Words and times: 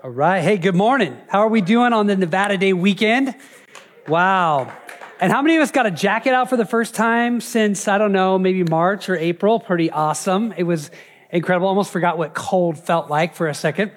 All 0.00 0.10
right. 0.10 0.40
Hey, 0.42 0.58
good 0.58 0.76
morning. 0.76 1.18
How 1.26 1.40
are 1.40 1.48
we 1.48 1.60
doing 1.60 1.92
on 1.92 2.06
the 2.06 2.16
Nevada 2.16 2.56
Day 2.56 2.72
weekend? 2.72 3.34
Wow. 4.06 4.72
And 5.20 5.32
how 5.32 5.42
many 5.42 5.56
of 5.56 5.62
us 5.62 5.72
got 5.72 5.86
a 5.86 5.90
jacket 5.90 6.34
out 6.34 6.48
for 6.48 6.56
the 6.56 6.64
first 6.64 6.94
time 6.94 7.40
since, 7.40 7.88
I 7.88 7.98
don't 7.98 8.12
know, 8.12 8.38
maybe 8.38 8.62
March 8.62 9.08
or 9.08 9.16
April? 9.16 9.58
Pretty 9.58 9.90
awesome. 9.90 10.54
It 10.56 10.62
was 10.62 10.92
incredible. 11.30 11.66
Almost 11.66 11.90
forgot 11.90 12.16
what 12.16 12.32
cold 12.32 12.78
felt 12.78 13.10
like 13.10 13.34
for 13.34 13.48
a 13.48 13.54
second. 13.54 13.90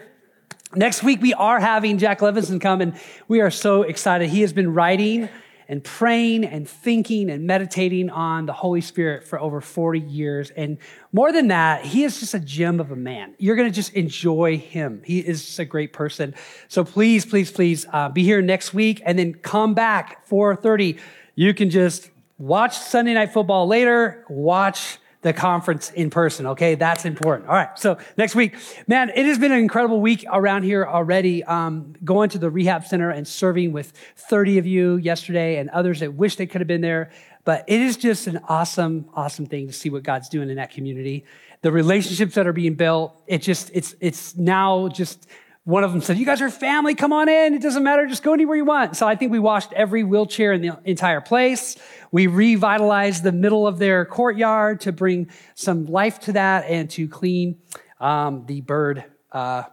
Next 0.74 1.04
week, 1.04 1.22
we 1.22 1.36
are 1.36 1.60
having 1.60 2.00
Jack 2.00 2.24
Levison 2.24 2.60
come, 2.60 2.82
and 2.82 3.00
we 3.28 3.42
are 3.42 3.52
so 3.52 3.84
excited. 3.84 4.28
He 4.32 4.42
has 4.42 4.54
been 4.54 4.74
writing 4.74 5.30
and 5.72 5.82
praying 5.82 6.44
and 6.44 6.68
thinking 6.68 7.30
and 7.30 7.48
meditating 7.48 8.10
on 8.10 8.46
the 8.46 8.52
Holy 8.52 8.82
Spirit 8.82 9.24
for 9.24 9.40
over 9.40 9.62
40 9.62 10.02
years. 10.02 10.50
And 10.50 10.78
more 11.14 11.32
than 11.32 11.48
that, 11.48 11.86
he 11.86 12.04
is 12.04 12.20
just 12.20 12.34
a 12.34 12.42
gem 12.42 12.82
of 12.82 12.92
a 12.92 12.96
man. 12.98 13.36
You're 13.38 13.56
going 13.56 13.70
to 13.70 13.74
just 13.74 13.94
enjoy 13.94 14.58
him. 14.58 15.02
He 15.06 15.20
is 15.20 15.46
just 15.46 15.60
a 15.60 15.66
great 15.66 15.94
person. 15.94 16.36
So 16.68 16.84
please, 16.84 17.26
please, 17.26 17.52
please 17.52 17.86
uh, 17.94 18.10
be 18.10 18.22
here 18.22 18.42
next 18.42 18.74
week 18.74 19.02
and 19.06 19.18
then 19.18 19.34
come 19.34 19.74
back 19.74 20.28
4.30. 20.28 21.00
You 21.36 21.54
can 21.54 21.70
just 21.70 22.10
watch 22.38 22.78
Sunday 22.78 23.14
Night 23.14 23.32
Football 23.32 23.66
later, 23.66 24.26
watch 24.28 24.98
the 25.22 25.34
conference 25.34 25.92
in 25.92 26.10
person. 26.10 26.48
Okay. 26.48 26.76
That's 26.76 27.06
important. 27.06 27.48
All 27.48 27.56
right. 27.56 27.78
So 27.78 27.98
next 28.18 28.36
week, 28.36 28.56
man, 28.88 29.12
it 29.16 29.26
has 29.26 29.38
been 29.38 29.52
an 29.52 29.60
incredible 29.60 30.02
week 30.02 30.26
around 30.32 30.64
here 30.64 30.86
already. 30.86 31.44
Um, 31.44 31.94
going 32.04 32.30
to 32.30 32.40
the 32.40 32.50
rehab 32.50 32.86
center 32.86 33.10
and 33.10 33.28
serving 33.28 33.72
with 33.72 33.94
30 34.16 34.58
of 34.58 34.66
you 34.66 34.98
yesterday 34.98 35.58
and 35.58 35.70
others 35.70 36.00
that 36.00 36.14
wish 36.14 36.36
they 36.36 36.48
could 36.48 36.62
have 36.62 36.68
been 36.68 36.82
there. 36.82 37.12
But 37.44 37.66
it 37.68 37.82
is 37.82 37.98
just 37.98 38.28
an 38.28 38.40
awesome, 38.48 39.10
awesome 39.14 39.46
thing 39.46 39.68
to 39.68 39.74
see 39.74 39.90
what 39.90 40.04
God's 40.04 40.30
doing 40.30 40.50
in 40.50 40.58
that 40.58 40.72
community. 40.72 41.26
The 41.62 41.72
relationships 41.72 42.36
that 42.36 42.48
are 42.48 42.54
being 42.54 42.76
built. 42.76 43.22
It 43.28 43.40
just, 43.40 43.72
it's, 43.74 43.96
it's 44.00 44.36
now 44.36 44.88
just, 44.88 45.28
one 45.64 45.84
of 45.84 45.92
them 45.92 46.02
said, 46.02 46.18
You 46.18 46.26
guys 46.26 46.42
are 46.42 46.50
family, 46.50 46.96
come 46.96 47.14
on 47.14 47.30
in. 47.30 47.54
It 47.54 47.62
doesn't 47.62 47.84
matter, 47.84 48.08
just 48.08 48.24
go 48.24 48.34
anywhere 48.34 48.56
you 48.56 48.66
want. 48.66 48.98
So 48.98 49.08
I 49.08 49.16
think 49.16 49.32
we 49.32 49.40
washed 49.40 49.72
every 49.74 50.04
wheelchair 50.04 50.54
in 50.54 50.62
the 50.62 50.80
entire 50.86 51.22
place. 51.22 51.78
We 52.12 52.28
revitalized 52.28 53.24
the 53.24 53.32
middle 53.32 53.68
of 53.68 53.78
their 53.78 54.06
courtyard 54.06 54.82
to 54.82 54.92
bring 54.92 55.30
some 55.54 55.86
life 55.86 56.20
to 56.22 56.34
that 56.34 56.66
and 56.66 56.90
to 56.92 57.08
clean 57.08 57.60
um, 58.00 58.46
the 58.48 58.62
bird 58.62 59.06
uh, 59.32 59.64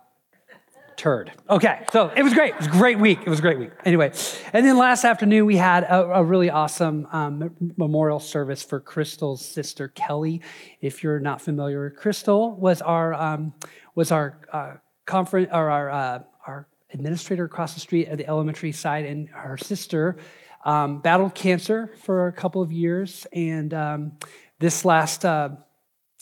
turd. 0.96 1.32
Okay, 1.48 1.86
so 1.90 2.08
it 2.14 2.22
was 2.22 2.34
great. 2.34 2.50
It 2.50 2.58
was 2.58 2.66
a 2.66 2.70
great 2.70 2.98
week. 2.98 3.20
It 3.24 3.30
was 3.30 3.38
a 3.38 3.42
great 3.42 3.58
week. 3.58 3.70
Anyway, 3.84 4.12
and 4.52 4.66
then 4.66 4.76
last 4.76 5.04
afternoon 5.04 5.46
we 5.46 5.56
had 5.56 5.84
a, 5.84 6.02
a 6.16 6.24
really 6.24 6.50
awesome 6.50 7.06
um, 7.12 7.54
memorial 7.78 8.20
service 8.20 8.62
for 8.62 8.78
Crystal's 8.78 9.42
sister 9.44 9.88
Kelly. 9.88 10.42
If 10.82 11.02
you're 11.02 11.20
not 11.20 11.40
familiar, 11.40 11.88
Crystal 11.88 12.54
was 12.56 12.82
our 12.82 13.14
um, 13.14 13.54
was 13.94 14.12
our 14.12 14.38
uh, 14.52 14.74
conference 15.08 15.48
or 15.52 15.70
our 15.70 15.90
uh, 15.90 16.22
our 16.46 16.68
administrator 16.94 17.44
across 17.44 17.74
the 17.74 17.80
street 17.80 18.06
at 18.08 18.18
the 18.18 18.26
elementary 18.28 18.72
side, 18.72 19.04
and 19.04 19.28
her 19.30 19.56
sister 19.56 20.16
um, 20.64 21.00
battled 21.00 21.34
cancer 21.34 21.90
for 22.02 22.28
a 22.28 22.32
couple 22.32 22.62
of 22.62 22.70
years, 22.70 23.26
and 23.32 23.74
um, 23.74 24.12
this 24.60 24.84
last 24.84 25.24
uh, 25.24 25.48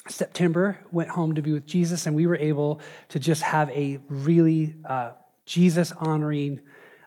September 0.09 0.79
went 0.93 1.11
home 1.11 1.35
to 1.35 1.43
be 1.43 1.53
with 1.53 1.67
Jesus, 1.67 2.07
and 2.07 2.17
we 2.17 2.27
were 2.27 2.37
able 2.37 2.81
to 3.09 3.19
just 3.19 3.43
have 3.43 3.69
a 3.71 3.99
really 4.09 4.75
uh, 4.89 5.11
Jesus 5.45 5.93
honoring. 5.93 6.61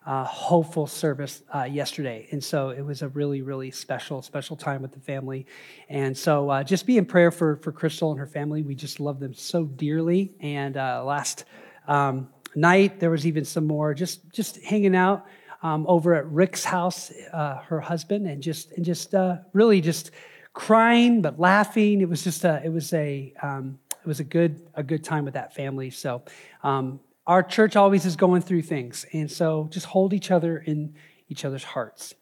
Uh, 0.06 0.24
hopeful 0.24 0.88
service 0.88 1.44
uh, 1.54 1.66
yesterday. 1.66 2.28
And 2.32 2.44
so 2.44 2.70
it 2.70 2.82
was 2.82 3.04
a 3.04 3.10
really, 3.10 3.44
really 3.44 3.70
special, 3.70 4.24
special 4.24 4.56
time 4.56 4.82
with 4.82 4.92
the 4.92 5.00
family. 5.00 5.46
And 5.88 6.18
so 6.18 6.50
uh, 6.50 6.64
just 6.64 6.88
be 6.88 6.98
in 6.98 7.06
prayer 7.06 7.30
for, 7.30 7.58
for 7.58 7.72
Crystal 7.72 8.10
and 8.10 8.20
her 8.20 8.26
family. 8.26 8.64
We 8.64 8.74
just 8.74 9.00
love 9.00 9.20
them 9.20 9.36
so 9.36 9.66
dearly. 9.66 10.34
And 10.40 10.78
uh, 10.78 11.04
last 11.06 11.44
um, 11.90 12.30
night. 12.56 13.00
There 13.00 13.10
was 13.10 13.28
even 13.28 13.44
some 13.44 13.68
more 13.68 13.94
just 13.94 14.32
just 14.32 14.62
hanging 14.64 14.96
out 14.96 15.26
um, 15.62 15.86
over 15.88 16.16
at 16.16 16.26
Rick's 16.28 16.64
house, 16.64 17.12
uh, 17.34 17.58
her 17.68 17.82
husband, 17.82 18.28
and 18.28 18.42
just 18.42 18.72
and 18.74 18.86
just 18.86 19.14
uh, 19.14 19.38
really 19.52 19.82
just 19.82 20.12
crying 20.54 21.22
but 21.22 21.40
laughing. 21.40 22.02
It 22.02 22.08
was 22.08 22.24
just 22.24 22.46
a 22.46 22.62
it 22.64 22.70
was 22.70 22.94
a 22.94 23.34
um, 23.42 23.80
it 23.90 24.08
was 24.08 24.20
a 24.20 24.24
good 24.24 24.66
a 24.76 24.84
good 24.84 25.04
time 25.04 25.26
with 25.26 25.34
that 25.34 25.54
family. 25.54 25.90
So 25.90 26.24
um, 26.64 27.00
our 27.28 27.44
church 27.44 27.76
always 27.76 28.06
is 28.06 28.16
going 28.16 28.42
through 28.42 28.62
things, 28.62 29.06
and 29.12 29.30
so 29.30 29.68
just 29.72 29.88
hold 29.88 30.14
each 30.14 30.32
other 30.32 30.58
in 30.58 30.96
each 31.28 31.44
other's 31.44 31.64
hearts. 31.64 32.14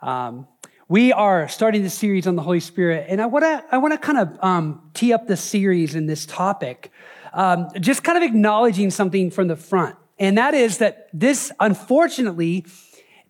Um, 0.00 0.46
we 0.90 1.12
are 1.12 1.48
starting 1.48 1.82
this 1.82 1.92
series 1.92 2.26
on 2.26 2.34
the 2.34 2.42
Holy 2.42 2.60
Spirit, 2.60 3.06
and 3.10 3.20
I 3.20 3.26
want 3.26 3.44
to 3.44 3.64
I 3.70 3.76
want 3.78 3.92
to 3.92 3.98
kind 3.98 4.18
of 4.18 4.42
um, 4.42 4.90
tee 4.94 5.12
up 5.12 5.26
this 5.26 5.42
series 5.42 5.94
in 5.94 6.06
this 6.06 6.24
topic 6.24 6.90
um, 7.32 7.68
just 7.80 8.02
kind 8.02 8.16
of 8.16 8.24
acknowledging 8.24 8.90
something 8.90 9.30
from 9.30 9.48
the 9.48 9.56
front. 9.56 9.96
And 10.18 10.36
that 10.38 10.54
is 10.54 10.78
that 10.78 11.08
this, 11.12 11.52
unfortunately, 11.60 12.66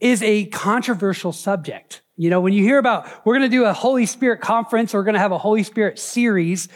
is 0.00 0.22
a 0.22 0.46
controversial 0.46 1.32
subject. 1.32 2.02
You 2.16 2.30
know, 2.30 2.40
when 2.40 2.52
you 2.52 2.62
hear 2.62 2.78
about 2.78 3.08
we're 3.24 3.34
going 3.38 3.50
to 3.50 3.56
do 3.56 3.64
a 3.64 3.72
Holy 3.72 4.06
Spirit 4.06 4.40
conference, 4.40 4.94
we're 4.94 5.04
going 5.04 5.14
to 5.14 5.20
have 5.20 5.32
a 5.32 5.38
Holy 5.38 5.62
Spirit 5.62 5.98
series, 5.98 6.68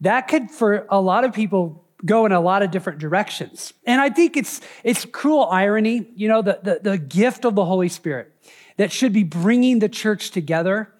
that 0.00 0.28
could, 0.28 0.50
for 0.50 0.86
a 0.90 1.00
lot 1.00 1.24
of 1.24 1.32
people, 1.32 1.86
go 2.04 2.26
in 2.26 2.32
a 2.32 2.40
lot 2.40 2.62
of 2.62 2.70
different 2.70 2.98
directions. 2.98 3.72
And 3.86 4.00
I 4.00 4.10
think 4.10 4.36
it's, 4.36 4.60
it's 4.82 5.04
cruel 5.04 5.44
irony, 5.44 6.08
you 6.14 6.28
know, 6.28 6.42
the, 6.42 6.60
the, 6.62 6.90
the 6.90 6.98
gift 6.98 7.44
of 7.44 7.54
the 7.54 7.64
Holy 7.64 7.88
Spirit 7.88 8.32
that 8.78 8.90
should 8.90 9.12
be 9.12 9.24
bringing 9.24 9.78
the 9.78 9.88
church 9.88 10.30
together 10.30 10.92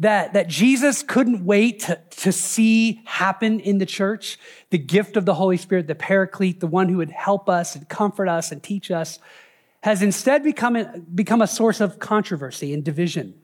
that, 0.00 0.32
that 0.34 0.48
Jesus 0.48 1.02
couldn't 1.02 1.44
wait 1.44 1.80
to, 1.80 2.00
to 2.10 2.32
see 2.32 3.02
happen 3.04 3.60
in 3.60 3.78
the 3.78 3.86
church, 3.86 4.38
the 4.70 4.78
gift 4.78 5.16
of 5.16 5.24
the 5.24 5.34
Holy 5.34 5.56
Spirit, 5.56 5.88
the 5.88 5.94
paraclete, 5.94 6.60
the 6.60 6.66
one 6.66 6.88
who 6.88 6.98
would 6.98 7.10
help 7.10 7.48
us 7.48 7.74
and 7.74 7.88
comfort 7.88 8.28
us 8.28 8.52
and 8.52 8.62
teach 8.62 8.90
us, 8.90 9.18
has 9.82 10.02
instead 10.02 10.42
become 10.44 10.76
a, 10.76 10.98
become 11.14 11.42
a 11.42 11.46
source 11.46 11.80
of 11.80 11.98
controversy 11.98 12.72
and 12.72 12.84
division. 12.84 13.34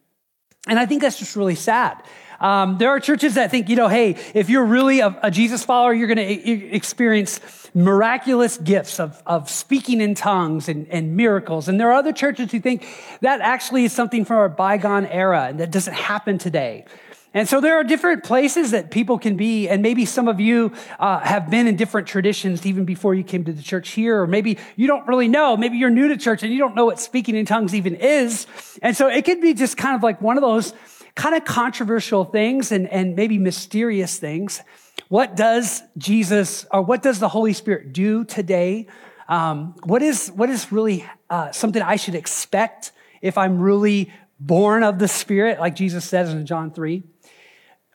And 0.67 0.79
I 0.79 0.87
think 0.87 1.03
that's 1.03 1.19
just 1.19 1.37
really 1.37 1.55
sad. 1.55 2.03
Um, 2.45 2.77
there 2.77 2.91
are 2.91 3.01
churches 3.01 3.37
that 3.37 3.51
think, 3.51 3.71
you 3.71 3.77
know, 3.77 3.89
hey, 3.89 4.17
if 4.35 4.51
you're 4.51 4.67
really 4.67 5.01
a, 5.01 5.19
a 5.23 5.31
Jesus 5.31 5.65
follower, 5.65 5.95
you're 5.95 6.15
going 6.15 6.19
to 6.19 6.75
experience 6.77 7.41
miraculous 7.73 8.59
gifts 8.59 9.01
of, 9.01 9.23
of 9.25 9.49
speaking 9.49 10.03
in 10.03 10.15
tongues 10.15 10.69
and, 10.69 10.87
and 10.89 11.17
miracles. 11.17 11.69
And 11.69 11.81
there 11.81 11.89
are 11.91 11.95
other 11.95 12.13
churches 12.13 12.53
who 12.53 12.61
think 12.61 12.87
that 13.23 13.41
actually 13.41 13.85
is 13.85 13.95
something 13.95 14.27
from 14.27 14.43
a 14.43 14.51
bygone 14.51 15.07
era 15.07 15.47
and 15.49 15.61
that 15.61 15.71
doesn't 15.71 15.95
happen 15.95 16.37
today. 16.37 16.85
And 17.33 17.49
so 17.49 17.63
there 17.63 17.79
are 17.79 17.83
different 17.83 18.25
places 18.25 18.73
that 18.73 18.91
people 18.91 19.19
can 19.19 19.39
be, 19.39 19.67
and 19.67 19.81
maybe 19.81 20.05
some 20.05 20.29
of 20.29 20.39
you 20.39 20.73
uh, 21.01 21.21
have 21.21 21.49
been 21.49 21.67
in 21.67 21.77
different 21.77 22.07
traditions 22.07 22.67
even 22.67 22.85
before 22.85 23.15
you 23.15 23.25
came 23.25 23.45
to 23.45 23.55
the 23.55 23.63
church 23.63 23.93
here, 23.93 24.21
or 24.21 24.27
maybe 24.27 24.59
you 24.77 24.87
don't 24.87 25.09
really 25.09 25.29
know. 25.29 25.57
Maybe 25.57 25.79
you're 25.79 25.89
new 25.89 26.09
to 26.09 26.19
church 26.19 26.43
and 26.43 26.53
you 26.53 26.59
don't 26.59 26.75
know 26.75 26.85
what 26.85 27.01
speaking 27.01 27.37
in 27.37 27.47
tongues 27.47 27.75
even 27.75 27.95
is. 27.95 28.47
And 28.83 28.95
so 28.95 29.09
it 29.09 29.25
could 29.25 29.41
be 29.41 29.55
just 29.55 29.79
kind 29.79 29.97
of 29.97 30.03
like 30.03 30.21
one 30.21 30.37
of 30.37 30.43
those 30.43 30.75
kind 31.15 31.35
of 31.35 31.45
controversial 31.45 32.25
things 32.25 32.73
and, 32.73 32.89
and 32.89 33.15
maybe 33.15 33.39
mysterious 33.39 34.19
things. 34.19 34.61
What 35.09 35.37
does 35.37 35.83
Jesus 35.97 36.67
or 36.73 36.83
what 36.83 37.03
does 37.03 37.21
the 37.21 37.29
Holy 37.29 37.53
Spirit 37.53 37.93
do 37.93 38.25
today? 38.25 38.87
Um, 39.29 39.75
what 39.85 40.03
is 40.03 40.29
what 40.29 40.51
is 40.51 40.73
really 40.73 41.05
uh, 41.31 41.53
something 41.53 41.83
I 41.83 41.97
should 41.97 42.15
expect 42.15 42.93
if 43.23 43.39
I'm 43.39 43.59
really 43.59 44.13
born 44.41 44.83
of 44.83 44.99
the 44.99 45.09
Spirit, 45.09 45.61
like 45.61 45.77
Jesus 45.77 46.05
says 46.05 46.31
in 46.31 46.45
John 46.47 46.73
three? 46.73 47.05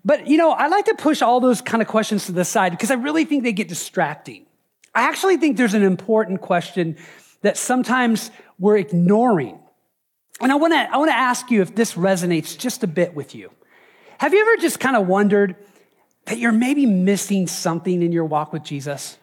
But 0.05 0.27
you 0.27 0.37
know, 0.37 0.51
I 0.51 0.67
like 0.67 0.85
to 0.85 0.95
push 0.95 1.21
all 1.21 1.39
those 1.39 1.61
kind 1.61 1.81
of 1.81 1.87
questions 1.87 2.25
to 2.27 2.31
the 2.31 2.45
side 2.45 2.71
because 2.71 2.91
I 2.91 2.95
really 2.95 3.25
think 3.25 3.43
they 3.43 3.53
get 3.53 3.67
distracting. 3.67 4.45
I 4.95 5.03
actually 5.03 5.37
think 5.37 5.57
there's 5.57 5.73
an 5.73 5.83
important 5.83 6.41
question 6.41 6.97
that 7.41 7.57
sometimes 7.57 8.31
we're 8.57 8.77
ignoring. 8.77 9.59
And 10.41 10.51
I 10.51 10.55
want 10.55 10.73
to 10.73 10.89
I 10.91 10.97
want 10.97 11.11
to 11.11 11.17
ask 11.17 11.51
you 11.51 11.61
if 11.61 11.75
this 11.75 11.93
resonates 11.93 12.57
just 12.57 12.83
a 12.83 12.87
bit 12.87 13.13
with 13.13 13.35
you. 13.35 13.51
Have 14.19 14.33
you 14.33 14.41
ever 14.41 14.61
just 14.61 14.79
kind 14.79 14.95
of 14.95 15.07
wondered 15.07 15.55
that 16.25 16.37
you're 16.37 16.51
maybe 16.51 16.85
missing 16.85 17.47
something 17.47 18.01
in 18.01 18.11
your 18.11 18.25
walk 18.25 18.53
with 18.53 18.63
Jesus? 18.63 19.17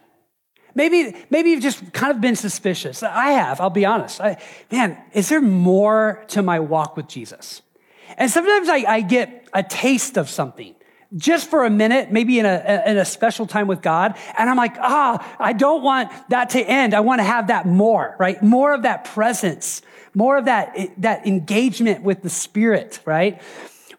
Maybe, 0.76 1.16
maybe 1.30 1.50
you've 1.50 1.62
just 1.62 1.92
kind 1.94 2.12
of 2.12 2.20
been 2.20 2.36
suspicious. 2.36 3.02
I 3.02 3.30
have, 3.30 3.62
I'll 3.62 3.70
be 3.70 3.86
honest. 3.86 4.20
I, 4.20 4.36
man, 4.70 4.98
is 5.14 5.30
there 5.30 5.40
more 5.40 6.22
to 6.28 6.42
my 6.42 6.60
walk 6.60 6.98
with 6.98 7.08
Jesus? 7.08 7.62
And 8.18 8.30
sometimes 8.30 8.68
I, 8.68 8.84
I 8.86 9.00
get 9.00 9.48
a 9.54 9.62
taste 9.62 10.18
of 10.18 10.28
something 10.28 10.74
just 11.16 11.48
for 11.48 11.64
a 11.64 11.70
minute, 11.70 12.12
maybe 12.12 12.38
in 12.38 12.46
a, 12.46 12.82
in 12.86 12.98
a 12.98 13.04
special 13.04 13.46
time 13.46 13.66
with 13.66 13.80
God. 13.80 14.16
And 14.36 14.50
I'm 14.50 14.56
like, 14.56 14.76
ah, 14.78 15.36
I 15.38 15.52
don't 15.52 15.82
want 15.82 16.10
that 16.28 16.50
to 16.50 16.60
end. 16.60 16.94
I 16.94 17.00
want 17.00 17.20
to 17.20 17.24
have 17.24 17.48
that 17.48 17.66
more, 17.66 18.16
right? 18.18 18.42
More 18.42 18.74
of 18.74 18.82
that 18.82 19.04
presence, 19.04 19.82
more 20.14 20.36
of 20.36 20.44
that, 20.44 20.76
that 20.98 21.26
engagement 21.26 22.02
with 22.02 22.22
the 22.22 22.30
Spirit, 22.30 23.00
right? 23.04 23.40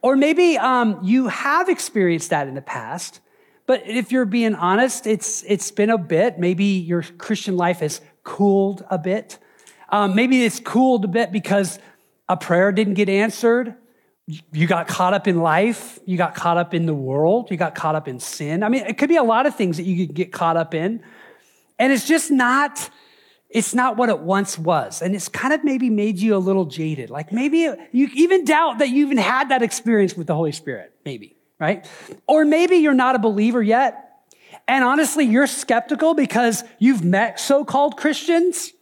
Or 0.02 0.16
maybe 0.16 0.58
um, 0.58 1.00
you 1.04 1.28
have 1.28 1.69
experienced 1.69 2.30
that 2.30 2.48
in 2.48 2.54
the 2.54 2.62
past, 2.62 3.19
but 3.66 3.86
if 3.86 4.12
you're 4.12 4.25
being 4.25 4.56
honest, 4.56 5.08
it's, 5.08 5.44
it's 5.44 5.72
been 5.72 5.90
a 5.90 5.98
bit. 5.98 6.40
Maybe 6.40 6.66
your 6.66 7.02
Christian 7.02 7.58
life 7.58 7.80
has 7.80 8.00
cooled 8.24 8.86
a 8.90 8.98
bit. 8.98 9.40
Um, 9.90 10.16
maybe 10.16 10.44
it's 10.46 10.60
cooled 10.60 11.06
a 11.06 11.08
bit 11.08 11.31
because 11.31 11.80
a 12.30 12.38
prayer 12.38 12.72
didn't 12.72 12.94
get 12.94 13.10
answered. 13.10 13.75
You 14.28 14.68
got 14.68 14.88
caught 14.88 15.14
up 15.14 15.28
in 15.28 15.40
life. 15.40 16.00
You 16.06 16.18
got 16.18 16.36
caught 16.36 16.58
up 16.58 16.74
in 16.74 16.86
the 16.86 16.94
world. 16.94 17.50
You 17.50 17.56
got 17.56 17.76
caught 17.76 17.96
up 17.96 18.10
in 18.10 18.20
sin. 18.20 18.62
I 18.62 18.70
mean, 18.70 18.84
it 18.86 18.98
could 18.98 19.08
be 19.08 19.16
a 19.16 19.24
lot 19.24 19.46
of 19.46 19.56
things 19.56 19.78
that 19.78 19.84
you 19.84 20.06
could 20.06 20.16
get 20.16 20.34
caught 20.34 20.58
up 20.58 20.74
in. 20.74 21.02
And 21.80 21.94
it's 21.94 22.06
just 22.06 22.30
not, 22.30 22.90
it's 23.50 23.74
not 23.74 23.96
what 23.96 24.10
it 24.10 24.20
once 24.20 24.58
was. 24.58 25.02
And 25.02 25.16
it's 25.16 25.30
kind 25.30 25.54
of 25.54 25.64
maybe 25.64 25.90
made 25.90 26.20
you 26.20 26.36
a 26.36 26.40
little 26.40 26.66
jaded. 26.66 27.10
Like 27.10 27.32
maybe 27.32 27.70
you 27.94 28.10
even 28.14 28.44
doubt 28.44 28.80
that 28.80 28.90
you 28.90 29.06
even 29.06 29.18
had 29.18 29.50
that 29.50 29.62
experience 29.62 30.16
with 30.18 30.28
the 30.28 30.36
Holy 30.36 30.52
Spirit, 30.52 30.94
maybe, 31.06 31.38
right? 31.58 31.88
Or 32.28 32.44
maybe 32.44 32.78
you're 32.78 32.94
not 32.94 33.16
a 33.16 33.20
believer 33.20 33.64
yet. 33.64 34.04
And 34.68 34.84
honestly, 34.84 35.24
you're 35.24 35.48
skeptical 35.48 36.14
because 36.14 36.66
you've 36.80 37.04
met 37.04 37.40
so 37.40 37.64
called 37.64 37.96
Christians 37.96 38.74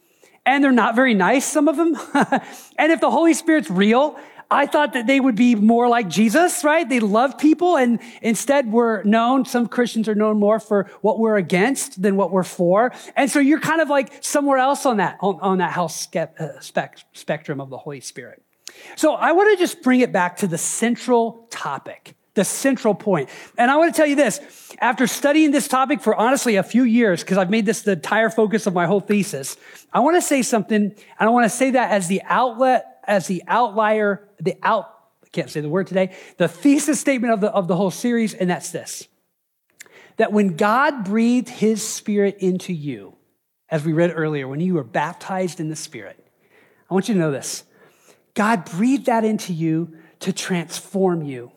and 0.44 0.62
they're 0.62 0.72
not 0.72 0.96
very 0.96 1.14
nice, 1.14 1.44
some 1.44 1.68
of 1.68 1.76
them. 1.76 1.96
and 2.78 2.90
if 2.90 3.00
the 3.00 3.10
Holy 3.10 3.34
Spirit's 3.34 3.70
real, 3.70 4.18
I 4.50 4.66
thought 4.66 4.92
that 4.92 5.06
they 5.06 5.18
would 5.18 5.34
be 5.34 5.54
more 5.54 5.88
like 5.88 6.08
Jesus, 6.08 6.62
right? 6.62 6.88
They 6.88 7.00
love 7.00 7.36
people 7.36 7.76
and 7.76 8.00
instead 8.22 8.70
we're 8.70 9.02
known, 9.02 9.44
some 9.44 9.66
Christians 9.66 10.08
are 10.08 10.14
known 10.14 10.38
more 10.38 10.60
for 10.60 10.88
what 11.00 11.18
we're 11.18 11.36
against 11.36 12.00
than 12.00 12.16
what 12.16 12.30
we're 12.30 12.44
for. 12.44 12.92
And 13.16 13.30
so 13.30 13.40
you're 13.40 13.60
kind 13.60 13.80
of 13.80 13.88
like 13.88 14.12
somewhere 14.22 14.58
else 14.58 14.86
on 14.86 14.98
that, 14.98 15.16
on, 15.20 15.40
on 15.40 15.58
that 15.58 15.72
health 15.72 16.14
uh, 16.16 16.60
spec, 16.60 16.98
spectrum 17.12 17.60
of 17.60 17.70
the 17.70 17.78
Holy 17.78 18.00
Spirit. 18.00 18.42
So 18.94 19.14
I 19.14 19.32
want 19.32 19.56
to 19.56 19.62
just 19.62 19.82
bring 19.82 20.00
it 20.00 20.12
back 20.12 20.36
to 20.38 20.46
the 20.46 20.58
central 20.58 21.48
topic 21.50 22.14
the 22.36 22.44
central 22.44 22.94
point. 22.94 23.28
And 23.58 23.70
I 23.70 23.76
want 23.76 23.92
to 23.92 23.96
tell 23.96 24.06
you 24.06 24.14
this 24.14 24.40
after 24.78 25.06
studying 25.06 25.50
this 25.50 25.66
topic 25.66 26.02
for 26.02 26.14
honestly 26.14 26.56
a 26.56 26.62
few 26.62 26.84
years, 26.84 27.22
because 27.22 27.38
I've 27.38 27.50
made 27.50 27.66
this 27.66 27.82
the 27.82 27.92
entire 27.92 28.30
focus 28.30 28.66
of 28.66 28.74
my 28.74 28.86
whole 28.86 29.00
thesis, 29.00 29.56
I 29.90 30.00
want 30.00 30.16
to 30.16 30.22
say 30.22 30.42
something, 30.42 30.82
and 30.82 30.94
I 31.18 31.28
want 31.30 31.44
to 31.44 31.50
say 31.50 31.70
that 31.70 31.90
as 31.90 32.08
the 32.08 32.22
outlet, 32.26 33.00
as 33.04 33.26
the 33.26 33.42
outlier, 33.48 34.25
the 34.40 34.56
out, 34.62 34.88
I 35.24 35.28
can't 35.32 35.50
say 35.50 35.60
the 35.60 35.68
word 35.68 35.86
today, 35.86 36.14
the 36.36 36.48
thesis 36.48 37.00
statement 37.00 37.32
of 37.32 37.40
the, 37.40 37.50
of 37.50 37.68
the 37.68 37.76
whole 37.76 37.90
series, 37.90 38.34
and 38.34 38.50
that's 38.50 38.70
this 38.70 39.08
that 40.16 40.32
when 40.32 40.56
God 40.56 41.04
breathed 41.04 41.48
his 41.48 41.86
spirit 41.86 42.38
into 42.38 42.72
you, 42.72 43.16
as 43.68 43.84
we 43.84 43.92
read 43.92 44.12
earlier, 44.14 44.48
when 44.48 44.60
you 44.60 44.74
were 44.74 44.84
baptized 44.84 45.60
in 45.60 45.68
the 45.68 45.76
spirit, 45.76 46.18
I 46.90 46.94
want 46.94 47.08
you 47.08 47.14
to 47.14 47.20
know 47.20 47.30
this 47.30 47.64
God 48.34 48.64
breathed 48.64 49.06
that 49.06 49.24
into 49.24 49.52
you 49.52 49.96
to 50.20 50.32
transform 50.32 51.22
you. 51.22 51.52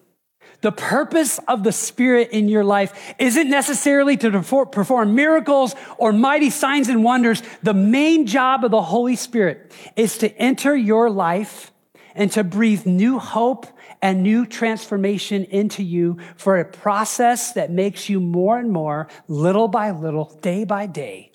The 0.62 0.72
purpose 0.72 1.40
of 1.48 1.64
the 1.64 1.72
Spirit 1.72 2.31
in 2.31 2.50
your 2.50 2.66
life 2.66 3.14
isn't 3.18 3.50
necessarily 3.50 4.18
to 4.18 4.31
perform 4.31 5.16
miracles 5.16 5.74
or 5.98 6.12
mighty 6.12 6.50
signs 6.50 6.90
and 6.90 7.02
wonders. 7.02 7.42
The 7.64 7.74
main 7.74 8.26
job 8.26 8.66
of 8.66 8.72
the 8.72 8.81
Holy 8.81 9.16
Spirit 9.16 9.72
is 9.96 10.18
to 10.18 10.36
enter 10.38 10.76
your 10.76 11.10
life 11.10 11.72
and 12.19 12.30
to 12.33 12.44
breathe 12.44 12.86
new 12.86 13.18
hope 13.18 13.66
and 14.01 14.21
new 14.21 14.45
transformation 14.45 15.45
into 15.45 15.81
you 15.81 16.18
for 16.36 16.60
a 16.60 16.66
process 16.66 17.54
that 17.54 17.71
makes 17.71 18.10
you 18.10 18.19
more 18.19 18.60
and 18.60 18.74
more, 18.74 19.07
little 19.30 19.69
by 19.69 19.92
little, 19.92 20.25
day 20.42 20.66
by 20.66 20.86
day, 20.86 21.31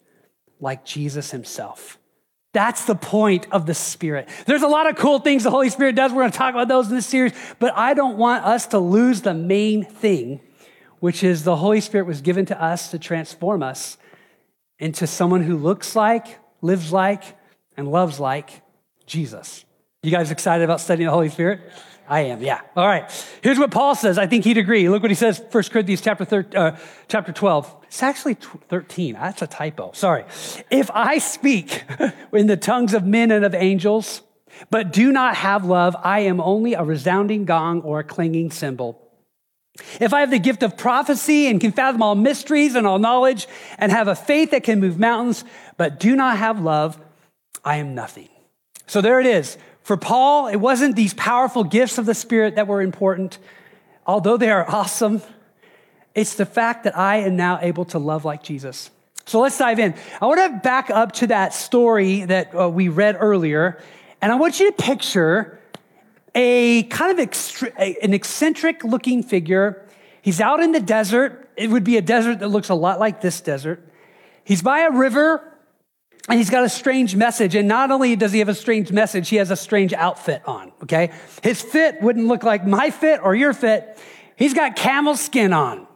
like 0.60 0.84
Jesus 0.84 1.30
himself. 1.30 1.98
That's 2.52 2.84
the 2.84 2.94
point 2.94 3.46
of 3.50 3.64
the 3.64 3.72
Spirit. 3.72 4.28
There's 4.44 4.60
a 4.60 4.68
lot 4.68 4.88
of 4.88 4.96
cool 4.96 5.20
things 5.20 5.44
the 5.44 5.50
Holy 5.50 5.70
Spirit 5.70 5.96
does. 5.96 6.12
We're 6.12 6.20
going 6.20 6.32
to 6.32 6.38
talk 6.38 6.52
about 6.52 6.68
those 6.68 6.90
in 6.90 6.96
this 6.96 7.06
series, 7.06 7.32
but 7.58 7.72
I 7.74 7.94
don't 7.94 8.18
want 8.18 8.44
us 8.44 8.66
to 8.68 8.78
lose 8.78 9.22
the 9.22 9.34
main 9.34 9.86
thing, 9.86 10.40
which 11.00 11.24
is 11.24 11.44
the 11.44 11.56
Holy 11.56 11.80
Spirit 11.80 12.06
was 12.06 12.20
given 12.20 12.44
to 12.46 12.62
us 12.62 12.90
to 12.90 12.98
transform 12.98 13.62
us 13.62 13.96
into 14.78 15.06
someone 15.06 15.44
who 15.44 15.56
looks 15.56 15.96
like, 15.96 16.38
lives 16.60 16.92
like, 16.92 17.24
and 17.74 17.90
loves 17.90 18.20
like 18.20 18.60
Jesus. 19.06 19.64
You 20.04 20.10
guys 20.10 20.30
excited 20.30 20.62
about 20.62 20.82
studying 20.82 21.06
the 21.06 21.12
Holy 21.14 21.30
Spirit? 21.30 21.60
I 22.06 22.20
am, 22.20 22.42
yeah. 22.42 22.60
All 22.76 22.86
right. 22.86 23.10
Here's 23.40 23.58
what 23.58 23.70
Paul 23.70 23.94
says. 23.94 24.18
I 24.18 24.26
think 24.26 24.44
he'd 24.44 24.58
agree. 24.58 24.86
Look 24.90 25.00
what 25.00 25.10
he 25.10 25.14
says, 25.14 25.42
1 25.50 25.64
Corinthians 25.64 26.02
chapter, 26.02 26.26
13, 26.26 26.60
uh, 26.60 26.76
chapter 27.08 27.32
12. 27.32 27.74
It's 27.84 28.02
actually 28.02 28.34
13. 28.34 29.14
That's 29.14 29.40
a 29.40 29.46
typo. 29.46 29.92
Sorry. 29.94 30.26
If 30.70 30.90
I 30.90 31.16
speak 31.16 31.84
in 32.34 32.48
the 32.48 32.58
tongues 32.58 32.92
of 32.92 33.06
men 33.06 33.30
and 33.30 33.46
of 33.46 33.54
angels, 33.54 34.20
but 34.68 34.92
do 34.92 35.10
not 35.10 35.36
have 35.36 35.64
love, 35.64 35.96
I 36.04 36.20
am 36.20 36.38
only 36.38 36.74
a 36.74 36.84
resounding 36.84 37.46
gong 37.46 37.80
or 37.80 38.00
a 38.00 38.04
clanging 38.04 38.50
cymbal. 38.50 39.00
If 40.00 40.12
I 40.12 40.20
have 40.20 40.30
the 40.30 40.38
gift 40.38 40.62
of 40.62 40.76
prophecy 40.76 41.46
and 41.46 41.58
can 41.58 41.72
fathom 41.72 42.02
all 42.02 42.14
mysteries 42.14 42.74
and 42.74 42.86
all 42.86 42.98
knowledge 42.98 43.48
and 43.78 43.90
have 43.90 44.08
a 44.08 44.14
faith 44.14 44.50
that 44.50 44.64
can 44.64 44.80
move 44.80 44.98
mountains, 44.98 45.44
but 45.78 45.98
do 45.98 46.14
not 46.14 46.36
have 46.36 46.60
love, 46.60 47.00
I 47.64 47.76
am 47.76 47.94
nothing. 47.94 48.28
So 48.86 49.00
there 49.00 49.18
it 49.18 49.26
is. 49.26 49.56
For 49.84 49.98
Paul, 49.98 50.48
it 50.48 50.56
wasn't 50.56 50.96
these 50.96 51.12
powerful 51.12 51.62
gifts 51.62 51.98
of 51.98 52.06
the 52.06 52.14
Spirit 52.14 52.56
that 52.56 52.66
were 52.66 52.80
important, 52.80 53.38
although 54.06 54.38
they 54.38 54.50
are 54.50 54.68
awesome. 54.68 55.20
It's 56.14 56.36
the 56.36 56.46
fact 56.46 56.84
that 56.84 56.96
I 56.96 57.18
am 57.18 57.36
now 57.36 57.58
able 57.60 57.84
to 57.86 57.98
love 57.98 58.24
like 58.24 58.42
Jesus. 58.42 58.90
So 59.26 59.40
let's 59.40 59.58
dive 59.58 59.78
in. 59.78 59.94
I 60.22 60.26
want 60.26 60.40
to 60.40 60.58
back 60.62 60.88
up 60.88 61.12
to 61.12 61.26
that 61.26 61.52
story 61.52 62.24
that 62.24 62.58
uh, 62.58 62.70
we 62.70 62.88
read 62.88 63.18
earlier, 63.20 63.78
and 64.22 64.32
I 64.32 64.36
want 64.36 64.58
you 64.58 64.70
to 64.70 64.82
picture 64.82 65.60
a 66.34 66.84
kind 66.84 67.18
of 67.18 67.72
an 67.76 68.14
eccentric 68.14 68.84
looking 68.84 69.22
figure. 69.22 69.86
He's 70.22 70.40
out 70.40 70.60
in 70.60 70.72
the 70.72 70.80
desert. 70.80 71.50
It 71.56 71.68
would 71.68 71.84
be 71.84 71.98
a 71.98 72.02
desert 72.02 72.38
that 72.38 72.48
looks 72.48 72.70
a 72.70 72.74
lot 72.74 72.98
like 72.98 73.20
this 73.20 73.42
desert. 73.42 73.86
He's 74.44 74.62
by 74.62 74.80
a 74.80 74.90
river 74.90 75.53
and 76.28 76.38
he's 76.38 76.50
got 76.50 76.64
a 76.64 76.68
strange 76.68 77.14
message. 77.14 77.54
And 77.54 77.68
not 77.68 77.90
only 77.90 78.16
does 78.16 78.32
he 78.32 78.38
have 78.38 78.48
a 78.48 78.54
strange 78.54 78.90
message, 78.90 79.28
he 79.28 79.36
has 79.36 79.50
a 79.50 79.56
strange 79.56 79.92
outfit 79.92 80.42
on, 80.46 80.72
okay? 80.82 81.12
His 81.42 81.60
fit 81.60 82.00
wouldn't 82.00 82.26
look 82.26 82.42
like 82.42 82.66
my 82.66 82.90
fit 82.90 83.20
or 83.22 83.34
your 83.34 83.52
fit. 83.52 83.98
He's 84.36 84.54
got 84.54 84.76
camel 84.76 85.16
skin 85.16 85.52
on. 85.52 85.86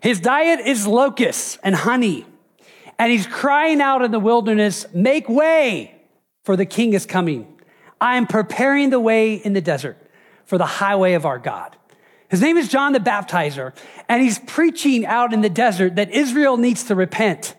His 0.00 0.20
diet 0.20 0.60
is 0.60 0.86
locusts 0.86 1.58
and 1.62 1.74
honey. 1.74 2.26
And 2.98 3.10
he's 3.10 3.26
crying 3.26 3.80
out 3.80 4.02
in 4.02 4.10
the 4.10 4.20
wilderness, 4.20 4.84
make 4.92 5.28
way 5.28 5.94
for 6.42 6.56
the 6.56 6.66
king 6.66 6.92
is 6.92 7.06
coming. 7.06 7.46
I 8.00 8.16
am 8.16 8.26
preparing 8.26 8.90
the 8.90 9.00
way 9.00 9.34
in 9.34 9.54
the 9.54 9.60
desert 9.60 9.96
for 10.44 10.58
the 10.58 10.66
highway 10.66 11.14
of 11.14 11.24
our 11.24 11.38
God. 11.38 11.76
His 12.28 12.42
name 12.42 12.56
is 12.56 12.68
John 12.68 12.92
the 12.92 13.00
Baptizer, 13.00 13.72
and 14.08 14.22
he's 14.22 14.38
preaching 14.38 15.06
out 15.06 15.32
in 15.32 15.40
the 15.40 15.48
desert 15.48 15.96
that 15.96 16.10
Israel 16.10 16.56
needs 16.58 16.84
to 16.84 16.94
repent 16.94 17.54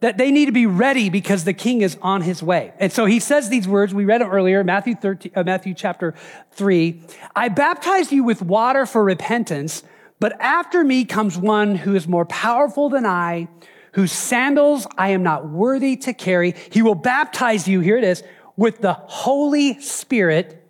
that 0.00 0.16
they 0.16 0.30
need 0.30 0.46
to 0.46 0.52
be 0.52 0.66
ready 0.66 1.10
because 1.10 1.44
the 1.44 1.52
king 1.52 1.82
is 1.82 1.96
on 2.02 2.22
his 2.22 2.42
way. 2.42 2.72
And 2.78 2.92
so 2.92 3.04
he 3.04 3.20
says 3.20 3.48
these 3.48 3.68
words. 3.68 3.94
We 3.94 4.04
read 4.04 4.22
them 4.22 4.30
earlier, 4.30 4.64
Matthew 4.64 4.94
13, 4.94 5.32
uh, 5.34 5.44
Matthew 5.44 5.74
chapter 5.74 6.14
3. 6.52 7.02
I 7.36 7.48
baptize 7.48 8.10
you 8.10 8.24
with 8.24 8.42
water 8.42 8.86
for 8.86 9.04
repentance, 9.04 9.82
but 10.18 10.38
after 10.40 10.82
me 10.82 11.04
comes 11.04 11.36
one 11.36 11.76
who 11.76 11.94
is 11.94 12.08
more 12.08 12.24
powerful 12.24 12.88
than 12.88 13.04
I, 13.04 13.48
whose 13.92 14.12
sandals 14.12 14.86
I 14.96 15.10
am 15.10 15.22
not 15.22 15.48
worthy 15.48 15.96
to 15.98 16.14
carry. 16.14 16.54
He 16.70 16.82
will 16.82 16.94
baptize 16.94 17.68
you, 17.68 17.80
here 17.80 17.98
it 17.98 18.04
is, 18.04 18.22
with 18.56 18.80
the 18.80 18.94
Holy 18.94 19.80
Spirit 19.80 20.66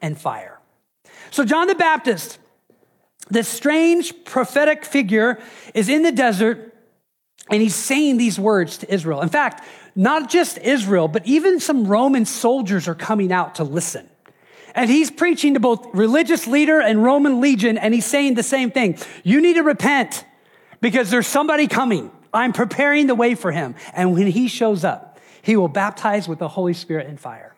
and 0.00 0.18
fire. 0.18 0.60
So 1.30 1.44
John 1.44 1.68
the 1.68 1.74
Baptist, 1.74 2.38
this 3.30 3.48
strange 3.48 4.24
prophetic 4.24 4.84
figure, 4.84 5.40
is 5.72 5.88
in 5.88 6.02
the 6.02 6.12
desert 6.12 6.71
and 7.50 7.60
he's 7.60 7.74
saying 7.74 8.16
these 8.16 8.38
words 8.38 8.78
to 8.78 8.92
Israel. 8.92 9.20
In 9.20 9.28
fact, 9.28 9.64
not 9.94 10.30
just 10.30 10.58
Israel, 10.58 11.08
but 11.08 11.26
even 11.26 11.60
some 11.60 11.86
Roman 11.86 12.24
soldiers 12.24 12.88
are 12.88 12.94
coming 12.94 13.32
out 13.32 13.56
to 13.56 13.64
listen. 13.64 14.08
And 14.74 14.90
he's 14.90 15.10
preaching 15.10 15.54
to 15.54 15.60
both 15.60 15.86
religious 15.92 16.46
leader 16.46 16.80
and 16.80 17.02
Roman 17.02 17.40
legion, 17.40 17.76
and 17.76 17.92
he's 17.92 18.06
saying 18.06 18.34
the 18.34 18.42
same 18.42 18.70
thing. 18.70 18.96
You 19.22 19.40
need 19.40 19.54
to 19.54 19.62
repent 19.62 20.24
because 20.80 21.10
there's 21.10 21.26
somebody 21.26 21.66
coming. 21.66 22.10
I'm 22.32 22.52
preparing 22.52 23.06
the 23.06 23.14
way 23.14 23.34
for 23.34 23.52
him. 23.52 23.74
And 23.92 24.14
when 24.14 24.26
he 24.28 24.48
shows 24.48 24.84
up, 24.84 25.20
he 25.42 25.56
will 25.56 25.68
baptize 25.68 26.28
with 26.28 26.38
the 26.38 26.48
Holy 26.48 26.72
Spirit 26.72 27.06
and 27.06 27.20
fire. 27.20 27.54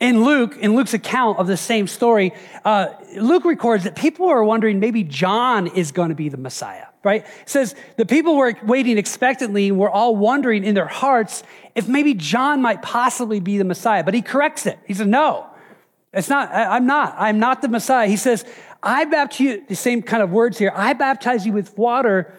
In 0.00 0.24
Luke, 0.24 0.56
in 0.58 0.74
Luke's 0.74 0.92
account 0.92 1.38
of 1.38 1.46
the 1.46 1.56
same 1.56 1.86
story, 1.86 2.32
uh, 2.64 2.88
Luke 3.16 3.44
records 3.44 3.84
that 3.84 3.94
people 3.94 4.26
are 4.26 4.44
wondering 4.44 4.80
maybe 4.80 5.04
John 5.04 5.68
is 5.68 5.92
going 5.92 6.10
to 6.10 6.14
be 6.14 6.28
the 6.28 6.36
Messiah, 6.36 6.86
right? 7.04 7.24
It 7.42 7.48
says 7.48 7.74
the 7.96 8.06
people 8.06 8.36
were 8.36 8.54
waiting 8.64 8.98
expectantly 8.98 9.70
were 9.70 9.90
all 9.90 10.16
wondering 10.16 10.64
in 10.64 10.74
their 10.74 10.88
hearts 10.88 11.42
if 11.74 11.86
maybe 11.86 12.14
John 12.14 12.62
might 12.62 12.82
possibly 12.82 13.40
be 13.40 13.58
the 13.58 13.64
Messiah. 13.64 14.02
But 14.02 14.14
he 14.14 14.22
corrects 14.22 14.66
it. 14.66 14.78
He 14.86 14.94
says, 14.94 15.06
no, 15.06 15.46
it's 16.12 16.28
not. 16.28 16.50
I, 16.50 16.76
I'm 16.76 16.86
not. 16.86 17.14
I'm 17.18 17.38
not 17.38 17.62
the 17.62 17.68
Messiah. 17.68 18.08
He 18.08 18.16
says, 18.16 18.44
I 18.82 19.04
baptize 19.04 19.40
you, 19.40 19.64
the 19.68 19.76
same 19.76 20.02
kind 20.02 20.22
of 20.22 20.30
words 20.30 20.58
here. 20.58 20.72
I 20.74 20.92
baptize 20.92 21.46
you 21.46 21.52
with 21.52 21.76
water, 21.76 22.32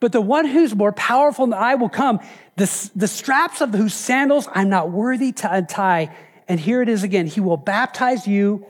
but 0.00 0.12
the 0.12 0.20
one 0.20 0.46
who's 0.46 0.74
more 0.74 0.92
powerful 0.92 1.46
than 1.46 1.54
I 1.54 1.74
will 1.74 1.88
come. 1.88 2.20
The, 2.56 2.90
the 2.94 3.08
straps 3.08 3.60
of 3.60 3.74
whose 3.74 3.94
sandals 3.94 4.48
I'm 4.52 4.68
not 4.68 4.90
worthy 4.90 5.32
to 5.32 5.52
untie. 5.52 6.14
And 6.46 6.60
here 6.60 6.82
it 6.82 6.88
is 6.88 7.02
again. 7.02 7.26
He 7.26 7.40
will 7.40 7.56
baptize 7.56 8.26
you 8.26 8.66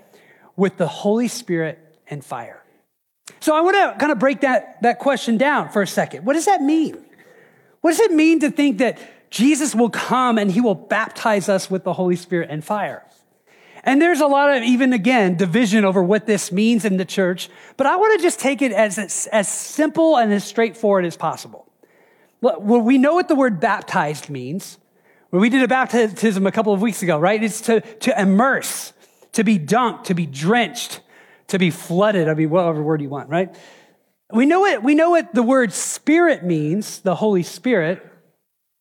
with 0.57 0.77
the 0.77 0.87
Holy 0.87 1.29
Spirit 1.29 1.79
and 2.07 2.25
fire. 2.25 2.64
So 3.45 3.55
I 3.55 3.61
want 3.61 3.77
to 3.77 3.99
kind 4.01 4.11
of 4.11 4.19
break 4.19 4.41
that, 4.41 4.81
that 4.81 4.99
question 4.99 5.37
down 5.37 5.69
for 5.69 5.83
a 5.83 5.87
second. 5.87 6.25
What 6.25 6.33
does 6.33 6.47
that 6.47 6.63
mean? 6.63 6.97
What 7.83 7.91
does 7.91 8.01
it 8.01 8.11
mean 8.11 8.41
to 8.41 8.51
think 8.51 8.79
that 8.79 8.99
Jesus 9.29 9.75
will 9.75 9.91
come 9.91 10.39
and 10.39 10.51
he 10.51 10.63
will 10.63 10.75
baptize 10.75 11.51
us 11.51 11.71
with 11.71 11.85
the 11.85 11.93
Holy 11.93 12.17
Spirit 12.17 12.49
and 12.51 12.65
fire? 12.65 13.05
And 13.83 14.01
there's 14.01 14.21
a 14.21 14.27
lot 14.27 14.57
of, 14.57 14.63
even 14.63 14.95
again, 14.95 15.37
division 15.37 15.85
over 15.85 16.03
what 16.03 16.25
this 16.25 16.53
means 16.53 16.87
in 16.87 16.97
the 16.97 17.05
church, 17.05 17.51
but 17.77 17.87
I 17.87 17.97
want 17.97 18.19
to 18.19 18.23
just 18.23 18.41
take 18.41 18.63
it 18.63 18.73
as, 18.73 19.29
as 19.31 19.47
simple 19.47 20.17
and 20.17 20.33
as 20.33 20.43
straightforward 20.43 21.05
as 21.05 21.15
possible. 21.15 21.71
Well, 22.41 22.81
we 22.81 22.97
know 22.97 23.13
what 23.13 23.29
the 23.29 23.35
word 23.35 23.61
baptized 23.61 24.31
means. 24.31 24.79
We 25.31 25.51
did 25.51 25.63
a 25.63 25.69
baptism 25.69 26.47
a 26.47 26.51
couple 26.51 26.73
of 26.73 26.81
weeks 26.81 27.03
ago, 27.03 27.19
right? 27.19 27.45
It's 27.45 27.61
to, 27.61 27.83
to 27.83 28.19
immerse, 28.19 28.95
to 29.33 29.45
be 29.45 29.59
dunked, 29.59 30.05
to 30.05 30.15
be 30.15 30.25
drenched, 30.25 31.03
to 31.49 31.59
be 31.59 31.71
flooded. 31.71 32.29
I 32.29 32.35
mean, 32.35 32.51
whatever 32.51 32.83
word 32.83 33.01
you 33.01 33.09
want, 33.09 33.29
right? 33.29 33.55
We 34.33 34.47
know 34.47 34.65
it, 34.65 34.83
we 34.83 34.95
know 34.95 35.11
what 35.11 35.35
the 35.35 35.43
word 35.43 35.73
spirit 35.73 36.45
means, 36.45 37.01
the 37.01 37.15
Holy 37.15 37.43
Spirit. 37.43 38.05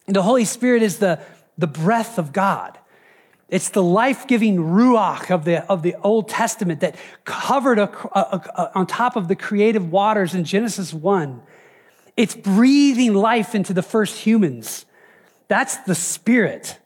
The 0.08 0.22
Holy 0.22 0.46
Spirit 0.46 0.84
is 0.84 0.98
the, 0.98 1.22
the 1.58 1.67
breath 1.67 2.17
of 2.17 2.34
God. 2.34 2.77
It's 3.50 3.70
the 3.70 3.84
life 3.84 4.25
giving 4.27 4.58
ruach 4.58 5.29
of 5.29 5.46
the, 5.46 5.63
of 5.70 5.84
the 5.84 5.96
Old 6.01 6.27
Testament 6.27 6.79
that 6.79 6.96
covered 7.24 7.77
a, 7.77 7.89
a, 8.17 8.20
a, 8.20 8.72
on 8.75 8.88
top 8.88 9.15
of 9.15 9.27
the 9.27 9.36
creative 9.36 9.91
waters 9.91 10.34
in 10.34 10.43
Genesis 10.43 10.93
1. 10.93 11.41
It's 12.17 12.36
breathing 12.36 13.13
life 13.13 13.53
into 13.53 13.74
the 13.74 13.84
first 13.84 14.17
humans. 14.17 14.86
That's 15.50 15.77
the 15.77 15.96
Spirit. 15.96 16.79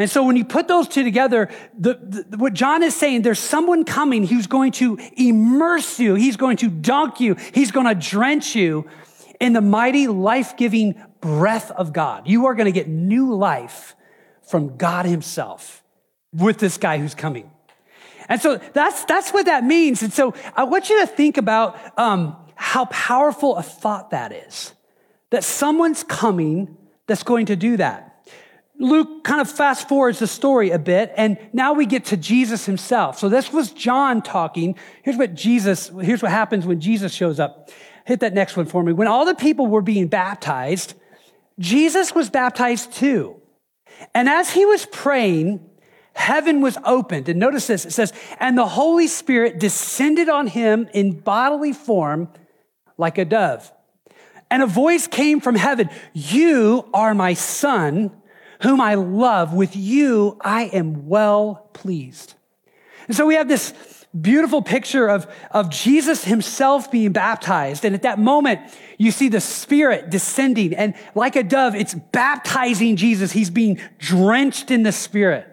And 0.00 0.10
so 0.10 0.24
when 0.24 0.34
you 0.34 0.44
put 0.44 0.66
those 0.66 0.88
two 0.88 1.04
together, 1.04 1.50
the, 1.78 2.24
the, 2.28 2.38
what 2.38 2.54
John 2.54 2.82
is 2.82 2.96
saying, 2.96 3.22
there's 3.22 3.38
someone 3.38 3.84
coming 3.84 4.26
who's 4.26 4.46
going 4.46 4.72
to 4.72 4.98
immerse 5.16 6.00
you. 6.00 6.14
He's 6.14 6.36
going 6.36 6.56
to 6.56 6.68
dunk 6.68 7.20
you. 7.20 7.36
He's 7.52 7.70
going 7.70 7.86
to 7.86 7.94
drench 7.94 8.56
you 8.56 8.88
in 9.38 9.52
the 9.52 9.60
mighty 9.60 10.08
life-giving 10.08 11.00
breath 11.20 11.70
of 11.70 11.92
God. 11.92 12.26
You 12.26 12.46
are 12.46 12.54
going 12.54 12.64
to 12.64 12.72
get 12.72 12.88
new 12.88 13.34
life 13.34 13.94
from 14.42 14.76
God 14.78 15.04
himself 15.04 15.84
with 16.32 16.58
this 16.58 16.78
guy 16.78 16.98
who's 16.98 17.14
coming. 17.14 17.50
And 18.28 18.40
so 18.40 18.56
that's, 18.56 19.04
that's 19.04 19.32
what 19.32 19.46
that 19.46 19.64
means. 19.64 20.02
And 20.02 20.12
so 20.12 20.34
I 20.56 20.64
want 20.64 20.88
you 20.88 21.00
to 21.00 21.06
think 21.06 21.36
about 21.36 21.78
um, 21.98 22.36
how 22.54 22.86
powerful 22.86 23.56
a 23.56 23.62
thought 23.62 24.10
that 24.10 24.32
is. 24.32 24.72
That 25.28 25.44
someone's 25.44 26.02
coming 26.04 26.76
that's 27.06 27.22
going 27.22 27.46
to 27.46 27.56
do 27.56 27.76
that. 27.76 28.09
Luke 28.80 29.24
kind 29.24 29.42
of 29.42 29.50
fast 29.50 29.88
forwards 29.88 30.18
the 30.18 30.26
story 30.26 30.70
a 30.70 30.78
bit, 30.78 31.12
and 31.16 31.36
now 31.52 31.74
we 31.74 31.84
get 31.84 32.06
to 32.06 32.16
Jesus 32.16 32.64
himself. 32.64 33.18
So 33.18 33.28
this 33.28 33.52
was 33.52 33.70
John 33.72 34.22
talking. 34.22 34.74
Here's 35.02 35.18
what 35.18 35.34
Jesus, 35.34 35.92
here's 36.00 36.22
what 36.22 36.32
happens 36.32 36.66
when 36.66 36.80
Jesus 36.80 37.12
shows 37.12 37.38
up. 37.38 37.70
Hit 38.06 38.20
that 38.20 38.32
next 38.32 38.56
one 38.56 38.64
for 38.64 38.82
me. 38.82 38.94
When 38.94 39.06
all 39.06 39.26
the 39.26 39.34
people 39.34 39.66
were 39.66 39.82
being 39.82 40.08
baptized, 40.08 40.94
Jesus 41.58 42.14
was 42.14 42.30
baptized 42.30 42.94
too. 42.94 43.36
And 44.14 44.30
as 44.30 44.50
he 44.50 44.64
was 44.64 44.86
praying, 44.86 45.60
heaven 46.14 46.62
was 46.62 46.78
opened. 46.82 47.28
And 47.28 47.38
notice 47.38 47.66
this 47.66 47.84
it 47.84 47.92
says, 47.92 48.14
and 48.38 48.56
the 48.56 48.66
Holy 48.66 49.08
Spirit 49.08 49.60
descended 49.60 50.30
on 50.30 50.46
him 50.46 50.88
in 50.94 51.20
bodily 51.20 51.74
form 51.74 52.30
like 52.96 53.18
a 53.18 53.26
dove. 53.26 53.70
And 54.50 54.62
a 54.62 54.66
voice 54.66 55.06
came 55.06 55.40
from 55.40 55.54
heaven 55.54 55.90
You 56.14 56.88
are 56.94 57.14
my 57.14 57.34
son, 57.34 58.10
whom 58.62 58.80
I 58.80 58.94
love. 58.94 59.52
With 59.52 59.76
you 59.76 60.36
I 60.40 60.64
am 60.64 61.08
well 61.08 61.68
pleased. 61.72 62.34
And 63.06 63.16
so 63.16 63.26
we 63.26 63.34
have 63.34 63.48
this 63.48 63.74
beautiful 64.18 64.60
picture 64.62 65.08
of, 65.08 65.32
of 65.50 65.70
Jesus 65.70 66.24
himself 66.24 66.90
being 66.90 67.12
baptized. 67.12 67.84
And 67.84 67.94
at 67.94 68.02
that 68.02 68.18
moment, 68.18 68.60
you 68.98 69.10
see 69.10 69.28
the 69.28 69.40
Spirit 69.40 70.10
descending, 70.10 70.74
and 70.74 70.94
like 71.14 71.36
a 71.36 71.42
dove, 71.42 71.74
it's 71.74 71.94
baptizing 71.94 72.96
Jesus. 72.96 73.32
He's 73.32 73.50
being 73.50 73.80
drenched 73.98 74.70
in 74.70 74.82
the 74.82 74.92
Spirit. 74.92 75.46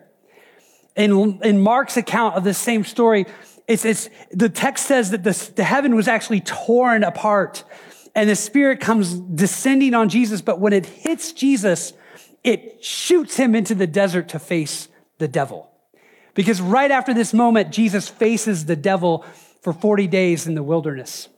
In, 0.95 1.39
in 1.43 1.59
Mark's 1.59 1.97
account 1.97 2.35
of 2.35 2.43
this 2.43 2.57
same 2.57 2.83
story, 2.83 3.27
it's, 3.67 3.85
it's, 3.85 4.09
the 4.31 4.49
text 4.49 4.87
says 4.87 5.11
that 5.11 5.23
the, 5.23 5.51
the 5.55 5.63
heaven 5.63 5.95
was 5.95 6.07
actually 6.07 6.41
torn 6.41 7.03
apart 7.03 7.63
and 8.15 8.27
the 8.27 8.35
Spirit 8.35 8.79
comes 8.79 9.13
descending 9.13 9.93
on 9.93 10.09
Jesus, 10.09 10.41
but 10.41 10.59
when 10.59 10.73
it 10.73 10.87
hits 10.87 11.33
Jesus, 11.33 11.93
it 12.44 12.84
shoots 12.84 13.38
him 13.38 13.56
into 13.56 13.75
the 13.75 13.88
desert 13.88 14.29
to 14.29 14.39
face 14.39 14.88
the 15.17 15.27
devil. 15.27 15.70
Because 16.34 16.62
right 16.62 16.91
after 16.91 17.13
this 17.13 17.34
moment, 17.34 17.72
Jesus 17.72 18.08
faces 18.08 18.65
the 18.65 18.75
devil 18.75 19.25
for 19.62 19.74
40 19.74 20.08
days 20.08 20.48
in 20.48 20.56
the 20.56 20.63
wilderness. 20.63 21.29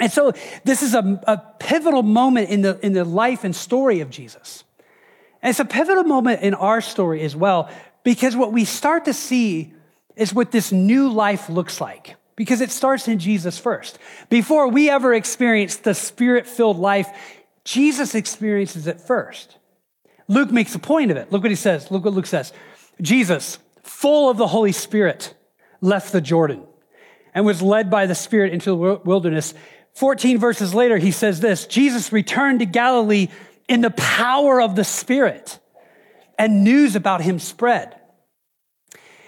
And 0.00 0.12
so 0.12 0.32
this 0.64 0.82
is 0.82 0.94
a, 0.94 1.20
a, 1.26 1.38
pivotal 1.58 2.02
moment 2.02 2.50
in 2.50 2.60
the, 2.60 2.78
in 2.84 2.92
the 2.92 3.04
life 3.04 3.44
and 3.44 3.56
story 3.56 4.00
of 4.00 4.10
Jesus. 4.10 4.64
And 5.40 5.50
it's 5.50 5.60
a 5.60 5.64
pivotal 5.64 6.04
moment 6.04 6.42
in 6.42 6.54
our 6.54 6.80
story 6.80 7.22
as 7.22 7.34
well, 7.34 7.70
because 8.02 8.36
what 8.36 8.52
we 8.52 8.64
start 8.64 9.06
to 9.06 9.14
see 9.14 9.72
is 10.16 10.34
what 10.34 10.50
this 10.50 10.72
new 10.72 11.08
life 11.08 11.48
looks 11.48 11.80
like 11.80 12.16
because 12.36 12.60
it 12.60 12.70
starts 12.70 13.08
in 13.08 13.18
Jesus 13.18 13.58
first. 13.58 13.98
Before 14.28 14.68
we 14.68 14.90
ever 14.90 15.14
experience 15.14 15.76
the 15.76 15.94
spirit 15.94 16.46
filled 16.46 16.78
life, 16.78 17.08
Jesus 17.64 18.14
experiences 18.14 18.86
it 18.86 19.00
first. 19.00 19.56
Luke 20.28 20.50
makes 20.50 20.74
a 20.74 20.78
point 20.78 21.10
of 21.10 21.16
it. 21.16 21.30
Look 21.30 21.42
what 21.42 21.50
he 21.50 21.56
says. 21.56 21.90
Look 21.90 22.04
what 22.04 22.14
Luke 22.14 22.26
says. 22.26 22.52
Jesus, 23.00 23.58
full 23.82 24.30
of 24.30 24.36
the 24.36 24.46
Holy 24.46 24.72
Spirit, 24.72 25.34
left 25.80 26.12
the 26.12 26.20
Jordan 26.20 26.62
and 27.34 27.44
was 27.44 27.62
led 27.62 27.90
by 27.90 28.06
the 28.06 28.14
Spirit 28.14 28.52
into 28.52 28.70
the 28.70 29.00
wilderness. 29.04 29.54
14 29.94 30.38
verses 30.38 30.74
later, 30.74 30.98
he 30.98 31.10
says 31.10 31.40
this 31.40 31.66
Jesus 31.66 32.12
returned 32.12 32.60
to 32.60 32.66
Galilee 32.66 33.28
in 33.68 33.80
the 33.80 33.90
power 33.90 34.60
of 34.60 34.76
the 34.76 34.84
Spirit, 34.84 35.58
and 36.38 36.64
news 36.64 36.96
about 36.96 37.20
him 37.20 37.38
spread. 37.38 37.94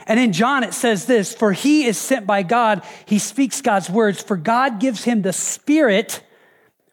And 0.06 0.18
in 0.18 0.32
John, 0.32 0.64
it 0.64 0.72
says 0.72 1.04
this 1.04 1.34
For 1.34 1.52
he 1.52 1.84
is 1.86 1.98
sent 1.98 2.26
by 2.26 2.42
God, 2.42 2.82
he 3.04 3.18
speaks 3.18 3.60
God's 3.60 3.90
words, 3.90 4.22
for 4.22 4.36
God 4.36 4.80
gives 4.80 5.04
him 5.04 5.22
the 5.22 5.34
Spirit 5.34 6.22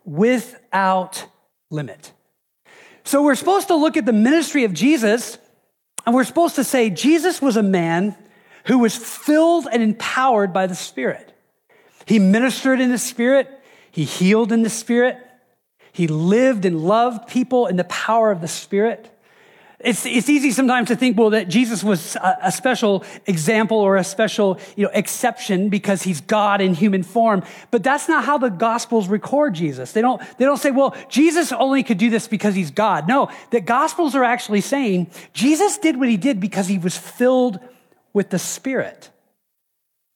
without 0.04 1.26
limit. 1.72 2.12
So 3.06 3.22
we're 3.22 3.36
supposed 3.36 3.68
to 3.68 3.76
look 3.76 3.98
at 3.98 4.06
the 4.06 4.14
ministry 4.14 4.64
of 4.64 4.74
Jesus, 4.74 5.38
and 6.06 6.14
we're 6.14 6.24
supposed 6.24 6.56
to 6.56 6.64
say 6.64 6.90
Jesus 6.90 7.42
was 7.42 7.56
a 7.56 7.64
man 7.64 8.16
who 8.66 8.80
was 8.80 8.96
filled 8.96 9.68
and 9.72 9.84
empowered 9.84 10.52
by 10.52 10.66
the 10.66 10.76
Spirit. 10.76 11.32
He 12.08 12.18
ministered 12.18 12.82
in 12.82 12.92
the 12.92 12.98
Spirit, 12.98 13.48
he 13.92 14.04
healed 14.04 14.52
in 14.52 14.64
the 14.64 14.70
Spirit, 14.72 15.18
he 15.92 16.08
lived 16.08 16.66
and 16.66 16.82
loved 16.82 17.28
people 17.28 17.68
in 17.68 17.78
the 17.78 17.84
power 17.86 18.32
of 18.32 18.42
the 18.42 18.48
Spirit. 18.48 19.15
It's, 19.86 20.04
it's 20.04 20.30
easy 20.30 20.50
sometimes 20.50 20.88
to 20.88 20.96
think, 20.96 21.15
well, 21.15 21.30
that 21.30 21.48
Jesus 21.48 21.84
was 21.84 22.15
a, 22.15 22.38
a, 22.46 22.51
special 22.51 23.04
example 23.27 23.77
or 23.77 23.98
a 23.98 24.04
special, 24.04 24.60
you 24.75 24.86
know, 24.86 24.92
exception 24.96 25.70
because 25.70 26.01
he's 26.01 26.22
God 26.22 26.60
in 26.60 26.74
human 26.74 27.04
form. 27.04 27.44
But 27.70 27.84
that's 27.84 28.10
not 28.10 28.25
how 28.25 28.39
the 28.39 28.50
gospels 28.50 29.08
record 29.08 29.54
Jesus. 29.54 29.92
They 29.92 30.01
don't, 30.01 30.20
they 30.39 30.46
don't 30.46 30.58
say, 30.58 30.72
well, 30.72 30.96
Jesus 31.08 31.51
only 31.51 31.84
could 31.84 32.00
do 32.00 32.10
this 32.10 32.27
because 32.27 32.56
he's 32.56 32.72
God. 32.72 33.08
No, 33.08 33.30
the 33.51 33.62
gospels 33.62 34.15
are 34.15 34.24
actually 34.24 34.62
saying 34.62 35.12
Jesus 35.34 35.77
did 35.77 35.98
what 36.00 36.10
he 36.10 36.18
did 36.18 36.39
because 36.39 36.68
he 36.68 36.80
was 36.80 36.98
filled 36.98 37.60
with 38.12 38.32
the 38.32 38.39
Spirit. 38.39 39.12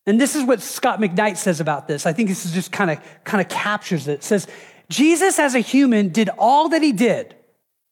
And 0.07 0.19
this 0.19 0.35
is 0.35 0.43
what 0.43 0.61
Scot 0.61 0.99
McKnight 0.99 1.37
says 1.37 1.59
about 1.59 1.87
this. 1.87 2.07
I 2.07 2.13
think 2.13 2.29
this 2.29 2.43
is 2.43 2.53
just 2.53 2.71
kind 2.71 2.89
of, 2.89 2.99
kind 3.23 3.39
of 3.39 3.47
captures 3.49 4.07
it. 4.07 4.13
It 4.13 4.23
says, 4.23 4.47
Jesus 4.89 5.37
as 5.37 5.53
a 5.53 5.59
human 5.59 6.09
did 6.09 6.29
all 6.39 6.69
that 6.69 6.81
he 6.81 6.91
did 6.91 7.35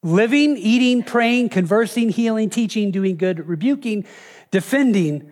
living, 0.04 0.58
eating, 0.58 1.04
praying, 1.04 1.50
conversing, 1.50 2.10
healing, 2.10 2.50
teaching, 2.50 2.92
doing 2.92 3.18
good, 3.18 3.48
rebuking, 3.48 4.06
defending 4.51 5.32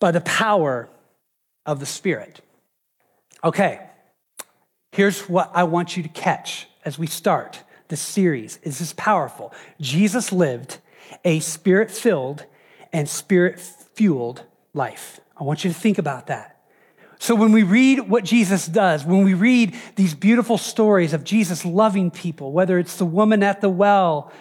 by 0.00 0.10
the 0.10 0.20
power 0.20 0.88
of 1.66 1.80
the 1.80 1.86
Spirit. 1.86 2.40
Okay, 3.44 3.80
here's 4.92 5.22
what 5.28 5.50
I 5.54 5.64
want 5.64 5.96
you 5.96 6.02
to 6.02 6.08
catch 6.08 6.66
as 6.84 6.98
we 6.98 7.06
start 7.06 7.62
this 7.88 8.00
series. 8.00 8.56
Is 8.58 8.78
this 8.78 8.88
is 8.88 8.92
powerful. 8.94 9.52
Jesus 9.80 10.32
lived 10.32 10.78
a 11.24 11.40
spirit 11.40 11.90
filled 11.90 12.44
and 12.92 13.08
spirit 13.08 13.60
fueled 13.60 14.44
life. 14.74 15.20
I 15.36 15.44
want 15.44 15.64
you 15.64 15.72
to 15.72 15.78
think 15.78 15.98
about 15.98 16.26
that. 16.28 16.57
So 17.18 17.34
when 17.34 17.52
we 17.52 17.64
read 17.64 18.08
what 18.08 18.24
Jesus 18.24 18.66
does, 18.66 19.04
when 19.04 19.24
we 19.24 19.34
read 19.34 19.74
these 19.96 20.14
beautiful 20.14 20.56
stories 20.56 21.12
of 21.12 21.24
Jesus 21.24 21.64
loving 21.64 22.10
people, 22.10 22.52
whether 22.52 22.78
it's 22.78 22.96
the 22.96 23.04
woman 23.04 23.42
at 23.42 23.60
the 23.60 23.68
well 23.68 24.32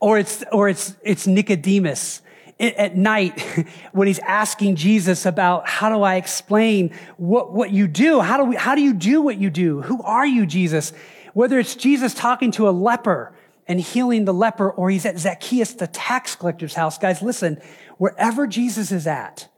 or 0.00 0.18
it's, 0.18 0.42
or 0.50 0.68
it's, 0.68 0.94
it's 1.02 1.26
Nicodemus 1.26 2.22
at 2.58 2.96
night 2.96 3.40
when 3.92 4.06
he's 4.06 4.18
asking 4.20 4.76
Jesus 4.76 5.26
about 5.26 5.68
how 5.68 5.88
do 5.88 6.02
I 6.02 6.16
explain 6.16 6.94
what, 7.16 7.52
what 7.52 7.70
you 7.70 7.86
do? 7.86 8.20
How 8.20 8.36
do 8.36 8.44
we, 8.44 8.56
how 8.56 8.74
do 8.74 8.82
you 8.82 8.94
do 8.94 9.22
what 9.22 9.38
you 9.38 9.50
do? 9.50 9.82
Who 9.82 10.02
are 10.02 10.26
you, 10.26 10.44
Jesus? 10.44 10.92
Whether 11.34 11.58
it's 11.58 11.74
Jesus 11.74 12.14
talking 12.14 12.50
to 12.52 12.68
a 12.68 12.70
leper 12.70 13.32
and 13.66 13.80
healing 13.80 14.24
the 14.24 14.34
leper 14.34 14.70
or 14.70 14.90
he's 14.90 15.06
at 15.06 15.18
Zacchaeus, 15.18 15.74
the 15.74 15.86
tax 15.86 16.34
collector's 16.34 16.74
house. 16.74 16.98
Guys, 16.98 17.22
listen, 17.22 17.60
wherever 17.98 18.46
Jesus 18.46 18.92
is 18.92 19.06
at, 19.06 19.48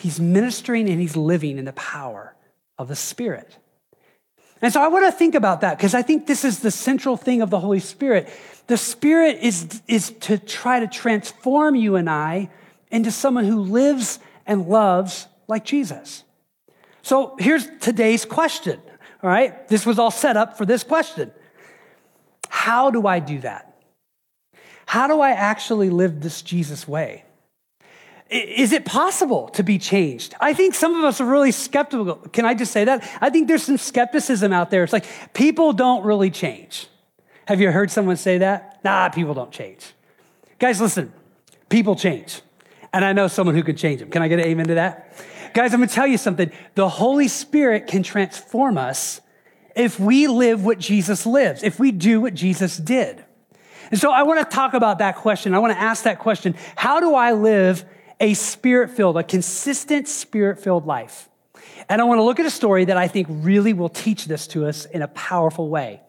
He's 0.00 0.18
ministering 0.18 0.88
and 0.88 1.00
he's 1.00 1.16
living 1.16 1.58
in 1.58 1.64
the 1.64 1.72
power 1.72 2.34
of 2.78 2.88
the 2.88 2.96
Spirit. 2.96 3.56
And 4.62 4.72
so 4.72 4.82
I 4.82 4.88
want 4.88 5.06
to 5.06 5.12
think 5.12 5.34
about 5.34 5.62
that 5.62 5.76
because 5.76 5.94
I 5.94 6.02
think 6.02 6.26
this 6.26 6.44
is 6.44 6.60
the 6.60 6.70
central 6.70 7.16
thing 7.16 7.42
of 7.42 7.50
the 7.50 7.60
Holy 7.60 7.80
Spirit. 7.80 8.28
The 8.66 8.76
Spirit 8.76 9.38
is, 9.40 9.82
is 9.86 10.10
to 10.20 10.38
try 10.38 10.80
to 10.80 10.86
transform 10.86 11.74
you 11.74 11.96
and 11.96 12.08
I 12.08 12.50
into 12.90 13.10
someone 13.10 13.44
who 13.44 13.60
lives 13.60 14.18
and 14.46 14.68
loves 14.68 15.26
like 15.48 15.64
Jesus. 15.64 16.24
So 17.02 17.36
here's 17.38 17.66
today's 17.80 18.24
question. 18.24 18.80
All 19.22 19.30
right. 19.30 19.66
This 19.68 19.86
was 19.86 19.98
all 19.98 20.10
set 20.10 20.36
up 20.36 20.58
for 20.58 20.66
this 20.66 20.82
question. 20.82 21.30
How 22.48 22.90
do 22.90 23.06
I 23.06 23.20
do 23.20 23.38
that? 23.40 23.70
how 24.90 25.06
do 25.06 25.20
I 25.20 25.30
actually 25.30 25.88
live 25.88 26.20
this 26.20 26.42
Jesus 26.42 26.88
way? 26.88 27.22
Is 28.30 28.72
it 28.72 28.84
possible 28.84 29.48
to 29.50 29.64
be 29.64 29.76
changed? 29.76 30.34
I 30.40 30.54
think 30.54 30.74
some 30.76 30.94
of 30.94 31.04
us 31.04 31.20
are 31.20 31.24
really 31.24 31.50
skeptical. 31.50 32.14
Can 32.14 32.44
I 32.44 32.54
just 32.54 32.70
say 32.70 32.84
that? 32.84 33.02
I 33.20 33.28
think 33.28 33.48
there's 33.48 33.64
some 33.64 33.76
skepticism 33.76 34.52
out 34.52 34.70
there. 34.70 34.84
It's 34.84 34.92
like 34.92 35.06
people 35.34 35.72
don't 35.72 36.04
really 36.04 36.30
change. 36.30 36.86
Have 37.46 37.60
you 37.60 37.72
heard 37.72 37.90
someone 37.90 38.16
say 38.16 38.38
that? 38.38 38.78
Nah, 38.84 39.08
people 39.08 39.34
don't 39.34 39.50
change. 39.50 39.94
Guys, 40.60 40.80
listen, 40.80 41.12
people 41.68 41.96
change. 41.96 42.42
And 42.92 43.04
I 43.04 43.12
know 43.12 43.26
someone 43.26 43.56
who 43.56 43.64
can 43.64 43.76
change 43.76 43.98
them. 43.98 44.10
Can 44.10 44.22
I 44.22 44.28
get 44.28 44.38
an 44.38 44.44
amen 44.44 44.68
to 44.68 44.74
that? 44.74 45.12
Guys, 45.52 45.74
I'm 45.74 45.80
gonna 45.80 45.90
tell 45.90 46.06
you 46.06 46.18
something. 46.18 46.52
The 46.76 46.88
Holy 46.88 47.26
Spirit 47.26 47.88
can 47.88 48.04
transform 48.04 48.78
us 48.78 49.20
if 49.74 49.98
we 49.98 50.28
live 50.28 50.64
what 50.64 50.78
Jesus 50.78 51.26
lives, 51.26 51.64
if 51.64 51.80
we 51.80 51.90
do 51.90 52.20
what 52.20 52.34
Jesus 52.34 52.76
did. 52.76 53.24
And 53.90 53.98
so 53.98 54.12
I 54.12 54.22
wanna 54.22 54.44
talk 54.44 54.74
about 54.74 54.98
that 54.98 55.16
question. 55.16 55.52
I 55.52 55.58
wanna 55.58 55.74
ask 55.74 56.04
that 56.04 56.20
question 56.20 56.54
How 56.76 57.00
do 57.00 57.16
I 57.16 57.32
live 57.32 57.84
a 58.20 58.34
spirit 58.34 58.90
filled, 58.90 59.16
a 59.16 59.24
consistent 59.24 60.06
spirit 60.06 60.60
filled 60.60 60.86
life? 60.86 61.28
And 61.88 62.00
I 62.00 62.04
wanna 62.04 62.22
look 62.22 62.38
at 62.38 62.46
a 62.46 62.50
story 62.50 62.84
that 62.84 62.96
I 62.96 63.08
think 63.08 63.26
really 63.30 63.72
will 63.72 63.88
teach 63.88 64.26
this 64.26 64.46
to 64.48 64.66
us 64.66 64.84
in 64.84 65.02
a 65.02 65.08
powerful 65.08 65.68
way. 65.68 66.00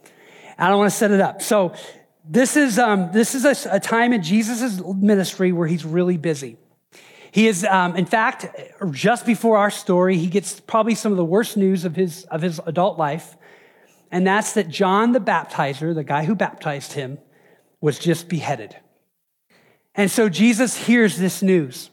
And 0.58 0.72
I 0.72 0.76
want 0.76 0.92
to 0.92 0.96
set 0.96 1.12
it 1.12 1.20
up. 1.20 1.42
So 1.42 1.74
this 2.24 2.56
is, 2.56 2.78
um, 2.78 3.10
this 3.12 3.34
is 3.34 3.46
a, 3.46 3.76
a 3.76 3.80
time 3.80 4.14
in 4.14 4.22
Jesus' 4.22 4.80
ministry 4.80 5.52
where 5.52 5.68
he's 5.68 5.84
really 5.84 6.18
busy. 6.18 6.58
He 7.32 7.48
is, 7.48 7.64
um, 7.64 7.96
in 7.96 8.06
fact, 8.06 8.46
just 8.92 9.26
before 9.26 9.58
our 9.58 9.72
story, 9.72 10.18
he 10.18 10.28
gets 10.28 10.60
probably 10.60 10.96
some 10.96 11.12
of 11.12 11.18
the 11.18 11.26
worst 11.26 11.56
news 11.56 11.86
of 11.86 11.96
his, 11.96 12.26
of 12.26 12.42
his 12.42 12.60
adult 12.66 12.98
life. 12.98 13.38
And 14.12 14.28
that's 14.28 14.54
that 14.54 14.68
John 14.68 15.14
the 15.14 15.20
baptizer, 15.20 15.96
the 15.96 16.04
guy 16.04 16.26
who 16.26 16.36
baptized 16.36 16.94
him, 16.94 17.18
was 17.80 17.98
just 17.98 18.28
beheaded. 18.28 18.76
And 19.96 20.12
so 20.12 20.30
Jesus 20.30 20.76
hears 20.76 21.18
this 21.18 21.42
news 21.42 21.90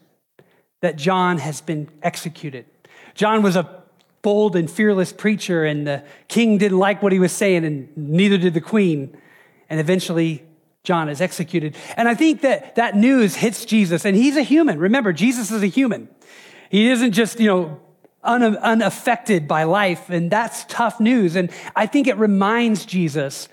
that 0.81 0.97
John 0.97 1.39
has 1.39 1.61
been 1.61 1.89
executed. 2.03 2.67
John 3.15 3.43
was 3.43 3.57
a 3.57 3.83
bold 4.23 4.57
and 4.57 4.71
fearless 4.71 5.13
preacher, 5.13 5.65
and 5.65 5.87
the 5.87 6.05
king 6.29 6.59
didn't 6.59 6.79
like 6.79 7.03
what 7.03 7.13
he 7.13 7.19
was 7.19 7.33
saying, 7.33 7.65
and 7.65 7.89
neither 7.97 8.39
did 8.39 8.55
the 8.55 8.61
queen. 8.61 9.17
And 9.71 9.81
eventually, 9.81 10.45
John 10.85 11.09
is 11.09 11.21
executed. 11.21 11.77
And 11.97 12.09
I 12.09 12.15
think 12.15 12.41
that 12.43 12.77
that 12.77 12.97
news 12.97 13.37
hits 13.37 13.65
Jesus, 13.65 14.05
and 14.05 14.17
he's 14.17 14.37
a 14.37 14.43
human. 14.43 14.79
Remember, 14.79 15.13
Jesus 15.13 15.51
is 15.51 15.63
a 15.63 15.67
human. 15.67 16.09
He 16.71 16.91
isn't 16.91 17.13
just, 17.13 17.41
you 17.41 17.47
know, 17.47 17.81
un- 18.23 18.57
unaffected 18.57 19.49
by 19.49 19.65
life, 19.65 20.11
and 20.11 20.31
that's 20.31 20.65
tough 20.65 21.01
news. 21.01 21.37
And 21.37 21.51
I 21.75 21.87
think 21.87 22.07
it 22.07 22.17
reminds 22.17 22.87
Jesus 22.87 23.49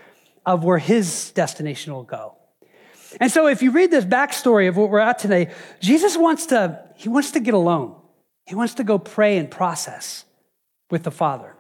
of 0.46 0.64
where 0.64 0.78
his 0.78 1.32
destination 1.32 1.94
will 1.94 2.04
go. 2.04 2.36
And 3.20 3.32
so 3.32 3.48
if 3.48 3.62
you 3.62 3.72
read 3.72 3.92
this 3.92 4.06
backstory 4.06 4.68
of 4.68 4.78
what 4.78 4.90
we're 4.90 5.00
at 5.00 5.20
today, 5.20 5.52
Jesus 5.80 6.18
wants 6.18 6.48
to, 6.48 6.84
he 6.96 7.10
wants 7.10 7.32
to 7.32 7.40
get 7.40 7.54
alone. 7.54 7.96
He 8.46 8.56
wants 8.56 8.76
to 8.76 8.84
go 8.84 9.00
pray 9.00 9.38
and 9.38 9.50
process 9.50 10.26
with 10.90 11.04
the 11.04 11.12
Father. 11.12 11.56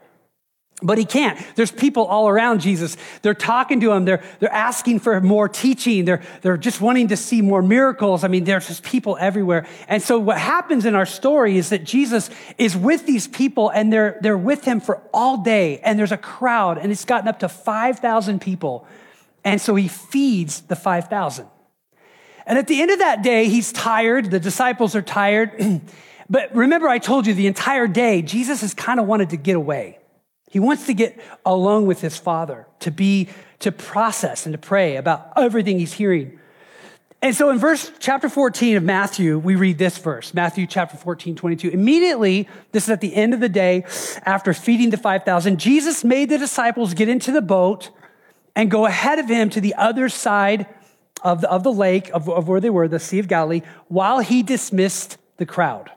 But 0.82 0.98
he 0.98 1.06
can't. 1.06 1.40
There's 1.56 1.72
people 1.72 2.04
all 2.04 2.28
around 2.28 2.60
Jesus. 2.60 2.98
They're 3.22 3.34
talking 3.34 3.80
to 3.80 3.94
him. 3.94 4.04
They're, 4.04 4.22
they're 4.40 4.52
asking 4.52 5.00
for 5.00 5.22
more 5.22 5.48
teaching. 5.48 6.04
They're, 6.04 6.22
they're 6.42 6.58
just 6.58 6.82
wanting 6.82 7.08
to 7.08 7.18
see 7.18 7.42
more 7.42 7.62
miracles. 7.62 8.26
I 8.26 8.28
mean, 8.28 8.44
there's 8.44 8.68
just 8.68 8.84
people 8.84 9.16
everywhere. 9.18 9.68
And 9.88 10.04
so 10.04 10.20
what 10.20 10.38
happens 10.38 10.86
in 10.86 10.94
our 10.94 11.06
story 11.06 11.58
is 11.58 11.70
that 11.70 11.86
Jesus 11.86 12.30
is 12.58 12.76
with 12.76 13.06
these 13.06 13.26
people 13.26 13.70
and 13.70 13.92
they're, 13.92 14.20
they're 14.20 14.38
with 14.38 14.66
him 14.66 14.82
for 14.82 15.02
all 15.14 15.38
day. 15.38 15.80
And 15.80 15.98
there's 15.98 16.12
a 16.12 16.18
crowd 16.18 16.78
and 16.78 16.92
it's 16.92 17.06
gotten 17.06 17.30
up 17.30 17.40
to 17.40 17.48
5,000 17.48 18.42
people. 18.42 18.86
And 19.46 19.62
so 19.62 19.76
he 19.76 19.88
feeds 19.88 20.62
the 20.62 20.76
5,000. 20.76 21.48
And 22.48 22.58
at 22.58 22.68
the 22.68 22.82
end 22.82 22.92
of 22.92 23.00
that 23.00 23.24
day, 23.24 23.48
he's 23.48 23.72
tired. 23.72 24.32
The 24.32 24.40
disciples 24.40 24.96
are 24.96 25.02
tired. 25.02 25.82
But 26.28 26.56
remember, 26.56 26.88
I 26.88 26.98
told 26.98 27.28
you 27.28 27.36
the 27.36 27.46
entire 27.46 27.88
day, 27.88 28.24
Jesus 28.24 28.62
has 28.62 28.74
kind 28.74 29.00
of 29.00 29.06
wanted 29.06 29.30
to 29.30 29.38
get 29.38 29.56
away. 29.56 30.00
He 30.50 30.60
wants 30.60 30.88
to 30.88 30.96
get 30.96 31.20
alone 31.46 31.86
with 31.86 32.02
his 32.02 32.18
Father, 32.18 32.66
to 32.80 32.90
be, 32.90 33.30
to 33.60 33.72
process 33.72 34.48
and 34.48 34.54
to 34.54 34.58
pray 34.58 34.96
about 34.96 35.34
everything 35.38 35.78
he's 35.78 35.94
hearing. 35.94 36.40
And 37.22 37.36
so 37.36 37.50
in 37.50 37.60
verse 37.60 37.92
chapter 38.00 38.30
14 38.30 38.78
of 38.78 38.84
Matthew, 38.84 39.38
we 39.38 39.56
read 39.56 39.78
this 39.78 39.98
verse, 39.98 40.34
Matthew 40.34 40.66
chapter 40.66 40.98
14, 40.98 41.36
22. 41.36 41.70
Immediately, 41.70 42.48
this 42.72 42.86
is 42.86 42.90
at 42.90 43.02
the 43.02 43.16
end 43.16 43.34
of 43.34 43.40
the 43.40 43.50
day, 43.50 43.84
after 44.26 44.54
feeding 44.54 44.90
the 44.90 44.98
5,000, 44.98 45.60
Jesus 45.60 46.04
made 46.04 46.30
the 46.30 46.38
disciples 46.38 46.94
get 46.94 47.08
into 47.08 47.32
the 47.32 47.42
boat 47.42 47.92
and 48.56 48.72
go 48.72 48.86
ahead 48.86 49.20
of 49.20 49.28
him 49.28 49.50
to 49.52 49.62
the 49.62 49.76
other 49.76 50.10
side 50.10 50.68
of 51.24 51.42
the, 51.42 51.50
of 51.50 51.64
the 51.64 51.72
lake 51.72 52.10
of, 52.14 52.30
of 52.30 52.48
where 52.48 52.60
they 52.60 52.70
were, 52.70 52.88
the 52.88 53.00
Sea 53.00 53.20
of 53.20 53.28
Galilee, 53.28 53.62
while 53.88 54.20
he 54.20 54.44
dismissed 54.44 55.18
the 55.38 55.46
crowd. 55.46 55.92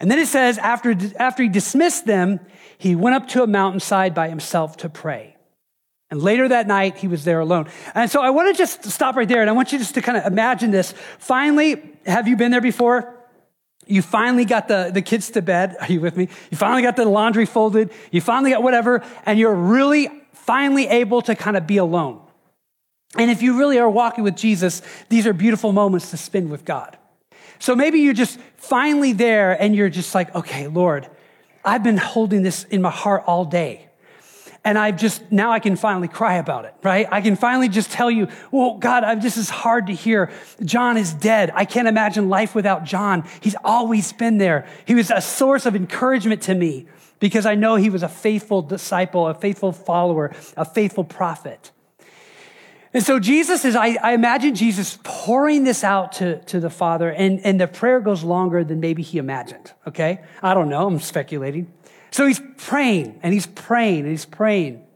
And 0.00 0.10
then 0.10 0.18
it 0.18 0.28
says, 0.28 0.58
after, 0.58 0.94
after 1.18 1.42
he 1.42 1.48
dismissed 1.48 2.06
them, 2.06 2.40
he 2.76 2.94
went 2.94 3.16
up 3.16 3.28
to 3.28 3.42
a 3.42 3.46
mountainside 3.46 4.14
by 4.14 4.28
himself 4.28 4.76
to 4.78 4.88
pray. 4.88 5.36
And 6.10 6.22
later 6.22 6.48
that 6.48 6.66
night, 6.66 6.98
he 6.98 7.08
was 7.08 7.24
there 7.24 7.40
alone. 7.40 7.68
And 7.94 8.10
so 8.10 8.20
I 8.20 8.30
want 8.30 8.54
to 8.54 8.58
just 8.58 8.84
stop 8.84 9.16
right 9.16 9.26
there. 9.26 9.40
And 9.40 9.48
I 9.48 9.52
want 9.52 9.72
you 9.72 9.78
just 9.78 9.94
to 9.94 10.02
kind 10.02 10.18
of 10.18 10.26
imagine 10.26 10.70
this. 10.70 10.92
Finally, 11.18 11.82
have 12.06 12.28
you 12.28 12.36
been 12.36 12.50
there 12.50 12.60
before? 12.60 13.14
You 13.86 14.02
finally 14.02 14.44
got 14.44 14.68
the, 14.68 14.90
the 14.92 15.02
kids 15.02 15.30
to 15.30 15.42
bed. 15.42 15.76
Are 15.80 15.90
you 15.90 16.00
with 16.00 16.16
me? 16.16 16.28
You 16.50 16.56
finally 16.56 16.82
got 16.82 16.96
the 16.96 17.04
laundry 17.04 17.46
folded. 17.46 17.90
You 18.10 18.20
finally 18.20 18.50
got 18.50 18.62
whatever. 18.62 19.02
And 19.26 19.38
you're 19.38 19.54
really 19.54 20.08
finally 20.46 20.86
able 20.86 21.22
to 21.22 21.34
kind 21.34 21.56
of 21.56 21.66
be 21.66 21.78
alone. 21.78 22.20
And 23.16 23.30
if 23.30 23.42
you 23.42 23.58
really 23.58 23.78
are 23.78 23.88
walking 23.88 24.24
with 24.24 24.36
Jesus, 24.36 24.82
these 25.08 25.26
are 25.26 25.32
beautiful 25.32 25.72
moments 25.72 26.10
to 26.10 26.16
spend 26.16 26.50
with 26.50 26.64
God. 26.64 26.98
So 27.58 27.74
maybe 27.74 28.00
you're 28.00 28.14
just 28.14 28.38
finally 28.56 29.12
there 29.12 29.52
and 29.52 29.74
you're 29.74 29.88
just 29.88 30.14
like, 30.14 30.34
okay, 30.34 30.66
Lord, 30.66 31.08
I've 31.64 31.82
been 31.82 31.96
holding 31.96 32.42
this 32.42 32.64
in 32.64 32.82
my 32.82 32.90
heart 32.90 33.24
all 33.26 33.44
day. 33.44 33.88
And 34.64 34.78
I've 34.78 34.96
just, 34.96 35.30
now 35.30 35.52
I 35.52 35.60
can 35.60 35.76
finally 35.76 36.08
cry 36.08 36.36
about 36.36 36.64
it, 36.64 36.74
right? 36.82 37.06
I 37.10 37.20
can 37.20 37.36
finally 37.36 37.68
just 37.68 37.90
tell 37.90 38.10
you, 38.10 38.28
well, 38.50 38.78
God, 38.78 39.04
I've, 39.04 39.22
this 39.22 39.36
is 39.36 39.50
hard 39.50 39.88
to 39.88 39.92
hear. 39.92 40.32
John 40.64 40.96
is 40.96 41.12
dead. 41.12 41.52
I 41.54 41.66
can't 41.66 41.86
imagine 41.86 42.30
life 42.30 42.54
without 42.54 42.84
John. 42.84 43.28
He's 43.40 43.56
always 43.62 44.10
been 44.14 44.38
there. 44.38 44.66
He 44.86 44.94
was 44.94 45.10
a 45.10 45.20
source 45.20 45.66
of 45.66 45.76
encouragement 45.76 46.40
to 46.42 46.54
me 46.54 46.86
because 47.20 47.44
I 47.44 47.56
know 47.56 47.76
he 47.76 47.90
was 47.90 48.02
a 48.02 48.08
faithful 48.08 48.62
disciple, 48.62 49.28
a 49.28 49.34
faithful 49.34 49.72
follower, 49.72 50.34
a 50.56 50.64
faithful 50.64 51.04
prophet. 51.04 51.70
And 52.94 53.02
so 53.02 53.18
Jesus 53.18 53.64
is, 53.64 53.74
I, 53.74 53.96
I, 54.02 54.12
imagine 54.12 54.54
Jesus 54.54 54.98
pouring 55.02 55.64
this 55.64 55.82
out 55.82 56.12
to, 56.12 56.38
to 56.44 56.60
the 56.60 56.70
Father, 56.70 57.10
and, 57.10 57.40
and 57.44 57.60
the 57.60 57.66
prayer 57.66 57.98
goes 57.98 58.22
longer 58.22 58.62
than 58.62 58.78
maybe 58.78 59.02
he 59.02 59.18
imagined, 59.18 59.72
okay? 59.84 60.20
I 60.42 60.54
don't 60.54 60.68
know, 60.68 60.86
I'm 60.86 61.00
speculating. 61.00 61.72
So 62.14 62.28
he's 62.28 62.40
praying, 62.58 63.18
and 63.24 63.34
he's 63.34 63.46
praying, 63.46 64.02
and 64.02 64.10
he's 64.10 64.24
praying. 64.24 64.86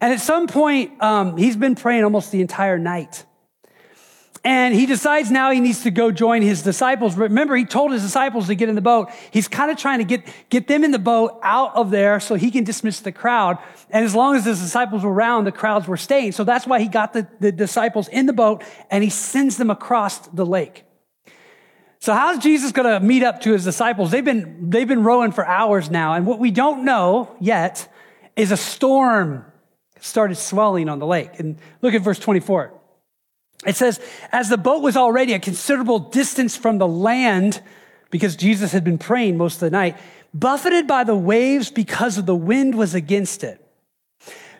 And 0.00 0.12
at 0.12 0.20
some 0.20 0.46
point, 0.46 1.02
um, 1.02 1.36
he's 1.36 1.56
been 1.56 1.74
praying 1.74 2.04
almost 2.04 2.30
the 2.30 2.40
entire 2.40 2.78
night. 2.78 3.24
And 4.44 4.72
he 4.72 4.86
decides 4.86 5.28
now 5.28 5.50
he 5.50 5.58
needs 5.58 5.82
to 5.82 5.90
go 5.90 6.12
join 6.12 6.40
his 6.40 6.62
disciples. 6.62 7.16
Remember, 7.16 7.56
he 7.56 7.64
told 7.64 7.90
his 7.90 8.02
disciples 8.02 8.46
to 8.46 8.54
get 8.54 8.68
in 8.68 8.76
the 8.76 8.80
boat. 8.80 9.10
He's 9.32 9.48
kind 9.48 9.72
of 9.72 9.76
trying 9.76 9.98
to 9.98 10.04
get, 10.04 10.24
get 10.50 10.68
them 10.68 10.84
in 10.84 10.92
the 10.92 11.00
boat 11.00 11.40
out 11.42 11.74
of 11.74 11.90
there 11.90 12.20
so 12.20 12.36
he 12.36 12.52
can 12.52 12.62
dismiss 12.62 13.00
the 13.00 13.10
crowd. 13.10 13.58
And 13.90 14.04
as 14.04 14.14
long 14.14 14.36
as 14.36 14.44
his 14.44 14.60
disciples 14.60 15.02
were 15.02 15.12
around, 15.12 15.46
the 15.46 15.50
crowds 15.50 15.88
were 15.88 15.96
staying. 15.96 16.30
So 16.30 16.44
that's 16.44 16.64
why 16.64 16.78
he 16.78 16.86
got 16.86 17.12
the, 17.12 17.26
the 17.40 17.50
disciples 17.50 18.06
in 18.06 18.26
the 18.26 18.32
boat 18.32 18.62
and 18.88 19.02
he 19.02 19.10
sends 19.10 19.56
them 19.56 19.68
across 19.68 20.28
the 20.28 20.46
lake. 20.46 20.84
So 22.02 22.12
how's 22.14 22.38
Jesus 22.38 22.72
going 22.72 22.92
to 22.92 22.98
meet 22.98 23.22
up 23.22 23.42
to 23.42 23.52
his 23.52 23.62
disciples? 23.62 24.10
They've 24.10 24.24
been, 24.24 24.70
they've 24.70 24.88
been 24.88 25.04
rowing 25.04 25.30
for 25.30 25.46
hours 25.46 25.88
now. 25.88 26.14
And 26.14 26.26
what 26.26 26.40
we 26.40 26.50
don't 26.50 26.84
know 26.84 27.36
yet 27.38 27.86
is 28.34 28.50
a 28.50 28.56
storm 28.56 29.44
started 30.00 30.34
swelling 30.34 30.88
on 30.88 30.98
the 30.98 31.06
lake. 31.06 31.38
And 31.38 31.58
look 31.80 31.94
at 31.94 32.02
verse 32.02 32.18
24. 32.18 32.74
It 33.64 33.76
says, 33.76 34.00
as 34.32 34.48
the 34.48 34.58
boat 34.58 34.82
was 34.82 34.96
already 34.96 35.32
a 35.32 35.38
considerable 35.38 36.00
distance 36.00 36.56
from 36.56 36.78
the 36.78 36.88
land, 36.88 37.62
because 38.10 38.34
Jesus 38.34 38.72
had 38.72 38.82
been 38.82 38.98
praying 38.98 39.36
most 39.36 39.54
of 39.54 39.60
the 39.60 39.70
night, 39.70 39.96
buffeted 40.34 40.88
by 40.88 41.04
the 41.04 41.14
waves 41.14 41.70
because 41.70 42.18
of 42.18 42.26
the 42.26 42.34
wind 42.34 42.74
was 42.74 42.96
against 42.96 43.44
it. 43.44 43.61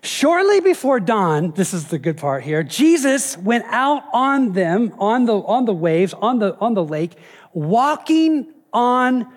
Shortly 0.04 0.60
before 0.60 0.98
dawn, 0.98 1.52
this 1.52 1.72
is 1.72 1.88
the 1.88 1.98
good 1.98 2.16
part 2.16 2.42
here, 2.42 2.64
Jesus 2.64 3.38
went 3.38 3.64
out 3.68 4.02
on 4.12 4.52
them, 4.52 4.92
on 4.98 5.26
the, 5.26 5.36
on 5.36 5.64
the 5.64 5.72
waves, 5.72 6.12
on 6.14 6.40
the, 6.40 6.58
on 6.58 6.74
the 6.74 6.84
lake, 6.84 7.12
walking 7.52 8.52
on 8.72 9.32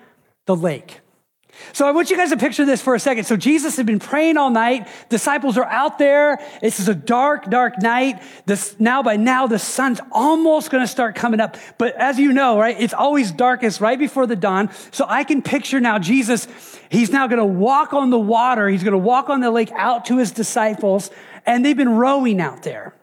the 0.46 0.56
lake. 0.56 1.00
So 1.72 1.86
I 1.86 1.90
want 1.90 2.10
you 2.10 2.16
guys 2.16 2.30
to 2.30 2.36
picture 2.36 2.64
this 2.64 2.82
for 2.82 2.94
a 2.94 3.00
second. 3.00 3.24
So 3.24 3.36
Jesus 3.36 3.76
had 3.76 3.86
been 3.86 3.98
praying 3.98 4.36
all 4.36 4.50
night. 4.50 4.88
Disciples 5.08 5.56
are 5.56 5.64
out 5.64 5.98
there. 5.98 6.38
This 6.60 6.80
is 6.80 6.88
a 6.88 6.94
dark, 6.94 7.50
dark 7.50 7.80
night. 7.80 8.22
This, 8.46 8.76
now 8.78 9.02
by 9.02 9.16
now, 9.16 9.46
the 9.46 9.58
sun's 9.58 10.00
almost 10.12 10.70
going 10.70 10.82
to 10.82 10.88
start 10.88 11.14
coming 11.14 11.40
up. 11.40 11.56
But 11.78 11.94
as 11.96 12.18
you 12.18 12.32
know, 12.32 12.58
right, 12.58 12.76
it's 12.78 12.94
always 12.94 13.32
darkest 13.32 13.80
right 13.80 13.98
before 13.98 14.26
the 14.26 14.36
dawn. 14.36 14.70
So 14.90 15.04
I 15.08 15.24
can 15.24 15.42
picture 15.42 15.80
now 15.80 15.98
Jesus, 15.98 16.48
he's 16.90 17.10
now 17.10 17.26
going 17.26 17.38
to 17.38 17.44
walk 17.44 17.92
on 17.92 18.10
the 18.10 18.18
water. 18.18 18.68
He's 18.68 18.82
going 18.82 18.92
to 18.92 18.98
walk 18.98 19.28
on 19.28 19.40
the 19.40 19.50
lake 19.50 19.72
out 19.72 20.06
to 20.06 20.18
his 20.18 20.32
disciples 20.32 21.10
and 21.46 21.64
they've 21.64 21.76
been 21.76 21.96
rowing 21.96 22.40
out 22.40 22.62
there. 22.62 22.94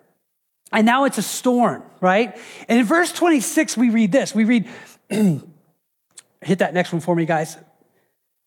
And 0.72 0.86
now 0.86 1.06
it's 1.06 1.18
a 1.18 1.24
storm, 1.24 1.84
right? 2.02 2.38
And 2.68 2.80
in 2.80 2.86
verse 2.86 3.14
26, 3.14 3.78
we 3.78 3.90
read 3.92 4.12
this. 4.12 4.34
We 4.34 4.44
read, 4.44 4.68
hit 5.10 6.60
that 6.60 6.74
next 6.74 6.92
one 6.92 7.00
for 7.00 7.16
me, 7.16 7.26
guys. 7.26 7.58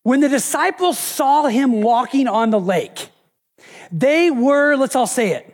When 0.07 0.21
the 0.21 0.29
disciples 0.29 0.97
saw 0.97 1.47
him 1.47 1.81
walking 1.81 2.29
on 2.29 2.49
the 2.49 2.61
lake, 2.61 3.09
they 3.91 4.31
were, 4.31 4.77
let's 4.77 4.95
all 4.95 5.05
say 5.05 5.31
it, 5.31 5.53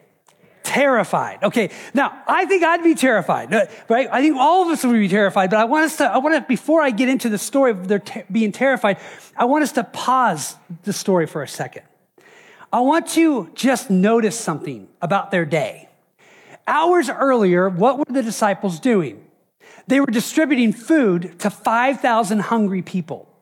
terrified. 0.61 1.41
Okay, 1.41 1.71
now 1.95 2.21
I 2.27 2.45
think 2.45 2.63
I'd 2.63 2.83
be 2.83 2.93
terrified, 2.93 3.51
uh, 3.51 3.65
right? 3.89 4.07
I 4.11 4.21
think 4.21 4.37
all 4.37 4.61
of 4.61 4.67
us 4.67 4.83
would 4.85 4.93
be 4.93 5.07
terrified, 5.07 5.49
but 5.49 5.57
I 5.57 5.65
want 5.65 5.85
us 5.85 5.97
to, 5.97 6.03
I 6.03 6.19
want 6.19 6.35
to, 6.35 6.47
before 6.47 6.83
I 6.83 6.91
get 6.91 7.09
into 7.09 7.29
the 7.29 7.39
story 7.39 7.71
of 7.71 7.87
their 7.87 7.97
ter- 7.97 8.25
being 8.31 8.51
terrified, 8.51 8.99
I 9.35 9.45
want 9.45 9.63
us 9.63 9.71
to 9.71 9.83
pause 9.83 10.55
the 10.83 10.93
story 10.93 11.25
for 11.25 11.41
a 11.41 11.47
second. 11.47 11.81
I 12.71 12.81
want 12.81 13.07
to 13.13 13.49
just 13.55 13.89
notice 13.89 14.39
something 14.39 14.87
about 15.01 15.31
their 15.31 15.45
day. 15.45 15.89
Hours 16.67 17.09
earlier, 17.09 17.69
what 17.69 17.97
were 17.97 18.05
the 18.07 18.21
disciples 18.21 18.79
doing? 18.79 19.25
They 19.87 19.99
were 19.99 20.05
distributing 20.05 20.73
food 20.73 21.39
to 21.39 21.49
5,000 21.49 22.39
hungry 22.41 22.83
people. 22.83 23.32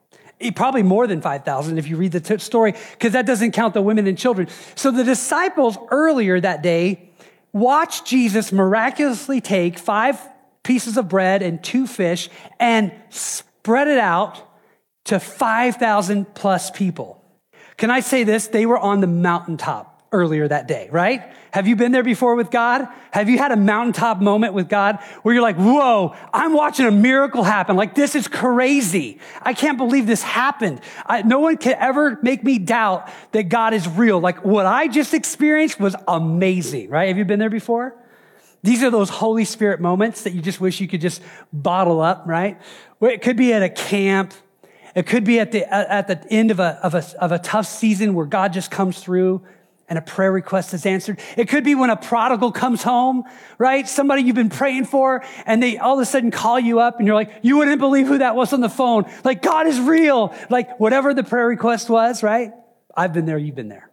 Eh, 0.41 0.51
probably 0.51 0.83
more 0.83 1.07
than 1.07 1.21
5,000 1.21 1.77
if 1.77 1.87
you 1.87 1.97
read 1.97 2.11
the 2.11 2.19
t- 2.19 2.37
story, 2.39 2.73
because 2.91 3.13
that 3.13 3.25
doesn't 3.25 3.51
count 3.51 3.73
the 3.73 3.81
women 3.81 4.07
and 4.07 4.17
children. 4.17 4.47
So 4.75 4.91
the 4.91 5.03
disciples 5.03 5.77
earlier 5.89 6.39
that 6.39 6.61
day 6.61 7.09
watched 7.53 8.05
Jesus 8.05 8.51
miraculously 8.51 9.41
take 9.41 9.77
five 9.77 10.19
pieces 10.63 10.97
of 10.97 11.09
bread 11.09 11.41
and 11.41 11.63
two 11.63 11.87
fish 11.87 12.29
and 12.59 12.91
spread 13.09 13.87
it 13.87 13.97
out 13.97 14.41
to 15.05 15.19
5,000 15.19 16.33
plus 16.33 16.71
people. 16.71 17.23
Can 17.77 17.89
I 17.89 17.99
say 17.99 18.23
this? 18.23 18.47
They 18.47 18.65
were 18.65 18.77
on 18.77 19.01
the 19.01 19.07
mountaintop 19.07 19.90
earlier 20.11 20.47
that 20.47 20.67
day, 20.67 20.89
right? 20.91 21.33
Have 21.51 21.67
you 21.67 21.75
been 21.75 21.91
there 21.91 22.03
before 22.03 22.35
with 22.35 22.51
God? 22.51 22.87
Have 23.11 23.29
you 23.29 23.37
had 23.37 23.51
a 23.51 23.55
mountaintop 23.55 24.19
moment 24.19 24.53
with 24.53 24.67
God 24.67 24.99
where 25.21 25.33
you're 25.33 25.43
like, 25.43 25.55
whoa, 25.55 26.15
I'm 26.33 26.53
watching 26.53 26.85
a 26.85 26.91
miracle 26.91 27.43
happen. 27.43 27.77
Like, 27.77 27.95
this 27.95 28.13
is 28.15 28.27
crazy. 28.27 29.19
I 29.41 29.53
can't 29.53 29.77
believe 29.77 30.07
this 30.07 30.21
happened. 30.21 30.81
I, 31.05 31.21
no 31.21 31.39
one 31.39 31.57
can 31.57 31.75
ever 31.79 32.19
make 32.21 32.43
me 32.43 32.59
doubt 32.59 33.09
that 33.31 33.43
God 33.43 33.73
is 33.73 33.87
real. 33.87 34.19
Like, 34.19 34.43
what 34.43 34.65
I 34.65 34.87
just 34.87 35.13
experienced 35.13 35.79
was 35.79 35.95
amazing, 36.07 36.89
right? 36.89 37.07
Have 37.07 37.17
you 37.17 37.25
been 37.25 37.39
there 37.39 37.49
before? 37.49 37.95
These 38.63 38.83
are 38.83 38.91
those 38.91 39.09
Holy 39.09 39.45
Spirit 39.45 39.79
moments 39.79 40.23
that 40.23 40.33
you 40.33 40.41
just 40.41 40.59
wish 40.59 40.81
you 40.81 40.87
could 40.87 41.01
just 41.01 41.21
bottle 41.53 42.01
up, 42.01 42.23
right? 42.25 42.61
It 43.01 43.21
could 43.21 43.37
be 43.37 43.53
at 43.53 43.63
a 43.63 43.69
camp. 43.69 44.33
It 44.93 45.07
could 45.07 45.23
be 45.23 45.39
at 45.39 45.51
the, 45.53 45.73
at 45.73 46.07
the 46.07 46.21
end 46.31 46.51
of 46.51 46.59
a, 46.59 46.79
of 46.83 46.93
a, 46.95 47.03
of 47.19 47.31
a 47.31 47.39
tough 47.39 47.65
season 47.65 48.13
where 48.13 48.25
God 48.25 48.51
just 48.51 48.69
comes 48.69 48.99
through 48.99 49.41
and 49.91 49.97
a 49.97 50.01
prayer 50.01 50.31
request 50.31 50.73
is 50.73 50.85
answered. 50.85 51.19
It 51.35 51.49
could 51.49 51.65
be 51.65 51.75
when 51.75 51.89
a 51.89 51.97
prodigal 51.97 52.53
comes 52.53 52.81
home, 52.81 53.25
right? 53.57 53.85
Somebody 53.85 54.21
you've 54.21 54.37
been 54.37 54.47
praying 54.47 54.85
for 54.85 55.21
and 55.45 55.61
they 55.61 55.77
all 55.79 55.95
of 55.95 55.99
a 55.99 56.05
sudden 56.05 56.31
call 56.31 56.57
you 56.57 56.79
up 56.79 56.97
and 56.97 57.05
you're 57.05 57.15
like, 57.15 57.39
you 57.41 57.57
wouldn't 57.57 57.77
believe 57.77 58.07
who 58.07 58.19
that 58.19 58.33
was 58.33 58.53
on 58.53 58.61
the 58.61 58.69
phone. 58.69 59.03
Like 59.25 59.41
God 59.41 59.67
is 59.67 59.77
real. 59.81 60.33
Like 60.49 60.79
whatever 60.79 61.13
the 61.13 61.25
prayer 61.25 61.45
request 61.45 61.89
was, 61.89 62.23
right? 62.23 62.53
I've 62.95 63.11
been 63.11 63.25
there. 63.25 63.37
You've 63.37 63.55
been 63.55 63.67
there. 63.67 63.89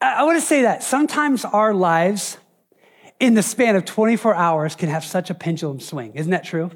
I, 0.00 0.24
want 0.24 0.40
to 0.40 0.46
say 0.46 0.62
that 0.62 0.82
sometimes 0.82 1.44
our 1.44 1.74
lives 1.74 2.38
in 3.20 3.34
the 3.34 3.42
span 3.42 3.76
of 3.76 3.84
24 3.84 4.34
hours 4.34 4.74
can 4.74 4.88
have 4.88 5.04
such 5.04 5.28
a 5.28 5.34
pendulum 5.34 5.80
swing. 5.80 6.14
Isn't 6.14 6.30
that 6.30 6.44
true? 6.44 6.70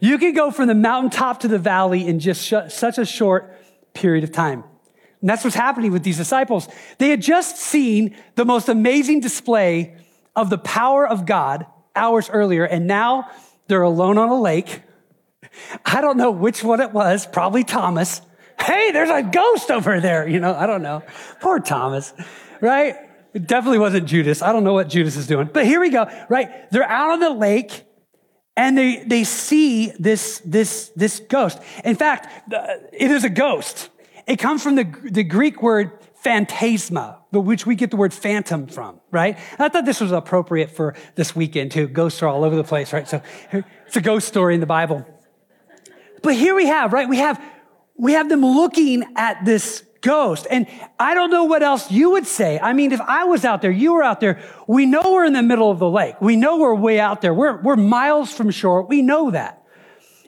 You 0.00 0.18
can 0.18 0.34
go 0.34 0.50
from 0.50 0.66
the 0.66 0.74
mountaintop 0.74 1.38
to 1.40 1.48
the 1.48 1.60
valley 1.60 2.04
in 2.04 2.18
just 2.18 2.44
sh- 2.44 2.54
such 2.70 2.98
a 2.98 3.04
short 3.04 3.56
period 3.92 4.24
of 4.24 4.32
time. 4.32 4.64
And 5.24 5.30
that's 5.30 5.42
what's 5.42 5.56
happening 5.56 5.90
with 5.90 6.02
these 6.02 6.18
disciples. 6.18 6.68
They 6.98 7.08
had 7.08 7.22
just 7.22 7.56
seen 7.56 8.14
the 8.34 8.44
most 8.44 8.68
amazing 8.68 9.20
display 9.20 9.96
of 10.36 10.50
the 10.50 10.58
power 10.58 11.08
of 11.08 11.24
God 11.24 11.64
hours 11.96 12.28
earlier, 12.28 12.66
and 12.66 12.86
now 12.86 13.30
they're 13.66 13.80
alone 13.80 14.18
on 14.18 14.28
a 14.28 14.38
lake. 14.38 14.82
I 15.82 16.02
don't 16.02 16.18
know 16.18 16.30
which 16.30 16.62
one 16.62 16.82
it 16.82 16.92
was, 16.92 17.24
probably 17.24 17.64
Thomas. 17.64 18.20
Hey, 18.60 18.90
there's 18.90 19.08
a 19.08 19.22
ghost 19.22 19.70
over 19.70 19.98
there. 19.98 20.28
You 20.28 20.40
know, 20.40 20.54
I 20.54 20.66
don't 20.66 20.82
know. 20.82 21.02
Poor 21.40 21.58
Thomas, 21.58 22.12
right? 22.60 22.94
It 23.32 23.46
definitely 23.46 23.78
wasn't 23.78 24.06
Judas. 24.06 24.42
I 24.42 24.52
don't 24.52 24.62
know 24.62 24.74
what 24.74 24.90
Judas 24.90 25.16
is 25.16 25.26
doing. 25.26 25.48
But 25.50 25.64
here 25.64 25.80
we 25.80 25.88
go, 25.88 26.06
right? 26.28 26.70
They're 26.70 26.86
out 26.86 27.12
on 27.12 27.20
the 27.20 27.30
lake 27.30 27.82
and 28.58 28.76
they, 28.76 29.04
they 29.04 29.24
see 29.24 29.90
this, 29.98 30.42
this, 30.44 30.90
this 30.94 31.20
ghost. 31.20 31.60
In 31.82 31.96
fact, 31.96 32.52
it 32.92 33.10
is 33.10 33.24
a 33.24 33.30
ghost. 33.30 33.88
It 34.26 34.36
comes 34.36 34.62
from 34.62 34.76
the, 34.76 34.84
the 35.02 35.22
Greek 35.22 35.62
word 35.62 35.92
phantasma, 36.16 37.18
which 37.32 37.66
we 37.66 37.74
get 37.74 37.90
the 37.90 37.96
word 37.96 38.14
phantom 38.14 38.66
from, 38.66 39.00
right? 39.10 39.38
I 39.58 39.68
thought 39.68 39.84
this 39.84 40.00
was 40.00 40.12
appropriate 40.12 40.70
for 40.70 40.94
this 41.14 41.36
weekend 41.36 41.72
too. 41.72 41.86
Ghosts 41.86 42.22
are 42.22 42.28
all 42.28 42.44
over 42.44 42.56
the 42.56 42.64
place, 42.64 42.92
right? 42.92 43.06
So 43.06 43.20
it's 43.52 43.96
a 43.96 44.00
ghost 44.00 44.26
story 44.26 44.54
in 44.54 44.60
the 44.60 44.66
Bible. 44.66 45.06
But 46.22 46.34
here 46.34 46.54
we 46.54 46.66
have, 46.66 46.94
right? 46.94 47.06
We 47.06 47.18
have, 47.18 47.42
we 47.96 48.12
have 48.12 48.30
them 48.30 48.40
looking 48.40 49.04
at 49.16 49.44
this 49.44 49.84
ghost. 50.00 50.46
And 50.50 50.66
I 50.98 51.12
don't 51.12 51.30
know 51.30 51.44
what 51.44 51.62
else 51.62 51.90
you 51.90 52.10
would 52.12 52.26
say. 52.26 52.58
I 52.58 52.72
mean, 52.72 52.92
if 52.92 53.00
I 53.02 53.24
was 53.24 53.44
out 53.44 53.60
there, 53.60 53.70
you 53.70 53.94
were 53.94 54.02
out 54.02 54.20
there, 54.20 54.40
we 54.66 54.86
know 54.86 55.02
we're 55.04 55.26
in 55.26 55.34
the 55.34 55.42
middle 55.42 55.70
of 55.70 55.78
the 55.78 55.90
lake. 55.90 56.18
We 56.22 56.36
know 56.36 56.58
we're 56.58 56.74
way 56.74 57.00
out 57.00 57.20
there. 57.20 57.34
We're, 57.34 57.60
we're 57.60 57.76
miles 57.76 58.32
from 58.32 58.50
shore. 58.50 58.82
We 58.82 59.02
know 59.02 59.30
that. 59.32 59.63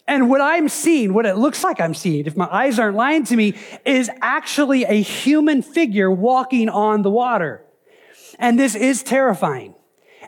And 0.09 0.31
what 0.31 0.41
I'm 0.41 0.69
seeing, 0.69 1.15
what 1.15 1.27
it 1.27 1.37
looks 1.37 1.65
like 1.65 1.81
I'm 1.81 1.95
seeing, 1.95 2.27
if 2.27 2.37
my 2.37 2.49
eyes 2.51 2.79
aren't 2.79 2.97
lying 2.97 3.25
to 3.25 3.37
me, 3.37 3.55
is 3.85 4.09
actually 4.23 4.85
a 4.85 5.01
human 5.01 5.63
figure 5.63 6.11
walking 6.11 6.69
on 6.69 7.03
the 7.03 7.11
water. 7.11 7.65
And 8.39 8.59
this 8.59 8.75
is 8.75 9.03
terrifying. 9.03 9.75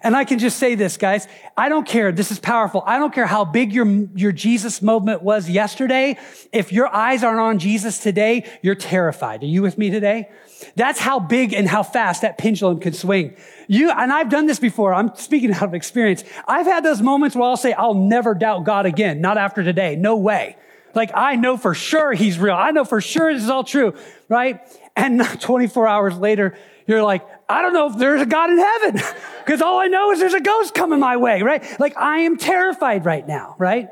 And 0.03 0.17
I 0.17 0.25
can 0.25 0.39
just 0.39 0.59
say 0.59 0.75
this, 0.75 0.97
guys. 0.97 1.27
I 1.57 1.69
don't 1.69 1.87
care. 1.87 2.13
This 2.13 2.31
is 2.31 2.39
powerful. 2.39 2.83
I 2.87 2.99
don't 2.99 3.13
care 3.13 3.27
how 3.27 3.45
big 3.45 3.73
your, 3.73 3.87
your 4.15 4.33
Jesus 4.33 4.81
movement 4.81 5.23
was 5.23 5.51
yesterday. 5.51 6.19
If 6.53 6.73
your 6.73 6.93
eyes 6.95 7.25
aren't 7.25 7.41
on 7.41 7.59
Jesus 7.59 7.99
today, 7.99 8.49
you're 8.63 8.77
terrified. 8.77 9.43
Are 9.43 9.47
you 9.47 9.63
with 9.63 9.77
me 9.77 9.91
today? 9.91 10.29
That's 10.77 10.99
how 10.99 11.21
big 11.21 11.53
and 11.53 11.69
how 11.69 11.83
fast 11.83 12.23
that 12.23 12.39
pendulum 12.39 12.81
can 12.81 12.93
swing. 12.93 13.37
You, 13.67 13.91
and 13.91 14.13
I've 14.13 14.29
done 14.29 14.47
this 14.47 14.59
before. 14.59 14.95
I'm 14.95 15.15
speaking 15.15 15.53
out 15.53 15.63
of 15.63 15.75
experience. 15.75 16.25
I've 16.47 16.67
had 16.67 16.85
those 16.85 17.01
moments 17.01 17.37
where 17.37 17.45
I'll 17.45 17.57
say, 17.57 17.73
I'll 17.73 17.95
never 17.95 18.35
doubt 18.35 18.65
God 18.65 18.87
again. 18.87 19.21
Not 19.21 19.39
after 19.39 19.63
today. 19.63 19.97
No 19.97 20.17
way. 20.17 20.57
Like, 20.95 21.11
I 21.15 21.37
know 21.37 21.57
for 21.57 21.75
sure 21.75 22.13
he's 22.13 22.39
real. 22.39 22.55
I 22.55 22.71
know 22.71 22.85
for 22.85 23.01
sure 23.01 23.33
this 23.33 23.43
is 23.43 23.51
all 23.51 23.65
true, 23.65 23.95
right? 24.29 24.61
And 24.97 25.23
24 25.41 25.87
hours 25.87 26.17
later, 26.17 26.57
you're 26.87 27.03
like, 27.03 27.27
I 27.49 27.63
don't 27.63 27.73
know 27.73 27.91
if 27.91 27.99
there's 27.99 28.23
a 28.23 28.27
God 28.27 28.51
in 28.51 28.59
heaven 28.59 29.01
because 29.45 29.63
all 29.63 29.79
I 29.79 29.87
know 29.87 30.11
is 30.13 30.19
there's 30.19 30.35
a 30.35 30.41
ghost 30.41 30.75
coming 30.75 30.99
my 30.99 31.17
way, 31.17 31.43
right? 31.43 31.79
Like, 31.79 31.97
I 31.97 32.21
am 32.21 32.37
terrified 32.37 33.05
right 33.05 33.27
now, 33.27 33.55
right? 33.59 33.89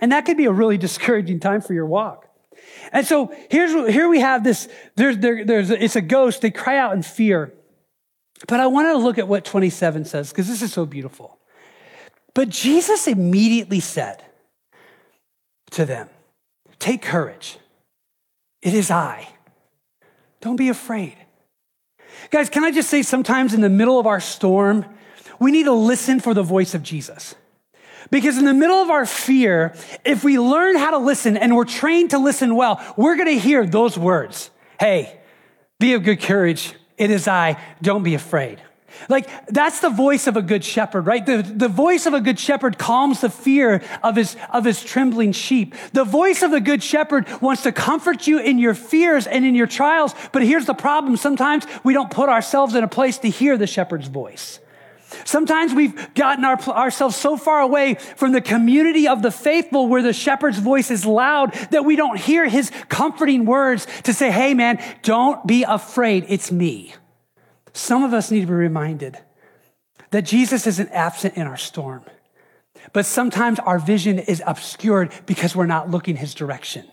And 0.00 0.12
that 0.12 0.24
could 0.24 0.38
be 0.38 0.46
a 0.46 0.52
really 0.52 0.78
discouraging 0.78 1.40
time 1.40 1.60
for 1.60 1.74
your 1.74 1.86
walk. 1.86 2.26
And 2.92 3.06
so 3.06 3.34
here's, 3.50 3.72
here 3.92 4.08
we 4.08 4.20
have 4.20 4.42
this, 4.42 4.68
there's, 4.96 5.18
there, 5.18 5.44
there's, 5.44 5.70
it's 5.70 5.96
a 5.96 6.00
ghost. 6.00 6.42
They 6.42 6.50
cry 6.50 6.76
out 6.76 6.94
in 6.94 7.02
fear. 7.02 7.52
But 8.48 8.60
I 8.60 8.66
want 8.66 8.88
to 8.88 8.96
look 8.96 9.18
at 9.18 9.28
what 9.28 9.44
27 9.44 10.04
says 10.06 10.30
because 10.30 10.48
this 10.48 10.62
is 10.62 10.72
so 10.72 10.86
beautiful. 10.86 11.38
But 12.34 12.48
Jesus 12.48 13.06
immediately 13.06 13.80
said 13.80 14.24
to 15.72 15.84
them, 15.84 16.08
Take 16.78 17.02
courage. 17.02 17.58
It 18.62 18.74
is 18.74 18.90
I. 18.90 19.28
Don't 20.40 20.56
be 20.56 20.68
afraid. 20.68 21.16
Guys, 22.30 22.48
can 22.48 22.64
I 22.64 22.70
just 22.70 22.88
say 22.88 23.02
sometimes 23.02 23.54
in 23.54 23.60
the 23.60 23.68
middle 23.68 23.98
of 23.98 24.06
our 24.06 24.20
storm, 24.20 24.86
we 25.38 25.52
need 25.52 25.64
to 25.64 25.72
listen 25.72 26.20
for 26.20 26.34
the 26.34 26.42
voice 26.42 26.74
of 26.74 26.82
Jesus. 26.82 27.34
Because 28.10 28.38
in 28.38 28.44
the 28.44 28.54
middle 28.54 28.76
of 28.76 28.90
our 28.90 29.06
fear, 29.06 29.74
if 30.04 30.24
we 30.24 30.38
learn 30.38 30.76
how 30.76 30.90
to 30.90 30.98
listen 30.98 31.36
and 31.36 31.54
we're 31.54 31.64
trained 31.64 32.10
to 32.10 32.18
listen 32.18 32.56
well, 32.56 32.82
we're 32.96 33.16
going 33.16 33.28
to 33.28 33.38
hear 33.38 33.66
those 33.66 33.98
words. 33.98 34.50
Hey, 34.78 35.20
be 35.78 35.94
of 35.94 36.02
good 36.02 36.20
courage. 36.20 36.74
It 36.96 37.10
is 37.10 37.28
I. 37.28 37.60
Don't 37.82 38.02
be 38.02 38.14
afraid. 38.14 38.60
Like, 39.08 39.46
that's 39.46 39.80
the 39.80 39.88
voice 39.88 40.26
of 40.26 40.36
a 40.36 40.42
good 40.42 40.64
shepherd, 40.64 41.06
right? 41.06 41.24
The, 41.24 41.42
the 41.42 41.68
voice 41.68 42.06
of 42.06 42.14
a 42.14 42.20
good 42.20 42.38
shepherd 42.38 42.78
calms 42.78 43.20
the 43.20 43.30
fear 43.30 43.82
of 44.02 44.16
his, 44.16 44.36
of 44.50 44.64
his 44.64 44.82
trembling 44.82 45.32
sheep. 45.32 45.74
The 45.92 46.04
voice 46.04 46.42
of 46.42 46.52
a 46.52 46.60
good 46.60 46.82
shepherd 46.82 47.26
wants 47.40 47.62
to 47.62 47.72
comfort 47.72 48.26
you 48.26 48.38
in 48.38 48.58
your 48.58 48.74
fears 48.74 49.26
and 49.26 49.44
in 49.44 49.54
your 49.54 49.66
trials. 49.66 50.14
But 50.32 50.42
here's 50.42 50.66
the 50.66 50.74
problem. 50.74 51.16
Sometimes 51.16 51.64
we 51.84 51.94
don't 51.94 52.10
put 52.10 52.28
ourselves 52.28 52.74
in 52.74 52.84
a 52.84 52.88
place 52.88 53.18
to 53.18 53.30
hear 53.30 53.56
the 53.56 53.66
shepherd's 53.66 54.08
voice. 54.08 54.60
Sometimes 55.24 55.74
we've 55.74 56.14
gotten 56.14 56.44
our, 56.44 56.60
ourselves 56.68 57.16
so 57.16 57.36
far 57.36 57.60
away 57.60 57.94
from 57.94 58.32
the 58.32 58.40
community 58.40 59.08
of 59.08 59.22
the 59.22 59.30
faithful 59.30 59.88
where 59.88 60.02
the 60.02 60.12
shepherd's 60.12 60.58
voice 60.58 60.90
is 60.90 61.04
loud 61.04 61.52
that 61.70 61.84
we 61.84 61.96
don't 61.96 62.18
hear 62.18 62.48
his 62.48 62.70
comforting 62.88 63.44
words 63.44 63.86
to 64.04 64.12
say, 64.12 64.30
Hey 64.30 64.54
man, 64.54 64.82
don't 65.02 65.46
be 65.46 65.62
afraid. 65.62 66.26
It's 66.28 66.52
me. 66.52 66.94
Some 67.72 68.02
of 68.02 68.12
us 68.12 68.30
need 68.30 68.40
to 68.40 68.46
be 68.46 68.52
reminded 68.52 69.18
that 70.10 70.22
Jesus 70.22 70.66
isn't 70.66 70.90
absent 70.90 71.36
in 71.36 71.46
our 71.46 71.56
storm, 71.56 72.04
but 72.92 73.06
sometimes 73.06 73.58
our 73.60 73.78
vision 73.78 74.18
is 74.18 74.42
obscured 74.46 75.12
because 75.26 75.54
we're 75.54 75.66
not 75.66 75.90
looking 75.90 76.16
his 76.16 76.34
direction. 76.34 76.90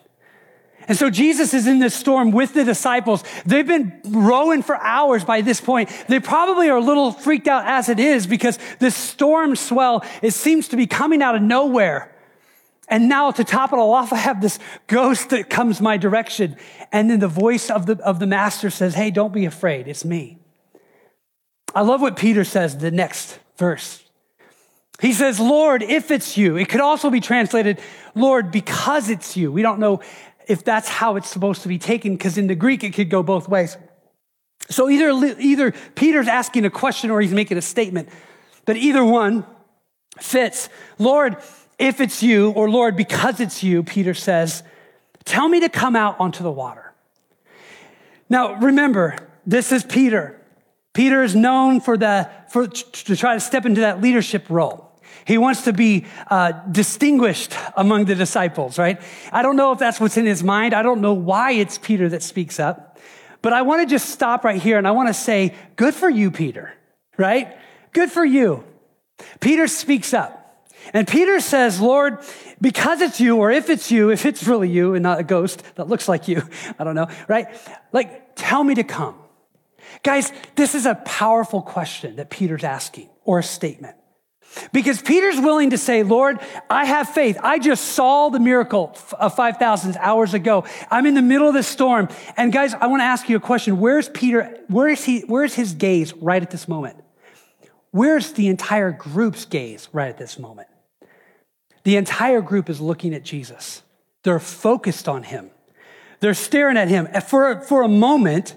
And 0.87 0.97
so 0.97 1.09
Jesus 1.09 1.53
is 1.53 1.67
in 1.67 1.79
this 1.79 1.93
storm 1.93 2.31
with 2.31 2.53
the 2.53 2.63
disciples. 2.63 3.23
They've 3.45 3.67
been 3.67 3.99
rowing 4.05 4.63
for 4.63 4.77
hours 4.77 5.25
by 5.25 5.41
this 5.41 5.59
point. 5.59 5.89
They 6.07 6.19
probably 6.19 6.69
are 6.69 6.77
a 6.77 6.81
little 6.81 7.11
freaked 7.11 7.47
out 7.47 7.65
as 7.65 7.89
it 7.89 7.99
is 7.99 8.25
because 8.25 8.57
this 8.79 8.95
storm 8.95 9.55
swell, 9.55 10.05
it 10.21 10.31
seems 10.31 10.69
to 10.69 10.77
be 10.77 10.87
coming 10.87 11.21
out 11.21 11.35
of 11.35 11.41
nowhere. 11.41 12.13
And 12.87 13.09
now 13.09 13.31
to 13.31 13.43
top 13.43 13.73
it 13.73 13.79
all 13.79 13.93
off, 13.93 14.13
I 14.13 14.17
have 14.17 14.41
this 14.41 14.59
ghost 14.87 15.31
that 15.31 15.49
comes 15.49 15.81
my 15.81 15.97
direction. 15.97 16.55
And 16.93 17.09
then 17.09 17.19
the 17.19 17.27
voice 17.27 17.69
of 17.69 17.85
the, 17.85 18.01
of 18.03 18.19
the 18.19 18.27
master 18.27 18.69
says, 18.69 18.95
Hey, 18.95 19.11
don't 19.11 19.33
be 19.33 19.43
afraid. 19.43 19.89
It's 19.89 20.05
me. 20.05 20.37
I 21.75 21.81
love 21.81 22.01
what 22.01 22.15
Peter 22.15 22.45
says 22.45 22.77
the 22.77 22.91
next 22.91 23.39
verse. 23.57 24.03
He 25.01 25.13
says, 25.13 25.39
Lord, 25.39 25.83
if 25.83 26.09
it's 26.11 26.37
you. 26.37 26.55
It 26.55 26.69
could 26.69 26.81
also 26.81 27.09
be 27.09 27.19
translated, 27.19 27.79
Lord, 28.15 28.51
because 28.51 29.09
it's 29.09 29.37
you. 29.37 29.51
We 29.51 29.61
don't 29.61 29.79
know 29.79 30.01
if 30.47 30.63
that's 30.63 30.87
how 30.87 31.15
it's 31.15 31.29
supposed 31.29 31.61
to 31.63 31.67
be 31.67 31.77
taken, 31.77 32.13
because 32.13 32.37
in 32.37 32.47
the 32.47 32.55
Greek 32.55 32.83
it 32.83 32.93
could 32.93 33.09
go 33.09 33.21
both 33.23 33.47
ways. 33.47 33.77
So 34.69 34.89
either, 34.89 35.09
either 35.39 35.71
Peter's 35.95 36.27
asking 36.27 36.65
a 36.65 36.69
question 36.69 37.09
or 37.09 37.21
he's 37.21 37.31
making 37.31 37.57
a 37.57 37.61
statement, 37.61 38.09
but 38.65 38.75
either 38.75 39.03
one 39.03 39.45
fits. 40.19 40.69
Lord, 40.97 41.37
if 41.79 42.01
it's 42.01 42.23
you, 42.23 42.51
or 42.51 42.69
Lord, 42.69 42.95
because 42.95 43.39
it's 43.39 43.63
you, 43.63 43.83
Peter 43.83 44.13
says, 44.13 44.63
tell 45.25 45.47
me 45.47 45.59
to 45.59 45.69
come 45.69 45.95
out 45.95 46.19
onto 46.19 46.43
the 46.43 46.51
water. 46.51 46.93
Now, 48.29 48.55
remember, 48.55 49.15
this 49.45 49.71
is 49.71 49.83
Peter. 49.83 50.41
Peter 50.93 51.23
is 51.23 51.35
known 51.35 51.79
for 51.79 51.97
the, 51.97 52.29
for, 52.49 52.67
to 52.67 53.15
try 53.15 53.35
to 53.35 53.39
step 53.39 53.65
into 53.65 53.81
that 53.81 54.01
leadership 54.01 54.49
role. 54.49 54.86
He 55.25 55.37
wants 55.37 55.63
to 55.63 55.73
be 55.73 56.05
uh, 56.29 56.51
distinguished 56.71 57.53
among 57.75 58.05
the 58.05 58.15
disciples, 58.15 58.77
right? 58.77 59.01
I 59.31 59.41
don't 59.41 59.55
know 59.55 59.71
if 59.71 59.79
that's 59.79 59.99
what's 59.99 60.17
in 60.17 60.25
his 60.25 60.43
mind. 60.43 60.73
I 60.73 60.83
don't 60.83 61.01
know 61.01 61.13
why 61.13 61.51
it's 61.51 61.77
Peter 61.77 62.09
that 62.09 62.23
speaks 62.23 62.59
up. 62.59 62.99
But 63.41 63.53
I 63.53 63.61
want 63.61 63.81
to 63.81 63.87
just 63.87 64.09
stop 64.09 64.43
right 64.43 64.61
here 64.61 64.77
and 64.77 64.87
I 64.87 64.91
want 64.91 65.09
to 65.09 65.13
say, 65.13 65.53
good 65.75 65.93
for 65.93 66.09
you, 66.09 66.31
Peter, 66.31 66.73
right? 67.17 67.57
Good 67.93 68.11
for 68.11 68.25
you. 68.25 68.63
Peter 69.39 69.67
speaks 69.67 70.13
up. 70.13 70.43
And 70.93 71.07
Peter 71.07 71.39
says, 71.39 71.79
Lord, 71.81 72.19
because 72.61 73.01
it's 73.01 73.19
you, 73.19 73.37
or 73.37 73.51
if 73.51 73.69
it's 73.69 73.91
you, 73.91 74.09
if 74.09 74.25
it's 74.25 74.47
really 74.47 74.69
you 74.69 74.93
and 74.93 75.03
not 75.03 75.19
a 75.19 75.23
ghost 75.23 75.63
that 75.75 75.87
looks 75.87 76.07
like 76.07 76.27
you, 76.27 76.43
I 76.79 76.83
don't 76.83 76.95
know, 76.95 77.07
right? 77.27 77.47
Like, 77.91 78.35
tell 78.35 78.63
me 78.63 78.75
to 78.75 78.83
come. 78.83 79.15
Guys, 80.03 80.31
this 80.55 80.75
is 80.75 80.85
a 80.85 80.95
powerful 80.95 81.61
question 81.61 82.17
that 82.17 82.29
Peter's 82.29 82.63
asking 82.63 83.09
or 83.23 83.39
a 83.39 83.43
statement. 83.43 83.96
Because 84.71 85.01
Peter's 85.01 85.39
willing 85.39 85.71
to 85.71 85.77
say, 85.77 86.03
Lord, 86.03 86.39
I 86.69 86.85
have 86.85 87.09
faith. 87.09 87.37
I 87.43 87.59
just 87.59 87.85
saw 87.85 88.29
the 88.29 88.39
miracle 88.39 88.91
of 89.13 89.15
uh, 89.17 89.29
5,000 89.29 89.97
hours 89.97 90.33
ago. 90.33 90.65
I'm 90.89 91.05
in 91.05 91.13
the 91.13 91.21
middle 91.21 91.47
of 91.47 91.53
this 91.53 91.67
storm. 91.67 92.09
And 92.35 92.51
guys, 92.51 92.73
I 92.73 92.87
want 92.87 93.01
to 93.01 93.05
ask 93.05 93.29
you 93.29 93.37
a 93.37 93.39
question. 93.39 93.79
Where's 93.79 94.09
Peter? 94.09 94.57
Where 94.67 94.87
is 94.87 95.03
he? 95.03 95.21
Where's 95.21 95.53
his 95.53 95.73
gaze 95.73 96.13
right 96.13 96.41
at 96.41 96.51
this 96.51 96.67
moment? 96.67 97.03
Where's 97.91 98.33
the 98.33 98.47
entire 98.47 98.91
group's 98.91 99.45
gaze 99.45 99.89
right 99.91 100.09
at 100.09 100.17
this 100.17 100.37
moment? 100.37 100.67
The 101.83 101.95
entire 101.95 102.41
group 102.41 102.69
is 102.69 102.81
looking 102.81 103.13
at 103.13 103.23
Jesus. 103.23 103.81
They're 104.23 104.39
focused 104.39 105.07
on 105.07 105.23
him. 105.23 105.51
They're 106.19 106.33
staring 106.33 106.77
at 106.77 106.89
him. 106.89 107.07
For, 107.21 107.61
for 107.61 107.83
a 107.83 107.87
moment, 107.87 108.55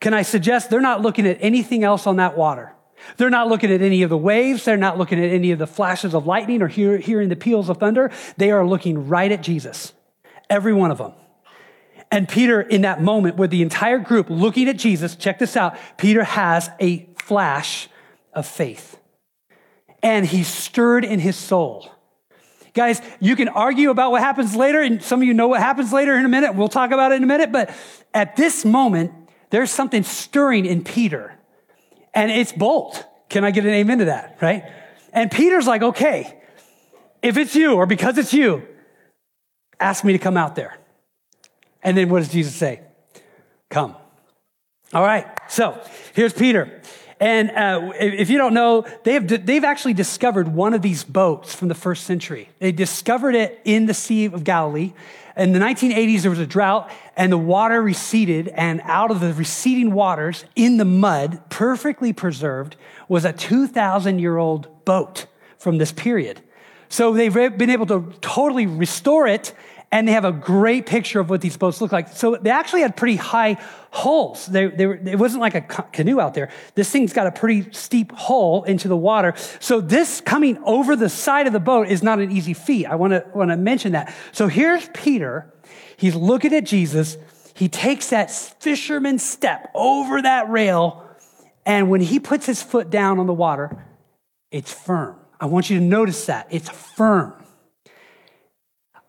can 0.00 0.14
I 0.14 0.22
suggest 0.22 0.70
they're 0.70 0.80
not 0.80 1.02
looking 1.02 1.26
at 1.26 1.38
anything 1.40 1.82
else 1.82 2.06
on 2.06 2.16
that 2.16 2.36
water? 2.36 2.72
They're 3.16 3.30
not 3.30 3.48
looking 3.48 3.70
at 3.70 3.80
any 3.80 4.02
of 4.02 4.10
the 4.10 4.18
waves. 4.18 4.64
They're 4.64 4.76
not 4.76 4.98
looking 4.98 5.22
at 5.22 5.30
any 5.30 5.50
of 5.50 5.58
the 5.58 5.66
flashes 5.66 6.14
of 6.14 6.26
lightning 6.26 6.62
or 6.62 6.68
hear, 6.68 6.98
hearing 6.98 7.28
the 7.28 7.36
peals 7.36 7.68
of 7.68 7.78
thunder. 7.78 8.10
They 8.36 8.50
are 8.50 8.66
looking 8.66 9.08
right 9.08 9.30
at 9.30 9.42
Jesus. 9.42 9.92
Every 10.50 10.72
one 10.72 10.90
of 10.90 10.98
them. 10.98 11.12
And 12.10 12.28
Peter, 12.28 12.60
in 12.60 12.82
that 12.82 13.02
moment 13.02 13.36
with 13.36 13.50
the 13.50 13.62
entire 13.62 13.98
group 13.98 14.30
looking 14.30 14.68
at 14.68 14.78
Jesus, 14.78 15.14
check 15.14 15.38
this 15.38 15.56
out. 15.56 15.76
Peter 15.96 16.24
has 16.24 16.70
a 16.80 17.06
flash 17.18 17.88
of 18.32 18.46
faith. 18.46 18.98
And 20.02 20.24
he's 20.24 20.48
stirred 20.48 21.04
in 21.04 21.18
his 21.18 21.36
soul. 21.36 21.90
Guys, 22.72 23.02
you 23.20 23.34
can 23.34 23.48
argue 23.48 23.90
about 23.90 24.12
what 24.12 24.22
happens 24.22 24.54
later, 24.54 24.80
and 24.80 25.02
some 25.02 25.20
of 25.20 25.26
you 25.26 25.34
know 25.34 25.48
what 25.48 25.60
happens 25.60 25.92
later 25.92 26.16
in 26.16 26.24
a 26.24 26.28
minute. 26.28 26.54
We'll 26.54 26.68
talk 26.68 26.92
about 26.92 27.12
it 27.12 27.16
in 27.16 27.24
a 27.24 27.26
minute. 27.26 27.50
But 27.50 27.70
at 28.14 28.36
this 28.36 28.64
moment, 28.64 29.12
there's 29.50 29.70
something 29.70 30.02
stirring 30.02 30.64
in 30.64 30.84
Peter 30.84 31.34
and 32.18 32.32
it's 32.32 32.50
bold. 32.50 33.04
Can 33.28 33.44
I 33.44 33.52
get 33.52 33.64
an 33.64 33.70
amen 33.70 33.98
to 33.98 34.04
that? 34.06 34.38
Right? 34.40 34.64
And 35.12 35.30
Peter's 35.30 35.68
like, 35.68 35.82
okay, 35.82 36.36
if 37.22 37.36
it's 37.36 37.54
you 37.54 37.74
or 37.74 37.86
because 37.86 38.18
it's 38.18 38.34
you, 38.34 38.66
ask 39.78 40.04
me 40.04 40.12
to 40.14 40.18
come 40.18 40.36
out 40.36 40.56
there. 40.56 40.76
And 41.80 41.96
then 41.96 42.08
what 42.08 42.18
does 42.18 42.30
Jesus 42.30 42.56
say? 42.56 42.80
Come. 43.70 43.94
All 44.92 45.02
right. 45.02 45.26
So 45.48 45.80
here's 46.12 46.32
Peter. 46.32 46.82
And 47.20 47.52
uh, 47.52 47.92
if 48.00 48.30
you 48.30 48.38
don't 48.38 48.54
know, 48.54 48.84
they 49.04 49.12
have, 49.12 49.46
they've 49.46 49.64
actually 49.64 49.94
discovered 49.94 50.48
one 50.48 50.74
of 50.74 50.82
these 50.82 51.04
boats 51.04 51.54
from 51.54 51.68
the 51.68 51.74
first 51.74 52.02
century. 52.02 52.48
They 52.58 52.72
discovered 52.72 53.36
it 53.36 53.60
in 53.64 53.86
the 53.86 53.94
Sea 53.94 54.24
of 54.24 54.42
Galilee. 54.42 54.92
In 55.38 55.52
the 55.52 55.60
1980s, 55.60 56.22
there 56.22 56.30
was 56.30 56.40
a 56.40 56.46
drought 56.46 56.90
and 57.16 57.30
the 57.30 57.38
water 57.38 57.80
receded, 57.80 58.48
and 58.48 58.80
out 58.82 59.12
of 59.12 59.20
the 59.20 59.32
receding 59.32 59.92
waters 59.92 60.44
in 60.56 60.78
the 60.78 60.84
mud, 60.84 61.40
perfectly 61.48 62.12
preserved, 62.12 62.74
was 63.08 63.24
a 63.24 63.32
2,000 63.32 64.18
year 64.18 64.36
old 64.36 64.84
boat 64.84 65.26
from 65.56 65.78
this 65.78 65.92
period. 65.92 66.40
So 66.88 67.12
they've 67.12 67.32
been 67.32 67.70
able 67.70 67.86
to 67.86 68.12
totally 68.20 68.66
restore 68.66 69.28
it 69.28 69.54
and 69.90 70.06
they 70.06 70.12
have 70.12 70.24
a 70.24 70.32
great 70.32 70.86
picture 70.86 71.18
of 71.18 71.30
what 71.30 71.40
these 71.40 71.56
boats 71.56 71.80
look 71.80 71.92
like. 71.92 72.08
So 72.08 72.36
they 72.36 72.50
actually 72.50 72.82
had 72.82 72.96
pretty 72.96 73.16
high 73.16 73.56
hulls. 73.90 74.46
They, 74.46 74.66
they 74.66 74.86
were, 74.86 74.96
it 74.96 75.18
wasn't 75.18 75.40
like 75.40 75.54
a 75.54 75.62
canoe 75.62 76.20
out 76.20 76.34
there. 76.34 76.50
This 76.74 76.90
thing's 76.90 77.12
got 77.12 77.26
a 77.26 77.32
pretty 77.32 77.72
steep 77.72 78.12
hull 78.12 78.64
into 78.64 78.88
the 78.88 78.96
water. 78.96 79.34
So 79.60 79.80
this 79.80 80.20
coming 80.20 80.58
over 80.64 80.94
the 80.94 81.08
side 81.08 81.46
of 81.46 81.54
the 81.54 81.60
boat 81.60 81.88
is 81.88 82.02
not 82.02 82.18
an 82.18 82.30
easy 82.30 82.52
feat. 82.52 82.86
I 82.86 82.96
want 82.96 83.12
to 83.12 83.24
want 83.34 83.50
to 83.50 83.56
mention 83.56 83.92
that. 83.92 84.14
So 84.32 84.46
here's 84.48 84.88
Peter. 84.92 85.52
He's 85.96 86.14
looking 86.14 86.52
at 86.52 86.64
Jesus. 86.64 87.16
He 87.54 87.68
takes 87.68 88.10
that 88.10 88.30
fisherman 88.30 89.18
step 89.18 89.70
over 89.74 90.22
that 90.22 90.48
rail, 90.48 91.04
and 91.66 91.90
when 91.90 92.00
he 92.00 92.20
puts 92.20 92.46
his 92.46 92.62
foot 92.62 92.88
down 92.88 93.18
on 93.18 93.26
the 93.26 93.34
water, 93.34 93.84
it's 94.52 94.72
firm. 94.72 95.16
I 95.40 95.46
want 95.46 95.68
you 95.68 95.78
to 95.78 95.84
notice 95.84 96.26
that 96.26 96.46
it's 96.50 96.68
firm. 96.68 97.34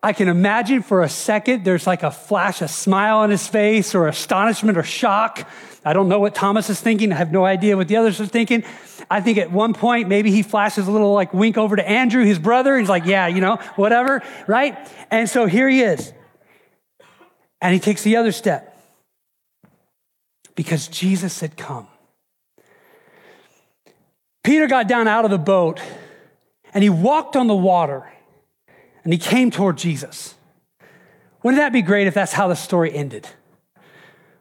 I 0.02 0.14
can 0.14 0.28
imagine 0.28 0.82
for 0.82 1.02
a 1.02 1.08
second 1.08 1.64
there's 1.64 1.86
like 1.86 2.02
a 2.02 2.10
flash, 2.10 2.62
a 2.62 2.68
smile 2.68 3.18
on 3.18 3.30
his 3.30 3.46
face, 3.46 3.94
or 3.94 4.08
astonishment 4.08 4.78
or 4.78 4.82
shock. 4.82 5.46
I 5.84 5.92
don't 5.92 6.08
know 6.08 6.18
what 6.18 6.34
Thomas 6.34 6.70
is 6.70 6.80
thinking. 6.80 7.12
I 7.12 7.16
have 7.16 7.32
no 7.32 7.44
idea 7.44 7.76
what 7.76 7.88
the 7.88 7.96
others 7.96 8.20
are 8.20 8.26
thinking. 8.26 8.64
I 9.10 9.20
think 9.20 9.38
at 9.38 9.50
one 9.50 9.74
point, 9.74 10.08
maybe 10.08 10.30
he 10.30 10.42
flashes 10.42 10.86
a 10.86 10.90
little 10.90 11.12
like 11.12 11.34
wink 11.34 11.58
over 11.58 11.76
to 11.76 11.86
Andrew, 11.86 12.24
his 12.24 12.38
brother. 12.38 12.78
He's 12.78 12.88
like, 12.88 13.04
yeah, 13.04 13.26
you 13.26 13.40
know, 13.40 13.56
whatever, 13.76 14.22
right? 14.46 14.78
And 15.10 15.28
so 15.28 15.46
here 15.46 15.68
he 15.68 15.82
is. 15.82 16.12
And 17.60 17.74
he 17.74 17.80
takes 17.80 18.02
the 18.02 18.16
other 18.16 18.32
step 18.32 18.78
because 20.54 20.88
Jesus 20.88 21.40
had 21.40 21.56
come. 21.56 21.88
Peter 24.42 24.66
got 24.66 24.88
down 24.88 25.08
out 25.08 25.26
of 25.26 25.30
the 25.30 25.38
boat 25.38 25.80
and 26.72 26.82
he 26.82 26.88
walked 26.88 27.36
on 27.36 27.46
the 27.46 27.54
water 27.54 28.10
and 29.04 29.12
he 29.12 29.18
came 29.18 29.50
toward 29.50 29.78
Jesus. 29.78 30.34
Wouldn't 31.42 31.60
that 31.60 31.72
be 31.72 31.82
great 31.82 32.06
if 32.06 32.14
that's 32.14 32.32
how 32.32 32.48
the 32.48 32.54
story 32.54 32.94
ended? 32.94 33.26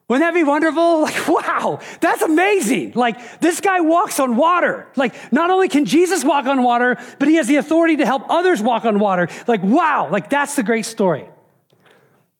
Wouldn't 0.09 0.25
that 0.25 0.33
be 0.33 0.43
wonderful? 0.43 1.01
Like, 1.09 1.27
wow, 1.27 1.79
that's 2.01 2.21
amazing. 2.21 2.93
Like, 2.95 3.39
this 3.39 3.61
guy 3.61 3.79
walks 3.79 4.19
on 4.19 4.35
water. 4.35 4.87
Like, 4.95 5.15
not 5.31 5.49
only 5.49 5.69
can 5.69 5.85
Jesus 5.85 6.23
walk 6.23 6.45
on 6.45 6.63
water, 6.63 6.97
but 7.19 7.27
he 7.27 7.35
has 7.35 7.47
the 7.47 7.55
authority 7.55 7.97
to 7.97 8.05
help 8.05 8.23
others 8.29 8.61
walk 8.61 8.85
on 8.85 8.99
water. 8.99 9.29
Like, 9.47 9.63
wow, 9.63 10.09
like, 10.11 10.29
that's 10.29 10.55
the 10.55 10.63
great 10.63 10.85
story. 10.85 11.27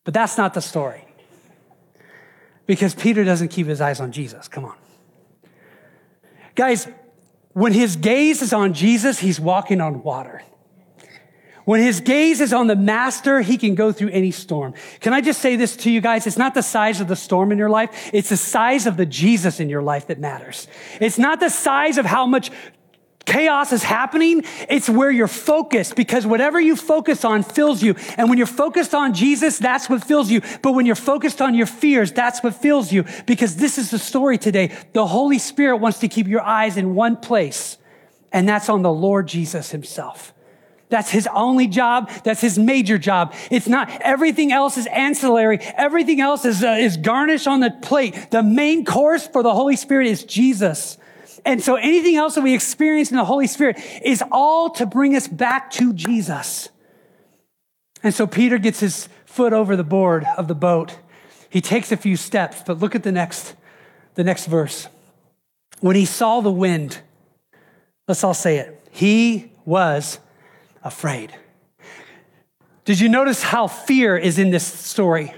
But 0.03 0.13
that's 0.13 0.37
not 0.37 0.53
the 0.53 0.61
story. 0.61 1.05
Because 2.65 2.93
Peter 2.93 3.23
doesn't 3.23 3.49
keep 3.49 3.67
his 3.67 3.81
eyes 3.81 3.99
on 3.99 4.11
Jesus. 4.11 4.47
Come 4.47 4.65
on. 4.65 4.75
Guys, 6.55 6.87
when 7.53 7.73
his 7.73 7.95
gaze 7.95 8.41
is 8.41 8.53
on 8.53 8.73
Jesus, 8.73 9.19
he's 9.19 9.39
walking 9.39 9.81
on 9.81 10.03
water. 10.03 10.43
When 11.69 11.81
his 11.81 11.99
gaze 11.99 12.41
is 12.41 12.51
on 12.51 12.65
the 12.65 12.75
master, 12.75 13.41
he 13.41 13.55
can 13.55 13.75
go 13.75 13.91
through 13.91 14.09
any 14.09 14.31
storm. 14.31 14.73
Can 15.01 15.13
I 15.13 15.21
just 15.21 15.39
say 15.39 15.55
this 15.55 15.75
to 15.77 15.91
you 15.91 16.01
guys? 16.01 16.25
It's 16.25 16.35
not 16.35 16.55
the 16.55 16.63
size 16.63 16.99
of 16.99 17.07
the 17.07 17.15
storm 17.15 17.51
in 17.51 17.59
your 17.59 17.69
life. 17.69 18.09
It's 18.11 18.29
the 18.29 18.37
size 18.37 18.87
of 18.87 18.97
the 18.97 19.05
Jesus 19.05 19.59
in 19.59 19.69
your 19.69 19.83
life 19.83 20.07
that 20.07 20.17
matters. 20.17 20.67
It's 20.99 21.19
not 21.19 21.39
the 21.39 21.49
size 21.49 21.99
of 21.99 22.07
how 22.07 22.25
much 22.25 22.49
chaos 23.27 23.71
is 23.71 23.83
happening. 23.83 24.45
It's 24.67 24.89
where 24.89 25.11
you're 25.11 25.27
focused 25.27 25.95
because 25.95 26.25
whatever 26.25 26.59
you 26.59 26.75
focus 26.75 27.23
on 27.23 27.43
fills 27.43 27.83
you. 27.83 27.93
And 28.17 28.29
when 28.29 28.39
you're 28.39 28.47
focused 28.47 28.95
on 28.95 29.13
Jesus, 29.13 29.59
that's 29.59 29.87
what 29.87 30.03
fills 30.03 30.31
you. 30.31 30.41
But 30.63 30.71
when 30.71 30.87
you're 30.87 30.95
focused 30.95 31.39
on 31.39 31.53
your 31.53 31.67
fears, 31.67 32.11
that's 32.11 32.41
what 32.41 32.55
fills 32.55 32.91
you 32.91 33.05
because 33.27 33.57
this 33.57 33.77
is 33.77 33.91
the 33.91 33.99
story 33.99 34.39
today. 34.39 34.75
The 34.93 35.05
Holy 35.05 35.37
Spirit 35.37 35.77
wants 35.77 35.99
to 35.99 36.07
keep 36.07 36.27
your 36.27 36.41
eyes 36.41 36.77
in 36.77 36.95
one 36.95 37.15
place 37.15 37.77
and 38.31 38.49
that's 38.49 38.69
on 38.69 38.81
the 38.81 38.91
Lord 38.91 39.27
Jesus 39.27 39.69
himself. 39.69 40.33
That's 40.89 41.11
his 41.11 41.27
only 41.33 41.67
job. 41.67 42.09
That's 42.23 42.41
his 42.41 42.57
major 42.57 42.97
job. 42.97 43.33
It's 43.51 43.67
not, 43.67 43.89
everything 44.01 44.51
else 44.51 44.75
is 44.75 44.87
ancillary. 44.87 45.59
Everything 45.77 46.19
else 46.19 46.45
is, 46.45 46.63
uh, 46.63 46.77
is 46.79 46.97
garnish 46.97 47.45
on 47.45 47.59
the 47.59 47.69
plate. 47.69 48.31
The 48.31 48.41
main 48.41 48.85
course 48.85 49.27
for 49.27 49.43
the 49.43 49.53
Holy 49.53 49.75
Spirit 49.75 50.07
is 50.07 50.23
Jesus. 50.23 50.97
And 51.45 51.61
so 51.61 51.75
anything 51.75 52.15
else 52.15 52.35
that 52.35 52.41
we 52.41 52.53
experience 52.53 53.11
in 53.11 53.17
the 53.17 53.25
Holy 53.25 53.47
Spirit 53.47 53.79
is 54.03 54.23
all 54.31 54.71
to 54.71 54.85
bring 54.85 55.15
us 55.15 55.27
back 55.27 55.71
to 55.71 55.93
Jesus. 55.93 56.69
And 58.01 58.13
so 58.13 58.25
Peter 58.25 58.57
gets 58.57 58.79
his 58.79 59.09
foot 59.25 59.53
over 59.53 59.75
the 59.75 59.83
board 59.83 60.25
of 60.37 60.47
the 60.47 60.55
boat. 60.55 60.97
He 61.49 61.61
takes 61.61 61.91
a 61.91 61.97
few 61.97 62.15
steps, 62.15 62.63
but 62.65 62.79
look 62.79 62.95
at 62.95 63.03
the 63.03 63.11
next, 63.11 63.55
the 64.15 64.23
next 64.23 64.47
verse. 64.47 64.87
When 65.81 65.95
he 65.95 66.05
saw 66.05 66.41
the 66.41 66.51
wind, 66.51 66.99
let's 68.07 68.23
all 68.23 68.33
say 68.33 68.57
it. 68.57 68.81
He 68.91 69.51
was 69.65 70.19
afraid. 70.83 71.33
Did 72.85 72.99
you 72.99 73.09
notice 73.09 73.43
how 73.43 73.67
fear 73.67 74.17
is 74.17 74.39
in 74.39 74.49
this 74.49 74.65
story? 74.65 75.33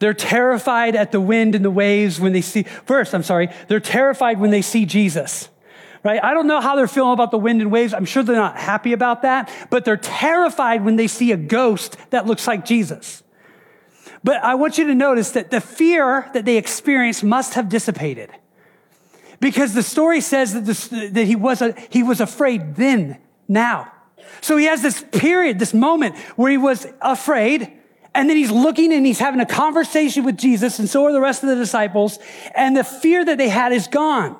They're 0.00 0.14
terrified 0.14 0.96
at 0.96 1.12
the 1.12 1.20
wind 1.20 1.54
and 1.54 1.64
the 1.64 1.70
waves 1.70 2.18
when 2.18 2.32
they 2.32 2.40
see, 2.40 2.64
first, 2.64 3.14
I'm 3.14 3.22
sorry, 3.22 3.50
they're 3.68 3.78
terrified 3.78 4.40
when 4.40 4.50
they 4.50 4.60
see 4.60 4.84
Jesus, 4.84 5.48
right? 6.02 6.22
I 6.22 6.34
don't 6.34 6.48
know 6.48 6.60
how 6.60 6.74
they're 6.74 6.88
feeling 6.88 7.12
about 7.12 7.30
the 7.30 7.38
wind 7.38 7.62
and 7.62 7.70
waves. 7.70 7.94
I'm 7.94 8.04
sure 8.04 8.24
they're 8.24 8.34
not 8.34 8.56
happy 8.58 8.92
about 8.92 9.22
that, 9.22 9.48
but 9.70 9.84
they're 9.84 9.96
terrified 9.96 10.84
when 10.84 10.96
they 10.96 11.06
see 11.06 11.30
a 11.30 11.36
ghost 11.36 11.96
that 12.10 12.26
looks 12.26 12.48
like 12.48 12.64
Jesus. 12.64 13.22
But 14.24 14.42
I 14.42 14.56
want 14.56 14.76
you 14.76 14.88
to 14.88 14.94
notice 14.94 15.30
that 15.30 15.52
the 15.52 15.60
fear 15.60 16.28
that 16.34 16.44
they 16.44 16.56
experienced 16.56 17.22
must 17.22 17.54
have 17.54 17.68
dissipated. 17.68 18.30
Because 19.38 19.72
the 19.72 19.84
story 19.84 20.20
says 20.20 20.52
that, 20.54 20.64
this, 20.64 20.88
that 20.88 21.26
he, 21.26 21.36
was 21.36 21.62
a, 21.62 21.76
he 21.90 22.02
was 22.02 22.20
afraid 22.20 22.74
then, 22.74 23.18
now. 23.46 23.91
So 24.40 24.56
he 24.56 24.66
has 24.66 24.82
this 24.82 25.04
period, 25.12 25.58
this 25.58 25.74
moment 25.74 26.16
where 26.36 26.50
he 26.50 26.58
was 26.58 26.86
afraid, 27.00 27.72
and 28.14 28.28
then 28.28 28.36
he's 28.36 28.50
looking 28.50 28.92
and 28.92 29.06
he's 29.06 29.18
having 29.18 29.40
a 29.40 29.46
conversation 29.46 30.24
with 30.24 30.36
Jesus, 30.36 30.78
and 30.78 30.88
so 30.88 31.04
are 31.04 31.12
the 31.12 31.20
rest 31.20 31.42
of 31.42 31.48
the 31.48 31.56
disciples, 31.56 32.18
and 32.54 32.76
the 32.76 32.84
fear 32.84 33.24
that 33.24 33.38
they 33.38 33.48
had 33.48 33.72
is 33.72 33.86
gone. 33.86 34.36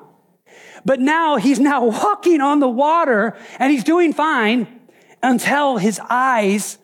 But 0.85 0.99
now 0.99 1.37
he's 1.37 1.59
now 1.59 1.85
walking 2.03 2.41
on 2.41 2.59
the 2.59 2.69
water, 2.69 3.37
and 3.59 3.71
he's 3.71 3.83
doing 3.83 4.13
fine 4.13 4.81
until 5.21 5.77
his 5.77 5.99
eyes 6.09 6.77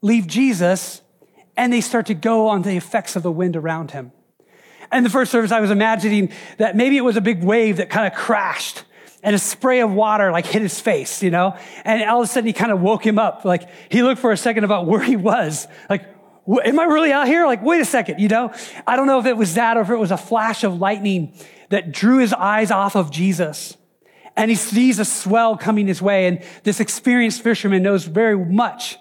leave 0.00 0.26
Jesus, 0.26 1.02
and 1.56 1.72
they 1.72 1.80
start 1.80 2.06
to 2.06 2.14
go 2.14 2.48
on 2.48 2.62
the 2.62 2.76
effects 2.76 3.16
of 3.16 3.22
the 3.22 3.32
wind 3.32 3.56
around 3.56 3.90
him. 3.90 4.12
And 4.92 5.04
the 5.04 5.10
first 5.10 5.30
service, 5.30 5.52
I 5.52 5.60
was 5.60 5.70
imagining 5.70 6.32
that 6.58 6.74
maybe 6.74 6.96
it 6.96 7.02
was 7.02 7.16
a 7.16 7.20
big 7.20 7.44
wave 7.44 7.76
that 7.76 7.90
kind 7.90 8.06
of 8.06 8.18
crashed 8.18 8.84
and 9.22 9.34
a 9.34 9.38
spray 9.38 9.80
of 9.80 9.92
water 9.92 10.30
like 10.32 10.46
hit 10.46 10.62
his 10.62 10.80
face, 10.80 11.22
you 11.22 11.30
know? 11.30 11.56
And 11.84 12.02
all 12.04 12.20
of 12.20 12.24
a 12.24 12.26
sudden 12.26 12.46
he 12.46 12.52
kind 12.52 12.72
of 12.72 12.80
woke 12.80 13.04
him 13.06 13.18
up. 13.18 13.44
Like 13.44 13.68
he 13.90 14.02
looked 14.02 14.20
for 14.20 14.32
a 14.32 14.36
second 14.36 14.64
about 14.64 14.86
where 14.86 15.02
he 15.02 15.16
was. 15.16 15.66
Like, 15.88 16.04
am 16.64 16.80
I 16.80 16.84
really 16.84 17.12
out 17.12 17.26
here? 17.26 17.46
Like, 17.46 17.62
wait 17.62 17.80
a 17.80 17.84
second, 17.84 18.20
you 18.20 18.28
know? 18.28 18.52
I 18.86 18.96
don't 18.96 19.06
know 19.06 19.20
if 19.20 19.26
it 19.26 19.36
was 19.36 19.54
that 19.54 19.76
or 19.76 19.82
if 19.82 19.90
it 19.90 19.96
was 19.96 20.10
a 20.10 20.16
flash 20.16 20.64
of 20.64 20.78
lightning 20.78 21.34
that 21.68 21.92
drew 21.92 22.18
his 22.18 22.32
eyes 22.32 22.70
off 22.70 22.96
of 22.96 23.10
Jesus. 23.10 23.76
And 24.36 24.50
he 24.50 24.56
sees 24.56 24.98
a 24.98 25.04
swell 25.04 25.56
coming 25.56 25.86
his 25.86 26.00
way. 26.00 26.26
And 26.26 26.42
this 26.62 26.80
experienced 26.80 27.42
fisherman 27.42 27.82
knows 27.82 28.04
very 28.04 28.38
much 28.38 28.96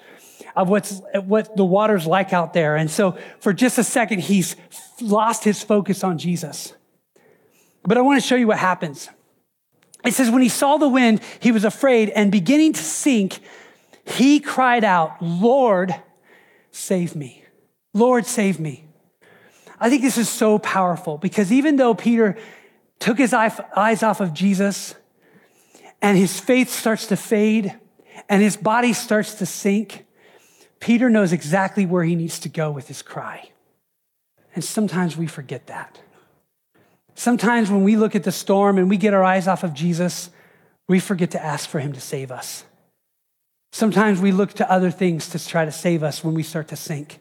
of 0.55 0.67
what's, 0.69 1.01
what 1.23 1.55
the 1.55 1.63
water's 1.63 2.05
like 2.05 2.33
out 2.33 2.53
there. 2.53 2.75
And 2.75 2.91
so 2.91 3.17
for 3.39 3.53
just 3.53 3.77
a 3.77 3.83
second, 3.83 4.19
he's 4.19 4.55
lost 5.01 5.43
his 5.43 5.63
focus 5.63 6.03
on 6.03 6.17
Jesus. 6.17 6.73
But 7.83 7.97
I 7.97 8.01
want 8.01 8.21
to 8.21 8.27
show 8.27 8.35
you 8.35 8.47
what 8.47 8.57
happens. 8.57 9.09
It 10.05 10.13
says, 10.13 10.29
when 10.29 10.41
he 10.41 10.49
saw 10.49 10.77
the 10.77 10.87
wind, 10.87 11.21
he 11.39 11.51
was 11.51 11.65
afraid 11.65 12.09
and 12.09 12.31
beginning 12.31 12.73
to 12.73 12.81
sink, 12.81 13.39
he 14.05 14.39
cried 14.39 14.83
out, 14.83 15.21
Lord, 15.21 15.93
save 16.71 17.15
me. 17.15 17.43
Lord, 17.93 18.25
save 18.25 18.59
me. 18.59 18.85
I 19.79 19.89
think 19.89 20.01
this 20.01 20.17
is 20.17 20.29
so 20.29 20.59
powerful 20.59 21.17
because 21.17 21.51
even 21.51 21.75
though 21.75 21.93
Peter 21.93 22.37
took 22.99 23.17
his 23.17 23.33
eyes 23.33 24.03
off 24.03 24.19
of 24.19 24.33
Jesus 24.33 24.95
and 26.01 26.17
his 26.17 26.39
faith 26.39 26.69
starts 26.69 27.07
to 27.07 27.15
fade 27.15 27.77
and 28.27 28.41
his 28.41 28.57
body 28.57 28.93
starts 28.93 29.35
to 29.35 29.45
sink, 29.45 30.05
Peter 30.79 31.09
knows 31.09 31.33
exactly 31.33 31.85
where 31.85 32.03
he 32.03 32.15
needs 32.15 32.39
to 32.39 32.49
go 32.49 32.71
with 32.71 32.87
his 32.87 33.01
cry. 33.01 33.49
And 34.55 34.63
sometimes 34.63 35.15
we 35.15 35.27
forget 35.27 35.67
that. 35.67 35.99
Sometimes 37.19 37.69
when 37.69 37.83
we 37.83 37.97
look 37.97 38.15
at 38.15 38.23
the 38.23 38.31
storm 38.31 38.77
and 38.77 38.89
we 38.89 38.95
get 38.95 39.13
our 39.13 39.25
eyes 39.25 39.45
off 39.45 39.65
of 39.65 39.73
Jesus, 39.73 40.29
we 40.87 41.01
forget 41.01 41.31
to 41.31 41.43
ask 41.43 41.69
for 41.69 41.81
him 41.81 41.91
to 41.91 41.99
save 41.99 42.31
us. 42.31 42.63
Sometimes 43.73 44.21
we 44.21 44.31
look 44.31 44.53
to 44.53 44.71
other 44.71 44.89
things 44.89 45.27
to 45.31 45.45
try 45.45 45.65
to 45.65 45.71
save 45.73 46.01
us 46.01 46.23
when 46.23 46.33
we 46.33 46.43
start 46.43 46.69
to 46.69 46.77
sink. 46.77 47.19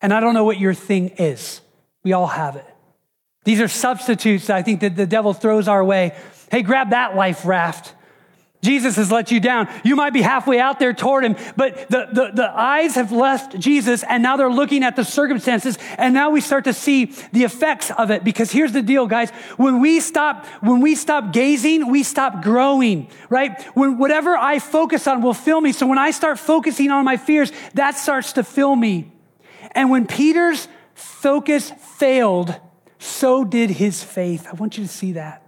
And 0.00 0.14
I 0.14 0.20
don't 0.20 0.32
know 0.32 0.44
what 0.44 0.58
your 0.58 0.72
thing 0.72 1.10
is. 1.18 1.60
We 2.04 2.14
all 2.14 2.26
have 2.26 2.56
it. 2.56 2.64
These 3.44 3.60
are 3.60 3.68
substitutes 3.68 4.46
that 4.46 4.56
I 4.56 4.62
think 4.62 4.80
that 4.80 4.96
the 4.96 5.06
devil 5.06 5.34
throws 5.34 5.68
our 5.68 5.84
way. 5.84 6.16
Hey, 6.50 6.62
grab 6.62 6.88
that 6.88 7.14
life 7.14 7.44
raft. 7.44 7.92
Jesus 8.64 8.96
has 8.96 9.12
let 9.12 9.30
you 9.30 9.40
down. 9.40 9.68
You 9.84 9.94
might 9.94 10.12
be 10.12 10.22
halfway 10.22 10.58
out 10.58 10.78
there 10.78 10.92
toward 10.92 11.24
him, 11.24 11.36
but 11.56 11.88
the, 11.88 12.08
the, 12.10 12.30
the, 12.34 12.50
eyes 12.54 12.94
have 12.94 13.12
left 13.12 13.58
Jesus 13.58 14.02
and 14.02 14.22
now 14.22 14.36
they're 14.36 14.50
looking 14.50 14.82
at 14.82 14.96
the 14.96 15.04
circumstances 15.04 15.78
and 15.98 16.14
now 16.14 16.30
we 16.30 16.40
start 16.40 16.64
to 16.64 16.72
see 16.72 17.06
the 17.32 17.44
effects 17.44 17.90
of 17.90 18.10
it 18.10 18.24
because 18.24 18.50
here's 18.50 18.72
the 18.72 18.82
deal, 18.82 19.06
guys. 19.06 19.30
When 19.56 19.80
we 19.80 20.00
stop, 20.00 20.46
when 20.62 20.80
we 20.80 20.94
stop 20.94 21.32
gazing, 21.32 21.90
we 21.90 22.02
stop 22.02 22.42
growing, 22.42 23.08
right? 23.28 23.62
When 23.76 23.98
whatever 23.98 24.36
I 24.36 24.58
focus 24.58 25.06
on 25.06 25.20
will 25.20 25.34
fill 25.34 25.60
me. 25.60 25.72
So 25.72 25.86
when 25.86 25.98
I 25.98 26.10
start 26.10 26.38
focusing 26.38 26.90
on 26.90 27.04
my 27.04 27.18
fears, 27.18 27.52
that 27.74 27.96
starts 27.96 28.32
to 28.34 28.42
fill 28.42 28.74
me. 28.74 29.12
And 29.72 29.90
when 29.90 30.06
Peter's 30.06 30.68
focus 30.94 31.70
failed, 31.98 32.58
so 32.98 33.44
did 33.44 33.70
his 33.70 34.02
faith. 34.02 34.46
I 34.50 34.54
want 34.54 34.78
you 34.78 34.84
to 34.84 34.88
see 34.90 35.12
that. 35.12 35.43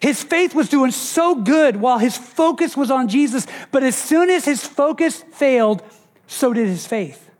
His 0.00 0.22
faith 0.22 0.54
was 0.54 0.68
doing 0.68 0.90
so 0.90 1.34
good 1.34 1.76
while 1.76 1.98
his 1.98 2.16
focus 2.16 2.76
was 2.76 2.90
on 2.90 3.08
Jesus, 3.08 3.46
but 3.70 3.82
as 3.82 3.96
soon 3.96 4.30
as 4.30 4.44
his 4.44 4.66
focus 4.66 5.22
failed, 5.32 5.82
so 6.26 6.52
did 6.52 6.68
his 6.68 6.86
faith. 6.86 7.30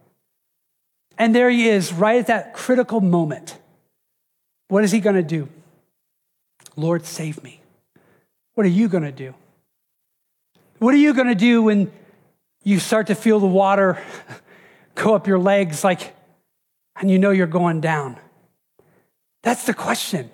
And 1.19 1.35
there 1.35 1.51
he 1.51 1.69
is, 1.69 1.93
right 1.93 2.19
at 2.19 2.27
that 2.27 2.55
critical 2.55 3.01
moment. 3.01 3.59
What 4.69 4.85
is 4.85 4.91
he 4.91 5.01
going 5.01 5.17
to 5.17 5.23
do? 5.23 5.49
Lord, 6.77 7.07
save 7.07 7.43
me. 7.43 7.61
What 8.55 8.67
are 8.67 8.71
you 8.71 8.89
going 8.89 9.05
to 9.05 9.13
do? 9.13 9.35
What 10.79 10.95
are 10.95 10.99
you 10.99 11.15
going 11.15 11.29
to 11.29 11.35
do 11.35 11.63
when 11.63 11.93
you 12.63 12.79
start 12.79 13.07
to 13.09 13.15
feel 13.15 13.41
the 13.41 13.47
water 13.47 14.03
go 14.95 15.15
up 15.15 15.27
your 15.27 15.39
legs 15.39 15.85
like 15.85 16.15
and 16.97 17.11
you 17.11 17.19
know 17.19 17.31
you're 17.31 17.47
going 17.47 17.81
down? 17.81 18.19
That's 19.43 19.67
the 19.67 19.75
question. 19.75 20.31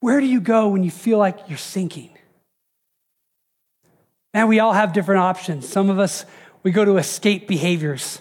Where 0.00 0.20
do 0.20 0.26
you 0.26 0.40
go 0.40 0.68
when 0.68 0.84
you 0.84 0.90
feel 0.90 1.18
like 1.18 1.48
you're 1.48 1.58
sinking? 1.58 2.10
And 4.32 4.48
we 4.48 4.60
all 4.60 4.72
have 4.72 4.92
different 4.92 5.20
options. 5.20 5.68
Some 5.68 5.90
of 5.90 5.98
us, 5.98 6.24
we 6.62 6.70
go 6.70 6.84
to 6.84 6.96
escape 6.96 7.48
behaviors 7.48 8.20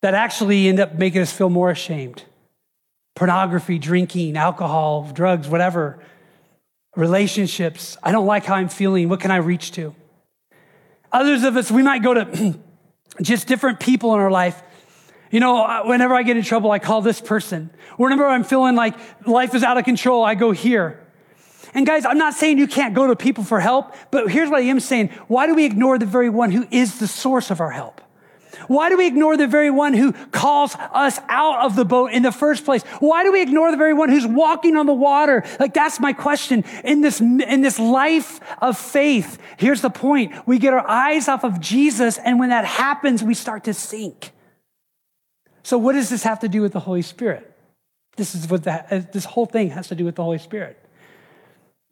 that 0.00 0.14
actually 0.14 0.68
end 0.68 0.80
up 0.80 0.94
making 0.94 1.20
us 1.20 1.32
feel 1.32 1.50
more 1.50 1.70
ashamed. 1.70 2.24
Pornography, 3.14 3.78
drinking, 3.78 4.36
alcohol, 4.36 5.10
drugs, 5.12 5.48
whatever. 5.48 5.98
Relationships. 6.96 7.96
I 8.02 8.12
don't 8.12 8.26
like 8.26 8.44
how 8.44 8.54
I'm 8.54 8.68
feeling. 8.68 9.08
What 9.08 9.20
can 9.20 9.30
I 9.30 9.36
reach 9.36 9.72
to? 9.72 9.94
Others 11.12 11.44
of 11.44 11.56
us, 11.56 11.70
we 11.70 11.82
might 11.82 12.02
go 12.02 12.14
to 12.14 12.58
just 13.22 13.46
different 13.46 13.80
people 13.80 14.14
in 14.14 14.20
our 14.20 14.30
life 14.30 14.62
you 15.32 15.40
know, 15.40 15.64
uh, 15.64 15.82
whenever 15.84 16.14
I 16.14 16.22
get 16.22 16.36
in 16.36 16.44
trouble, 16.44 16.70
I 16.70 16.78
call 16.78 17.00
this 17.00 17.20
person. 17.20 17.70
Whenever 17.96 18.26
I'm 18.26 18.44
feeling 18.44 18.76
like 18.76 18.94
life 19.26 19.54
is 19.54 19.64
out 19.64 19.78
of 19.78 19.84
control, 19.84 20.22
I 20.22 20.34
go 20.34 20.52
here. 20.52 21.04
And 21.74 21.86
guys, 21.86 22.04
I'm 22.04 22.18
not 22.18 22.34
saying 22.34 22.58
you 22.58 22.68
can't 22.68 22.94
go 22.94 23.06
to 23.06 23.16
people 23.16 23.42
for 23.42 23.58
help, 23.58 23.94
but 24.10 24.30
here's 24.30 24.50
what 24.50 24.60
I 24.60 24.66
am 24.66 24.78
saying. 24.78 25.08
Why 25.28 25.46
do 25.46 25.54
we 25.54 25.64
ignore 25.64 25.98
the 25.98 26.04
very 26.06 26.28
one 26.28 26.50
who 26.50 26.68
is 26.70 26.98
the 26.98 27.06
source 27.06 27.50
of 27.50 27.60
our 27.60 27.70
help? 27.70 28.02
Why 28.68 28.90
do 28.90 28.98
we 28.98 29.06
ignore 29.06 29.38
the 29.38 29.46
very 29.46 29.70
one 29.70 29.94
who 29.94 30.12
calls 30.12 30.76
us 30.92 31.18
out 31.30 31.64
of 31.64 31.76
the 31.76 31.86
boat 31.86 32.12
in 32.12 32.22
the 32.22 32.30
first 32.30 32.66
place? 32.66 32.82
Why 33.00 33.24
do 33.24 33.32
we 33.32 33.40
ignore 33.40 33.70
the 33.70 33.78
very 33.78 33.94
one 33.94 34.10
who's 34.10 34.26
walking 34.26 34.76
on 34.76 34.84
the 34.84 34.92
water? 34.92 35.44
Like 35.58 35.72
that's 35.72 35.98
my 35.98 36.12
question. 36.12 36.62
In 36.84 37.00
this, 37.00 37.22
in 37.22 37.62
this 37.62 37.78
life 37.78 38.38
of 38.60 38.76
faith, 38.76 39.38
here's 39.56 39.80
the 39.80 39.90
point. 39.90 40.46
We 40.46 40.58
get 40.58 40.74
our 40.74 40.86
eyes 40.86 41.26
off 41.26 41.42
of 41.42 41.58
Jesus, 41.58 42.18
and 42.18 42.38
when 42.38 42.50
that 42.50 42.66
happens, 42.66 43.22
we 43.22 43.32
start 43.32 43.64
to 43.64 43.72
sink. 43.72 44.32
So, 45.62 45.78
what 45.78 45.92
does 45.92 46.10
this 46.10 46.24
have 46.24 46.40
to 46.40 46.48
do 46.48 46.60
with 46.62 46.72
the 46.72 46.80
Holy 46.80 47.02
Spirit? 47.02 47.48
This 48.16 48.34
is 48.34 48.48
what 48.48 48.64
that, 48.64 48.88
uh, 48.90 49.00
this 49.12 49.24
whole 49.24 49.46
thing 49.46 49.70
has 49.70 49.88
to 49.88 49.94
do 49.94 50.04
with 50.04 50.16
the 50.16 50.24
Holy 50.24 50.38
Spirit. 50.38 50.78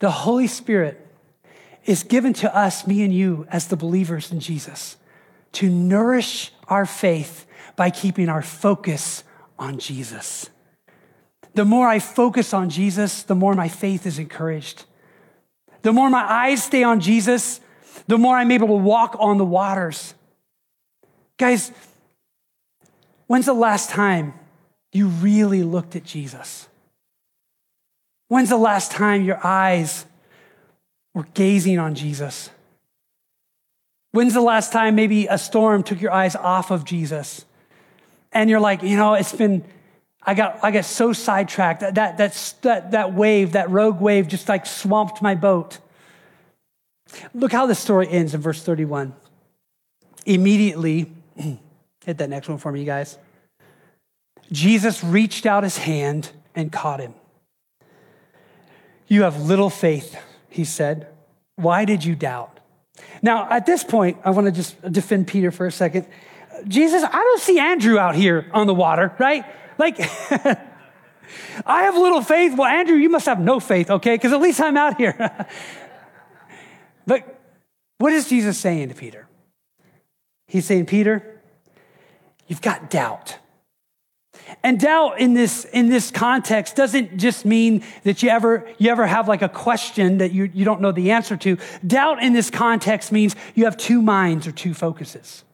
The 0.00 0.10
Holy 0.10 0.46
Spirit 0.46 1.06
is 1.84 2.02
given 2.02 2.32
to 2.34 2.54
us, 2.54 2.86
me 2.86 3.02
and 3.02 3.14
you, 3.14 3.46
as 3.50 3.68
the 3.68 3.76
believers 3.76 4.30
in 4.30 4.40
Jesus, 4.40 4.96
to 5.52 5.68
nourish 5.68 6.52
our 6.68 6.86
faith 6.86 7.46
by 7.76 7.90
keeping 7.90 8.28
our 8.28 8.42
focus 8.42 9.24
on 9.58 9.78
Jesus. 9.78 10.50
The 11.54 11.64
more 11.64 11.88
I 11.88 11.98
focus 11.98 12.54
on 12.54 12.70
Jesus, 12.70 13.22
the 13.22 13.34
more 13.34 13.54
my 13.54 13.68
faith 13.68 14.06
is 14.06 14.18
encouraged. 14.18 14.84
The 15.82 15.92
more 15.92 16.10
my 16.10 16.22
eyes 16.22 16.62
stay 16.62 16.82
on 16.82 17.00
Jesus, 17.00 17.60
the 18.06 18.18
more 18.18 18.36
I'm 18.36 18.50
able 18.50 18.68
to 18.68 18.74
walk 18.74 19.16
on 19.18 19.38
the 19.38 19.44
waters. 19.44 20.14
Guys, 21.38 21.72
when's 23.30 23.46
the 23.46 23.52
last 23.52 23.90
time 23.90 24.34
you 24.92 25.06
really 25.06 25.62
looked 25.62 25.94
at 25.94 26.02
Jesus? 26.02 26.66
When's 28.26 28.48
the 28.48 28.56
last 28.56 28.90
time 28.90 29.22
your 29.22 29.38
eyes 29.46 30.04
were 31.14 31.28
gazing 31.34 31.78
on 31.78 31.94
Jesus? 31.94 32.50
When's 34.10 34.34
the 34.34 34.40
last 34.40 34.72
time 34.72 34.96
maybe 34.96 35.28
a 35.28 35.38
storm 35.38 35.84
took 35.84 36.00
your 36.00 36.10
eyes 36.10 36.34
off 36.34 36.72
of 36.72 36.84
Jesus? 36.84 37.44
And 38.32 38.50
you're 38.50 38.58
like, 38.58 38.82
you 38.82 38.96
know, 38.96 39.14
it's 39.14 39.32
been, 39.32 39.64
I 40.24 40.34
got, 40.34 40.58
I 40.64 40.72
got 40.72 40.84
so 40.84 41.12
sidetracked. 41.12 41.82
That, 41.82 41.94
that, 41.94 42.18
that, 42.18 42.54
that, 42.62 42.90
that 42.90 43.14
wave, 43.14 43.52
that 43.52 43.70
rogue 43.70 44.00
wave 44.00 44.26
just 44.26 44.48
like 44.48 44.66
swamped 44.66 45.22
my 45.22 45.36
boat. 45.36 45.78
Look 47.32 47.52
how 47.52 47.66
the 47.66 47.76
story 47.76 48.08
ends 48.08 48.34
in 48.34 48.40
verse 48.40 48.60
31. 48.60 49.14
Immediately, 50.26 51.12
hit 52.04 52.18
that 52.18 52.30
next 52.30 52.48
one 52.48 52.58
for 52.58 52.72
me, 52.72 52.80
you 52.80 52.86
guys. 52.86 53.18
Jesus 54.52 55.04
reached 55.04 55.46
out 55.46 55.62
his 55.62 55.78
hand 55.78 56.30
and 56.54 56.72
caught 56.72 57.00
him. 57.00 57.14
You 59.06 59.22
have 59.22 59.40
little 59.42 59.70
faith, 59.70 60.16
he 60.48 60.64
said. 60.64 61.08
Why 61.56 61.84
did 61.84 62.04
you 62.04 62.14
doubt? 62.14 62.60
Now, 63.22 63.48
at 63.50 63.66
this 63.66 63.84
point, 63.84 64.18
I 64.24 64.30
want 64.30 64.46
to 64.46 64.52
just 64.52 64.80
defend 64.90 65.26
Peter 65.26 65.50
for 65.50 65.66
a 65.66 65.72
second. 65.72 66.06
Jesus, 66.66 67.02
I 67.02 67.10
don't 67.10 67.40
see 67.40 67.58
Andrew 67.58 67.98
out 67.98 68.14
here 68.14 68.50
on 68.52 68.66
the 68.66 68.74
water, 68.74 69.14
right? 69.18 69.44
Like, 69.78 69.98
I 71.66 71.82
have 71.82 71.96
little 71.96 72.22
faith. 72.22 72.56
Well, 72.56 72.68
Andrew, 72.68 72.96
you 72.96 73.08
must 73.08 73.26
have 73.26 73.40
no 73.40 73.60
faith, 73.60 73.90
okay? 73.90 74.14
Because 74.14 74.32
at 74.32 74.40
least 74.40 74.60
I'm 74.60 74.76
out 74.76 74.96
here. 74.96 75.46
but 77.06 77.40
what 77.98 78.12
is 78.12 78.28
Jesus 78.28 78.58
saying 78.58 78.88
to 78.88 78.94
Peter? 78.94 79.28
He's 80.46 80.66
saying, 80.66 80.86
Peter, 80.86 81.39
you've 82.50 82.60
got 82.60 82.90
doubt. 82.90 83.38
And 84.64 84.80
doubt 84.80 85.20
in 85.20 85.34
this, 85.34 85.64
in 85.64 85.88
this 85.88 86.10
context 86.10 86.74
doesn't 86.74 87.16
just 87.16 87.44
mean 87.44 87.84
that 88.02 88.22
you 88.22 88.28
ever, 88.28 88.68
you 88.78 88.90
ever 88.90 89.06
have 89.06 89.28
like 89.28 89.42
a 89.42 89.48
question 89.48 90.18
that 90.18 90.32
you, 90.32 90.50
you 90.52 90.64
don't 90.64 90.80
know 90.80 90.90
the 90.90 91.12
answer 91.12 91.36
to. 91.36 91.56
Doubt 91.86 92.22
in 92.22 92.32
this 92.32 92.50
context 92.50 93.12
means 93.12 93.36
you 93.54 93.64
have 93.64 93.76
two 93.76 94.02
minds 94.02 94.46
or 94.46 94.52
two 94.52 94.74
focuses. 94.74 95.44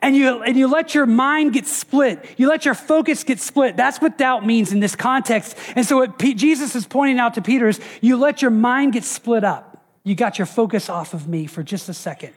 And 0.00 0.14
you, 0.14 0.42
and 0.44 0.56
you 0.56 0.68
let 0.68 0.94
your 0.94 1.06
mind 1.06 1.54
get 1.54 1.66
split. 1.66 2.24
You 2.36 2.48
let 2.48 2.64
your 2.64 2.74
focus 2.74 3.24
get 3.24 3.40
split. 3.40 3.76
That's 3.76 4.00
what 4.00 4.16
doubt 4.16 4.46
means 4.46 4.72
in 4.72 4.78
this 4.78 4.94
context. 4.94 5.56
And 5.74 5.84
so 5.84 5.96
what 5.96 6.18
P- 6.20 6.34
Jesus 6.34 6.76
is 6.76 6.86
pointing 6.86 7.18
out 7.18 7.34
to 7.34 7.42
Peter 7.42 7.66
is 7.66 7.80
you 8.00 8.16
let 8.16 8.40
your 8.40 8.52
mind 8.52 8.92
get 8.92 9.02
split 9.02 9.42
up. 9.42 9.84
You 10.04 10.14
got 10.14 10.38
your 10.38 10.46
focus 10.46 10.88
off 10.88 11.14
of 11.14 11.26
me 11.26 11.46
for 11.46 11.64
just 11.64 11.88
a 11.88 11.94
second. 11.94 12.32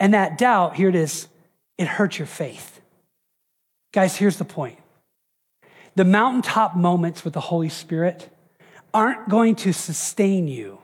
And 0.00 0.14
that 0.14 0.36
doubt, 0.36 0.74
here 0.74 0.88
it 0.88 0.96
is, 0.96 1.28
it 1.78 1.86
hurts 1.86 2.18
your 2.18 2.26
faith. 2.26 2.79
Guys, 3.92 4.16
here's 4.16 4.36
the 4.36 4.44
point 4.44 4.78
the 5.96 6.04
mountaintop 6.04 6.76
moments 6.76 7.24
with 7.24 7.34
the 7.34 7.40
Holy 7.40 7.68
Spirit 7.68 8.28
aren't 8.94 9.28
going 9.28 9.54
to 9.56 9.72
sustain 9.72 10.48
you 10.48 10.78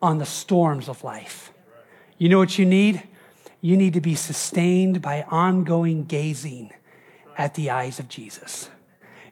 on 0.00 0.18
the 0.18 0.26
storms 0.26 0.88
of 0.88 1.04
life. 1.04 1.52
You 2.18 2.28
know 2.28 2.38
what 2.38 2.58
you 2.58 2.66
need? 2.66 3.02
You 3.60 3.76
need 3.76 3.94
to 3.94 4.00
be 4.00 4.14
sustained 4.14 5.00
by 5.00 5.22
ongoing 5.30 6.04
gazing 6.04 6.70
at 7.36 7.54
the 7.54 7.70
eyes 7.70 7.98
of 7.98 8.08
Jesus. 8.08 8.70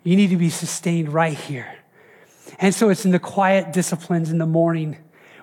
You 0.02 0.16
need 0.16 0.30
to 0.30 0.36
be 0.36 0.50
sustained 0.50 1.12
right 1.12 1.36
here. 1.36 1.76
And 2.58 2.74
so 2.74 2.88
it's 2.88 3.04
in 3.04 3.12
the 3.12 3.18
quiet 3.18 3.72
disciplines 3.72 4.30
in 4.30 4.38
the 4.38 4.46
morning 4.46 4.98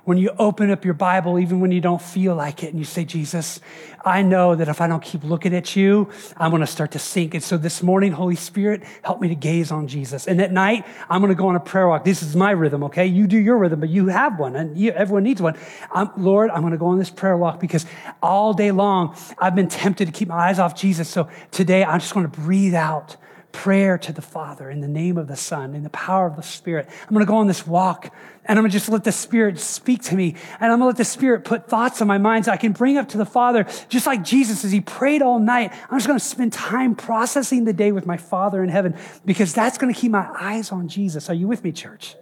when 0.10 0.18
you 0.18 0.32
open 0.40 0.72
up 0.72 0.84
your 0.86 0.96
Bible, 0.96 1.38
even 1.38 1.60
when 1.60 1.70
you 1.70 1.80
don't 1.80 2.02
feel 2.02 2.34
like 2.34 2.64
it, 2.64 2.70
and 2.72 2.80
you 2.80 2.84
say, 2.84 3.06
Jesus, 3.06 3.60
I 4.04 4.24
know 4.24 4.56
that 4.56 4.68
if 4.68 4.82
I 4.82 4.88
don't 4.88 5.04
keep 5.04 5.24
looking 5.24 5.54
at 5.54 5.76
you, 5.76 6.10
I'm 6.36 6.50
going 6.50 6.62
to 6.62 6.68
start 6.68 6.94
to 6.94 7.00
sink. 7.00 7.36
And 7.36 7.44
so 7.44 7.58
this 7.58 7.84
morning, 7.84 8.12
Holy 8.12 8.36
Spirit, 8.36 8.82
help 9.04 9.22
me 9.22 9.28
to 9.28 9.36
gaze 9.36 9.72
on 9.72 9.88
Jesus. 9.88 10.26
And 10.26 10.42
at 10.42 10.52
night, 10.52 10.84
I'm 11.12 11.22
going 11.22 11.30
to 11.30 11.36
go 11.36 11.48
on 11.48 11.56
a 11.56 11.60
prayer 11.60 11.88
walk. 11.88 12.06
This 12.06 12.24
is 12.24 12.36
my 12.36 12.50
rhythm, 12.50 12.86
okay? 12.86 13.06
You 13.06 13.28
do 13.28 13.38
your 13.38 13.60
rhythm, 13.60 13.82
but 13.82 13.90
you 13.90 14.08
have 14.08 14.40
one, 14.40 14.56
and 14.56 14.76
you, 14.76 14.90
everyone 14.94 15.22
needs 15.22 15.44
one. 15.44 15.56
I'm, 15.92 16.10
Lord, 16.18 16.50
I'm 16.50 16.62
going 16.62 16.72
to 16.72 16.80
go 16.80 16.88
on 16.88 16.98
this 16.98 17.12
prayer 17.12 17.38
walk 17.38 17.60
because 17.60 17.86
all 18.20 18.56
day 18.56 18.72
long, 18.72 19.16
I've 19.38 19.54
been 19.54 19.68
tempted 19.68 20.08
to 20.08 20.12
keep 20.12 20.30
my 20.30 20.50
eyes 20.50 20.58
off 20.58 20.74
Jesus. 20.74 21.08
So 21.08 21.30
today, 21.52 21.84
I'm 21.84 22.00
just 22.00 22.16
going 22.16 22.28
to 22.28 22.36
breathe 22.36 22.74
out 22.74 23.16
prayer 23.52 23.98
to 23.98 24.14
the 24.14 24.22
Father 24.22 24.70
in 24.70 24.82
the 24.82 24.88
name 24.88 25.18
of 25.18 25.28
the 25.28 25.36
Son, 25.36 25.76
in 25.76 25.84
the 25.84 25.90
power 25.90 26.28
of 26.28 26.36
the 26.36 26.44
Spirit. 26.44 26.88
I'm 27.04 27.14
going 27.14 27.26
to 27.26 27.30
go 27.30 27.38
on 27.38 27.48
this 27.48 27.66
walk 27.66 28.14
and 28.46 28.58
I'm 28.58 28.64
going 28.64 28.72
to 28.72 28.78
just 28.78 28.90
let 28.90 29.04
the 29.04 29.12
Spirit 29.12 29.60
speak 29.60 30.02
to 30.04 30.16
me. 30.16 30.36
And 30.60 30.72
I'm 30.72 30.80
going 30.80 30.82
to 30.82 30.86
let 30.88 30.98
the 30.98 31.06
Spirit 31.06 31.46
put 31.46 31.68
thoughts 31.68 32.02
in 32.02 32.08
my 32.08 32.18
mind 32.18 32.46
so 32.46 32.52
I 32.52 32.58
can 32.58 32.72
bring 32.72 32.98
up 32.98 33.10
to 33.10 33.18
the 33.18 33.26
Father, 33.26 33.68
just 33.90 34.08
like 34.08 34.24
Jesus 34.24 34.66
as 34.66 34.72
he 34.72 34.82
prayed 34.82 35.22
all 35.22 35.40
night. 35.40 35.72
I'm 35.90 35.98
just 35.98 36.08
going 36.08 36.20
to 36.20 36.26
spend 36.26 36.54
time 36.54 36.96
processing 36.96 37.66
the 37.66 37.74
day 37.74 37.92
with 37.92 38.06
my 38.06 38.18
Father 38.18 38.64
in 38.64 38.70
heaven 38.70 38.96
because 39.26 39.54
that's 39.54 39.78
going 39.78 39.94
to 39.94 40.00
keep 40.00 40.12
my 40.12 40.30
eyes 40.40 40.72
on 40.72 40.88
Jesus. 40.88 41.30
Are 41.30 41.36
you 41.36 41.48
with 41.48 41.64
me, 41.64 41.72
church? 41.72 42.16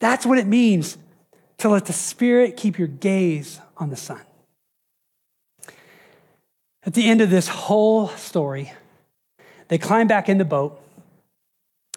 That's 0.00 0.26
what 0.26 0.38
it 0.38 0.46
means 0.46 0.98
to 1.58 1.68
let 1.68 1.86
the 1.86 1.92
Spirit 1.92 2.56
keep 2.56 2.78
your 2.78 2.88
gaze 2.88 3.60
on 3.76 3.90
the 3.90 3.96
Son. 3.96 4.20
At 6.82 6.94
the 6.94 7.08
end 7.08 7.20
of 7.20 7.30
this 7.30 7.46
whole 7.46 8.08
story, 8.08 8.72
they 9.70 9.78
climb 9.78 10.08
back 10.08 10.28
in 10.28 10.36
the 10.36 10.44
boat. 10.44 10.82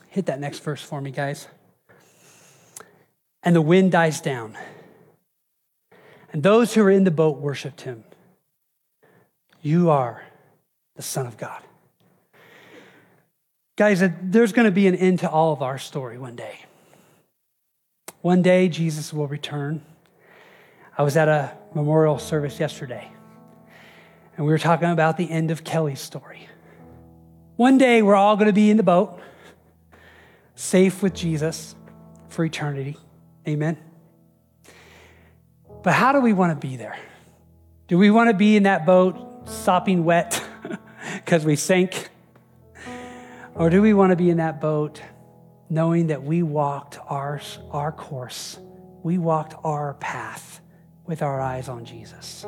Hit 0.09 0.27
that 0.27 0.39
next 0.39 0.59
verse 0.59 0.81
for 0.81 1.01
me, 1.01 1.09
guys. 1.09 1.47
And 3.41 3.55
the 3.55 3.61
wind 3.61 3.91
dies 3.91 4.21
down. 4.21 4.55
And 6.31 6.43
those 6.43 6.75
who 6.75 6.83
are 6.83 6.91
in 6.91 7.03
the 7.03 7.11
boat 7.11 7.39
worshiped 7.39 7.81
him. 7.81 8.03
You 9.63 9.89
are 9.89 10.23
the 10.95 11.01
Son 11.01 11.25
of 11.25 11.35
God. 11.35 11.63
Guys, 13.75 14.03
uh, 14.03 14.09
there's 14.21 14.53
going 14.53 14.65
to 14.65 14.71
be 14.71 14.85
an 14.85 14.95
end 14.95 15.19
to 15.19 15.29
all 15.29 15.51
of 15.51 15.63
our 15.63 15.79
story 15.79 16.19
one 16.19 16.35
day. 16.35 16.59
One 18.21 18.43
day, 18.43 18.69
Jesus 18.69 19.11
will 19.11 19.27
return. 19.27 19.81
I 20.95 21.01
was 21.01 21.17
at 21.17 21.27
a 21.27 21.57
memorial 21.73 22.19
service 22.19 22.59
yesterday, 22.59 23.11
and 24.37 24.45
we 24.45 24.51
were 24.51 24.59
talking 24.59 24.91
about 24.91 25.17
the 25.17 25.31
end 25.31 25.49
of 25.49 25.63
Kelly's 25.63 25.99
story. 25.99 26.47
One 27.55 27.77
day 27.77 28.01
we're 28.01 28.15
all 28.15 28.35
going 28.35 28.47
to 28.47 28.53
be 28.53 28.71
in 28.71 28.77
the 28.77 28.83
boat, 28.83 29.19
safe 30.55 31.03
with 31.03 31.13
Jesus 31.13 31.75
for 32.29 32.43
eternity. 32.43 32.97
Amen. 33.47 33.77
But 35.83 35.93
how 35.93 36.13
do 36.13 36.19
we 36.19 36.33
want 36.33 36.59
to 36.59 36.67
be 36.67 36.77
there? 36.77 36.97
Do 37.87 37.99
we 37.99 38.09
want 38.09 38.31
to 38.31 38.33
be 38.33 38.55
in 38.55 38.63
that 38.63 38.87
boat 38.87 39.47
sopping 39.47 40.03
wet 40.03 40.43
because 41.17 41.45
we 41.45 41.55
sank? 41.55 42.09
Or 43.53 43.69
do 43.69 43.83
we 43.83 43.93
want 43.93 44.09
to 44.09 44.15
be 44.15 44.31
in 44.31 44.37
that 44.37 44.59
boat 44.59 44.99
knowing 45.69 46.07
that 46.07 46.23
we 46.23 46.41
walked 46.41 46.97
our, 47.07 47.39
our 47.69 47.91
course, 47.91 48.57
we 49.03 49.19
walked 49.19 49.53
our 49.63 49.93
path 49.95 50.59
with 51.05 51.21
our 51.21 51.39
eyes 51.39 51.69
on 51.69 51.85
Jesus? 51.85 52.47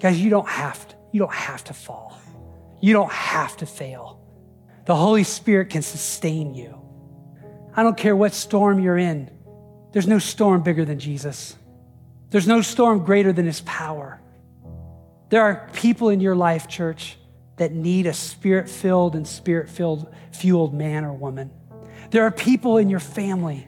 Guys, 0.00 0.18
you 0.18 0.30
don't 0.30 0.48
have 0.48 0.88
to, 0.88 0.94
you 1.12 1.20
don't 1.20 1.34
have 1.34 1.62
to 1.64 1.74
fall. 1.74 2.18
You 2.84 2.92
don't 2.92 3.10
have 3.10 3.56
to 3.56 3.66
fail. 3.66 4.20
The 4.84 4.94
Holy 4.94 5.24
Spirit 5.24 5.70
can 5.70 5.80
sustain 5.80 6.54
you. 6.54 6.78
I 7.74 7.82
don't 7.82 7.96
care 7.96 8.14
what 8.14 8.34
storm 8.34 8.78
you're 8.78 8.98
in, 8.98 9.30
there's 9.92 10.06
no 10.06 10.18
storm 10.18 10.62
bigger 10.62 10.84
than 10.84 10.98
Jesus. 10.98 11.56
There's 12.28 12.46
no 12.46 12.60
storm 12.60 13.02
greater 13.02 13.32
than 13.32 13.46
his 13.46 13.62
power. 13.62 14.20
There 15.30 15.40
are 15.40 15.70
people 15.72 16.10
in 16.10 16.20
your 16.20 16.36
life, 16.36 16.68
church, 16.68 17.16
that 17.56 17.72
need 17.72 18.04
a 18.06 18.12
spirit 18.12 18.68
filled 18.68 19.16
and 19.16 19.26
spirit 19.26 19.70
filled 19.70 20.14
fueled 20.32 20.74
man 20.74 21.06
or 21.06 21.14
woman. 21.14 21.50
There 22.10 22.24
are 22.24 22.30
people 22.30 22.76
in 22.76 22.90
your 22.90 23.00
family 23.00 23.66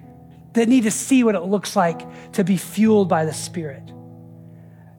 that 0.53 0.69
need 0.69 0.83
to 0.83 0.91
see 0.91 1.25
what 1.25 1.35
it 1.35 1.41
looks 1.41 1.75
like 1.75 2.33
to 2.33 2.45
be 2.45 2.59
fueled 2.59 3.09
by 3.09 3.25
the 3.25 3.33
Spirit. 3.33 3.91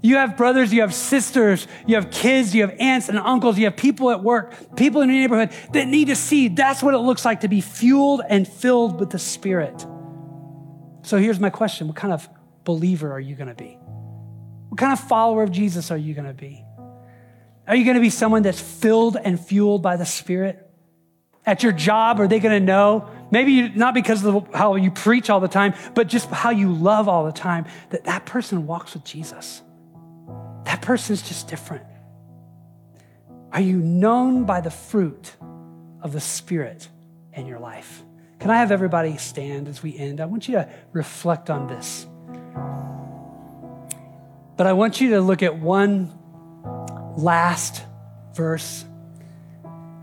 You 0.02 0.18
have 0.18 0.38
brothers, 0.38 0.72
you 0.72 0.82
have 0.82 0.94
sisters, 0.94 1.68
you 1.88 1.96
have 1.96 2.12
kids, 2.12 2.54
you 2.54 2.62
have 2.62 2.76
aunts 2.80 3.10
and 3.10 3.18
uncles, 3.18 3.58
you 3.58 3.66
have 3.66 3.76
people 3.76 4.12
at 4.12 4.24
work, 4.24 4.76
people 4.76 5.02
in 5.02 5.10
your 5.10 5.20
neighborhood 5.20 5.52
that 5.74 5.88
need 5.88 6.06
to 6.08 6.16
see 6.16 6.50
that's 6.50 6.84
what 6.84 6.94
it 6.94 7.00
looks 7.00 7.26
like 7.26 7.42
to 7.42 7.48
be 7.48 7.62
fueled 7.62 8.22
and 8.30 8.48
filled 8.48 9.00
with 9.00 9.10
the 9.10 9.20
Spirit. 9.20 9.86
So 11.02 11.18
here's 11.18 11.40
my 11.40 11.50
question 11.50 11.88
What 11.88 11.96
kind 11.96 12.14
of 12.14 12.30
believer 12.64 13.12
are 13.12 13.20
you 13.20 13.36
going 13.36 13.48
to 13.48 13.56
be? 13.56 13.78
What 14.70 14.78
kind 14.78 14.94
of 14.94 15.00
follower 15.00 15.44
of 15.44 15.52
Jesus 15.52 15.90
are 15.90 15.98
you 15.98 16.14
going 16.14 16.28
to 16.28 16.34
be? 16.34 16.64
Are 17.68 17.76
you 17.76 17.84
going 17.84 17.96
to 17.96 18.02
be 18.02 18.10
someone 18.10 18.44
that's 18.44 18.62
filled 18.62 19.18
and 19.18 19.40
fueled 19.40 19.82
by 19.82 19.98
the 19.98 20.06
Spirit? 20.06 20.64
At 21.46 21.64
your 21.64 21.72
job, 21.72 22.20
are 22.20 22.28
they 22.28 22.40
going 22.40 22.60
to 22.60 22.66
know? 22.66 23.10
Maybe 23.32 23.54
you, 23.54 23.70
not 23.70 23.94
because 23.94 24.24
of 24.26 24.48
how 24.54 24.76
you 24.76 24.92
preach 24.92 25.30
all 25.30 25.40
the 25.40 25.48
time, 25.48 25.74
but 25.96 26.08
just 26.08 26.30
how 26.30 26.50
you 26.50 26.74
love 26.74 27.08
all 27.08 27.26
the 27.26 27.32
time, 27.32 27.66
that 27.90 28.04
that 28.04 28.26
person 28.26 28.68
walks 28.68 28.94
with 28.94 29.04
Jesus. 29.04 29.62
That 30.68 30.82
person 30.82 31.14
is 31.14 31.22
just 31.22 31.48
different. 31.48 31.86
Are 33.54 33.62
you 33.62 33.78
known 33.78 34.44
by 34.44 34.60
the 34.60 34.70
fruit 34.70 35.34
of 36.02 36.12
the 36.12 36.20
Spirit 36.20 36.90
in 37.32 37.48
your 37.48 37.58
life? 37.58 38.04
Can 38.40 38.52
I 38.52 38.58
have 38.58 38.70
everybody 38.70 39.16
stand 39.16 39.70
as 39.70 39.82
we 39.82 39.98
end? 39.98 40.20
I 40.20 40.26
want 40.26 40.50
you 40.50 40.56
to 40.56 40.70
reflect 40.92 41.50
on 41.50 41.68
this. 41.68 42.06
But 44.58 44.68
I 44.68 44.74
want 44.74 45.00
you 45.00 45.12
to 45.12 45.22
look 45.22 45.42
at 45.42 45.58
one 45.58 46.12
last 47.16 47.86
verse 48.34 48.84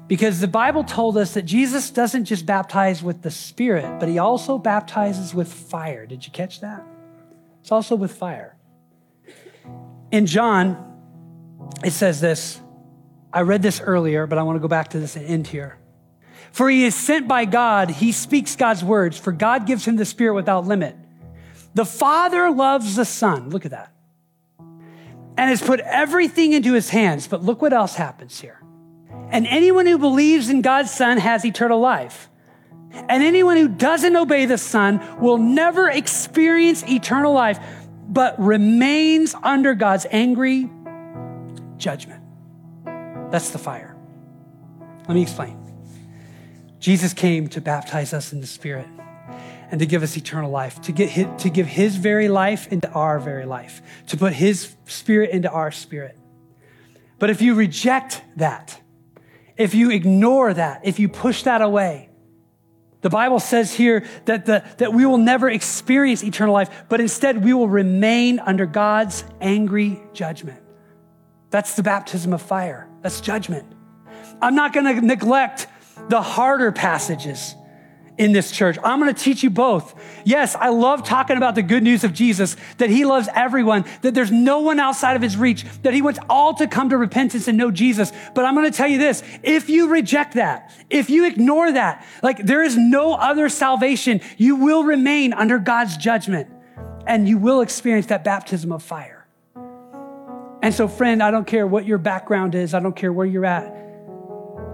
because 0.06 0.40
the 0.40 0.48
Bible 0.48 0.82
told 0.82 1.18
us 1.18 1.34
that 1.34 1.42
Jesus 1.42 1.90
doesn't 1.90 2.24
just 2.24 2.46
baptize 2.46 3.02
with 3.02 3.20
the 3.20 3.30
Spirit, 3.30 4.00
but 4.00 4.08
he 4.08 4.18
also 4.18 4.56
baptizes 4.56 5.34
with 5.34 5.52
fire. 5.52 6.06
Did 6.06 6.24
you 6.24 6.32
catch 6.32 6.60
that? 6.60 6.82
It's 7.60 7.70
also 7.70 7.96
with 7.96 8.16
fire. 8.16 8.53
In 10.14 10.26
John, 10.26 10.76
it 11.82 11.90
says 11.90 12.20
this. 12.20 12.60
I 13.32 13.40
read 13.40 13.62
this 13.62 13.80
earlier, 13.80 14.28
but 14.28 14.38
I 14.38 14.44
want 14.44 14.54
to 14.54 14.60
go 14.60 14.68
back 14.68 14.90
to 14.90 15.00
this 15.00 15.16
and 15.16 15.26
end 15.26 15.48
here. 15.48 15.76
For 16.52 16.70
he 16.70 16.84
is 16.84 16.94
sent 16.94 17.26
by 17.26 17.46
God, 17.46 17.90
he 17.90 18.12
speaks 18.12 18.54
God's 18.54 18.84
words, 18.84 19.18
for 19.18 19.32
God 19.32 19.66
gives 19.66 19.84
him 19.84 19.96
the 19.96 20.04
Spirit 20.04 20.34
without 20.34 20.68
limit. 20.68 20.94
The 21.74 21.84
Father 21.84 22.48
loves 22.52 22.94
the 22.94 23.04
Son. 23.04 23.50
Look 23.50 23.64
at 23.64 23.72
that. 23.72 23.92
And 25.36 25.50
has 25.50 25.60
put 25.60 25.80
everything 25.80 26.52
into 26.52 26.74
his 26.74 26.90
hands. 26.90 27.26
But 27.26 27.42
look 27.42 27.60
what 27.60 27.72
else 27.72 27.96
happens 27.96 28.40
here. 28.40 28.62
And 29.30 29.48
anyone 29.48 29.86
who 29.86 29.98
believes 29.98 30.48
in 30.48 30.62
God's 30.62 30.92
Son 30.92 31.18
has 31.18 31.44
eternal 31.44 31.80
life. 31.80 32.30
And 32.92 33.24
anyone 33.24 33.56
who 33.56 33.66
doesn't 33.66 34.14
obey 34.14 34.46
the 34.46 34.58
Son 34.58 35.20
will 35.20 35.38
never 35.38 35.90
experience 35.90 36.84
eternal 36.84 37.32
life, 37.32 37.58
but 38.08 38.38
remains 38.38 39.34
under 39.42 39.74
God's 39.74 40.06
angry 40.10 40.70
judgment. 41.76 42.22
That's 43.30 43.50
the 43.50 43.58
fire. 43.58 43.96
Let 45.08 45.14
me 45.14 45.22
explain. 45.22 45.60
Jesus 46.78 47.12
came 47.12 47.48
to 47.48 47.60
baptize 47.60 48.12
us 48.12 48.32
in 48.32 48.40
the 48.40 48.46
Spirit 48.46 48.86
and 49.70 49.80
to 49.80 49.86
give 49.86 50.02
us 50.02 50.16
eternal 50.16 50.50
life, 50.50 50.80
to, 50.82 50.92
get 50.92 51.08
his, 51.08 51.26
to 51.38 51.50
give 51.50 51.66
his 51.66 51.96
very 51.96 52.28
life 52.28 52.70
into 52.70 52.90
our 52.92 53.18
very 53.18 53.46
life, 53.46 53.82
to 54.08 54.16
put 54.16 54.32
his 54.32 54.76
spirit 54.84 55.30
into 55.30 55.50
our 55.50 55.72
spirit. 55.72 56.18
But 57.18 57.30
if 57.30 57.40
you 57.42 57.54
reject 57.54 58.22
that, 58.36 58.80
if 59.56 59.74
you 59.74 59.90
ignore 59.90 60.52
that, 60.52 60.82
if 60.84 60.98
you 60.98 61.08
push 61.08 61.44
that 61.44 61.62
away, 61.62 62.10
the 63.04 63.10
Bible 63.10 63.38
says 63.38 63.74
here 63.74 64.02
that, 64.24 64.46
the, 64.46 64.64
that 64.78 64.94
we 64.94 65.04
will 65.04 65.18
never 65.18 65.50
experience 65.50 66.24
eternal 66.24 66.54
life, 66.54 66.70
but 66.88 67.02
instead 67.02 67.44
we 67.44 67.52
will 67.52 67.68
remain 67.68 68.38
under 68.38 68.64
God's 68.64 69.24
angry 69.42 70.00
judgment. 70.14 70.58
That's 71.50 71.76
the 71.76 71.82
baptism 71.82 72.32
of 72.32 72.40
fire. 72.40 72.88
That's 73.02 73.20
judgment. 73.20 73.70
I'm 74.40 74.54
not 74.54 74.72
going 74.72 74.86
to 74.86 75.06
neglect 75.06 75.66
the 76.08 76.22
harder 76.22 76.72
passages 76.72 77.54
in 78.16 78.32
this 78.32 78.52
church. 78.52 78.78
I'm 78.84 79.00
going 79.00 79.12
to 79.12 79.20
teach 79.20 79.42
you 79.42 79.50
both. 79.50 79.94
Yes, 80.24 80.54
I 80.54 80.68
love 80.68 81.04
talking 81.04 81.36
about 81.36 81.54
the 81.54 81.62
good 81.62 81.82
news 81.82 82.04
of 82.04 82.12
Jesus, 82.12 82.56
that 82.78 82.90
he 82.90 83.04
loves 83.04 83.28
everyone, 83.34 83.84
that 84.02 84.14
there's 84.14 84.30
no 84.30 84.60
one 84.60 84.78
outside 84.78 85.16
of 85.16 85.22
his 85.22 85.36
reach, 85.36 85.64
that 85.82 85.94
he 85.94 86.02
wants 86.02 86.20
all 86.28 86.54
to 86.54 86.66
come 86.66 86.90
to 86.90 86.96
repentance 86.96 87.48
and 87.48 87.58
know 87.58 87.70
Jesus. 87.70 88.12
But 88.34 88.44
I'm 88.44 88.54
going 88.54 88.70
to 88.70 88.76
tell 88.76 88.88
you 88.88 88.98
this. 88.98 89.22
If 89.42 89.68
you 89.68 89.88
reject 89.88 90.34
that, 90.34 90.72
if 90.90 91.10
you 91.10 91.26
ignore 91.26 91.72
that, 91.72 92.06
like 92.22 92.38
there 92.38 92.62
is 92.62 92.76
no 92.76 93.14
other 93.14 93.48
salvation, 93.48 94.20
you 94.36 94.56
will 94.56 94.84
remain 94.84 95.32
under 95.32 95.58
God's 95.58 95.96
judgment 95.96 96.48
and 97.06 97.28
you 97.28 97.38
will 97.38 97.60
experience 97.60 98.06
that 98.06 98.24
baptism 98.24 98.72
of 98.72 98.82
fire. 98.82 99.26
And 100.62 100.72
so, 100.72 100.88
friend, 100.88 101.22
I 101.22 101.30
don't 101.30 101.46
care 101.46 101.66
what 101.66 101.84
your 101.84 101.98
background 101.98 102.54
is. 102.54 102.72
I 102.72 102.80
don't 102.80 102.96
care 102.96 103.12
where 103.12 103.26
you're 103.26 103.44
at. 103.44 103.84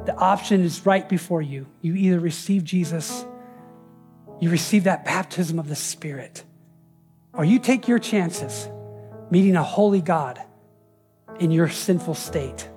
The 0.06 0.14
option 0.16 0.62
is 0.62 0.86
right 0.86 1.08
before 1.08 1.42
you. 1.42 1.66
You 1.80 1.94
either 1.94 2.20
receive 2.20 2.62
Jesus 2.62 3.24
you 4.40 4.50
receive 4.50 4.84
that 4.84 5.04
baptism 5.04 5.58
of 5.58 5.68
the 5.68 5.76
Spirit, 5.76 6.42
or 7.32 7.44
you 7.44 7.58
take 7.58 7.86
your 7.86 7.98
chances 7.98 8.68
meeting 9.30 9.54
a 9.54 9.62
holy 9.62 10.00
God 10.00 10.40
in 11.38 11.50
your 11.50 11.68
sinful 11.68 12.14
state. 12.14 12.68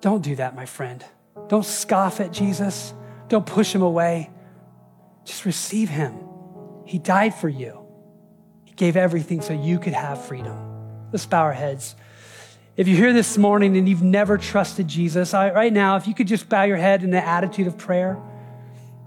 Don't 0.00 0.22
do 0.22 0.36
that, 0.36 0.56
my 0.56 0.64
friend. 0.64 1.04
Don't 1.48 1.64
scoff 1.64 2.20
at 2.20 2.32
Jesus. 2.32 2.94
Don't 3.28 3.44
push 3.44 3.74
him 3.74 3.82
away. 3.82 4.30
Just 5.24 5.44
receive 5.44 5.88
him. 5.88 6.14
He 6.86 6.98
died 6.98 7.34
for 7.34 7.48
you, 7.48 7.84
he 8.64 8.72
gave 8.72 8.96
everything 8.96 9.42
so 9.42 9.52
you 9.52 9.78
could 9.78 9.92
have 9.92 10.24
freedom. 10.24 10.56
Let's 11.12 11.26
bow 11.26 11.42
our 11.42 11.52
heads. 11.52 11.94
If 12.76 12.88
you're 12.88 12.96
here 12.96 13.12
this 13.12 13.36
morning 13.36 13.76
and 13.76 13.88
you've 13.88 14.02
never 14.02 14.38
trusted 14.38 14.88
Jesus, 14.88 15.34
right 15.34 15.72
now, 15.72 15.96
if 15.96 16.06
you 16.06 16.14
could 16.14 16.28
just 16.28 16.48
bow 16.48 16.62
your 16.62 16.78
head 16.78 17.02
in 17.02 17.10
the 17.10 17.24
attitude 17.24 17.66
of 17.66 17.76
prayer. 17.76 18.20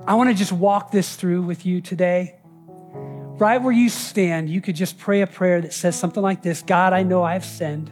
I 0.05 0.15
want 0.15 0.29
to 0.29 0.35
just 0.35 0.51
walk 0.51 0.91
this 0.91 1.15
through 1.15 1.43
with 1.43 1.65
you 1.65 1.79
today. 1.79 2.35
Right 2.93 3.61
where 3.61 3.71
you 3.71 3.87
stand, 3.87 4.49
you 4.49 4.59
could 4.59 4.75
just 4.75 4.97
pray 4.97 5.21
a 5.21 5.27
prayer 5.27 5.61
that 5.61 5.73
says 5.73 5.97
something 5.97 6.21
like 6.21 6.41
this 6.41 6.61
God, 6.61 6.91
I 6.91 7.03
know 7.03 7.23
I've 7.23 7.45
sinned. 7.45 7.89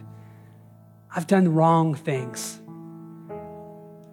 I've 1.14 1.26
done 1.26 1.54
wrong 1.54 1.94
things. 1.94 2.60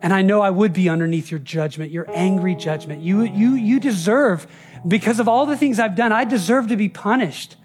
And 0.01 0.13
I 0.13 0.21
know 0.21 0.41
I 0.41 0.49
would 0.49 0.71
be 0.71 0.87
underneath 0.87 1.29
your 1.29 1.41
judgment, 1.41 1.91
your 1.91 2.05
angry 2.09 2.55
judgment. 2.55 3.01
You, 3.01 3.23
you, 3.23 3.55
you 3.55 3.81
deserve, 3.81 4.47
because 4.87 5.19
of 5.19 5.27
all 5.27 5.45
the 5.45 5.57
things 5.57 5.77
I've 5.77 5.95
done, 5.95 6.13
I 6.13 6.23
deserve 6.23 6.69
to 6.69 6.77
be 6.77 6.87
punished. 6.87 7.57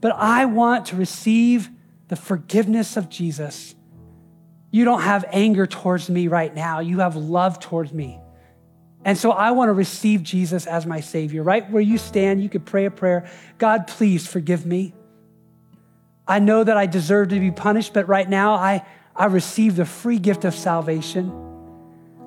But 0.00 0.12
I 0.12 0.44
want 0.44 0.86
to 0.86 0.96
receive 0.96 1.70
the 2.08 2.16
forgiveness 2.16 2.98
of 2.98 3.08
Jesus. 3.08 3.74
You 4.70 4.84
don't 4.84 5.00
have 5.02 5.24
anger 5.32 5.66
towards 5.66 6.10
me 6.10 6.28
right 6.28 6.54
now, 6.54 6.80
you 6.80 6.98
have 6.98 7.16
love 7.16 7.60
towards 7.60 7.94
me. 7.94 8.20
And 9.04 9.18
so 9.18 9.32
I 9.32 9.50
want 9.50 9.68
to 9.68 9.74
receive 9.74 10.22
Jesus 10.22 10.66
as 10.66 10.86
my 10.86 11.00
Savior. 11.00 11.42
Right 11.42 11.70
where 11.70 11.82
you 11.82 11.98
stand, 11.98 12.42
you 12.42 12.48
could 12.48 12.64
pray 12.64 12.86
a 12.86 12.90
prayer 12.90 13.28
God, 13.58 13.86
please 13.86 14.26
forgive 14.26 14.64
me. 14.64 14.94
I 16.26 16.38
know 16.38 16.64
that 16.64 16.76
I 16.76 16.86
deserve 16.86 17.28
to 17.28 17.38
be 17.38 17.50
punished, 17.50 17.92
but 17.92 18.08
right 18.08 18.28
now 18.28 18.54
I, 18.54 18.84
I 19.14 19.26
receive 19.26 19.76
the 19.76 19.84
free 19.84 20.18
gift 20.18 20.46
of 20.46 20.54
salvation. 20.54 21.32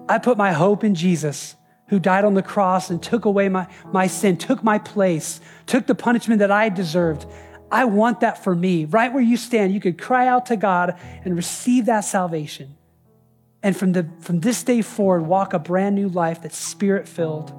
I 0.08 0.20
put 0.20 0.38
my 0.38 0.54
hope 0.54 0.84
in 0.84 0.94
Jesus, 0.94 1.56
who 1.88 2.00
died 2.00 2.24
on 2.24 2.36
the 2.36 2.44
cross 2.44 2.92
and 2.92 3.02
took 3.02 3.26
away 3.26 3.50
my, 3.50 3.68
my 3.92 4.06
sin, 4.06 4.38
took 4.38 4.64
my 4.64 4.78
place, 4.78 5.42
took 5.66 5.88
the 5.88 5.96
punishment 5.96 6.40
that 6.40 6.52
I 6.52 6.70
deserved. 6.70 7.26
I 7.72 7.86
want 7.86 8.20
that 8.20 8.44
for 8.44 8.56
me. 8.56 8.86
Right 8.86 9.12
where 9.12 9.24
you 9.24 9.36
stand, 9.36 9.74
you 9.74 9.80
could 9.80 10.00
cry 10.00 10.28
out 10.28 10.46
to 10.48 10.56
God 10.56 10.98
and 11.26 11.36
receive 11.36 11.88
that 11.88 12.02
salvation 12.02 12.77
and 13.68 13.76
from, 13.76 13.92
the, 13.92 14.10
from 14.22 14.40
this 14.40 14.64
day 14.64 14.82
forward, 14.82 15.24
walk 15.24 15.52
a 15.52 15.60
brand 15.60 15.94
new 15.94 16.08
life 16.08 16.42
that's 16.42 16.58
spirit 16.58 17.06
filled 17.06 17.52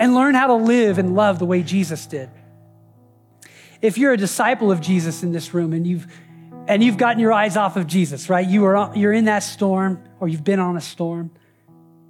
and 0.00 0.14
learn 0.14 0.34
how 0.34 0.46
to 0.46 0.54
live 0.54 0.96
and 0.96 1.14
love 1.14 1.38
the 1.38 1.44
way 1.44 1.62
Jesus 1.62 2.06
did. 2.06 2.30
If 3.82 3.98
you're 3.98 4.14
a 4.14 4.16
disciple 4.16 4.72
of 4.72 4.80
Jesus 4.80 5.22
in 5.22 5.30
this 5.32 5.52
room 5.52 5.74
and 5.74 5.86
you've 5.86 6.06
and 6.66 6.82
you've 6.82 6.96
gotten 6.96 7.20
your 7.20 7.34
eyes 7.34 7.58
off 7.58 7.76
of 7.76 7.86
Jesus, 7.86 8.30
right? 8.30 8.48
You 8.48 8.64
are 8.64 8.96
you're 8.96 9.12
in 9.12 9.26
that 9.26 9.40
storm 9.40 10.02
or 10.18 10.28
you've 10.28 10.44
been 10.44 10.60
on 10.60 10.78
a 10.78 10.80
storm 10.80 11.30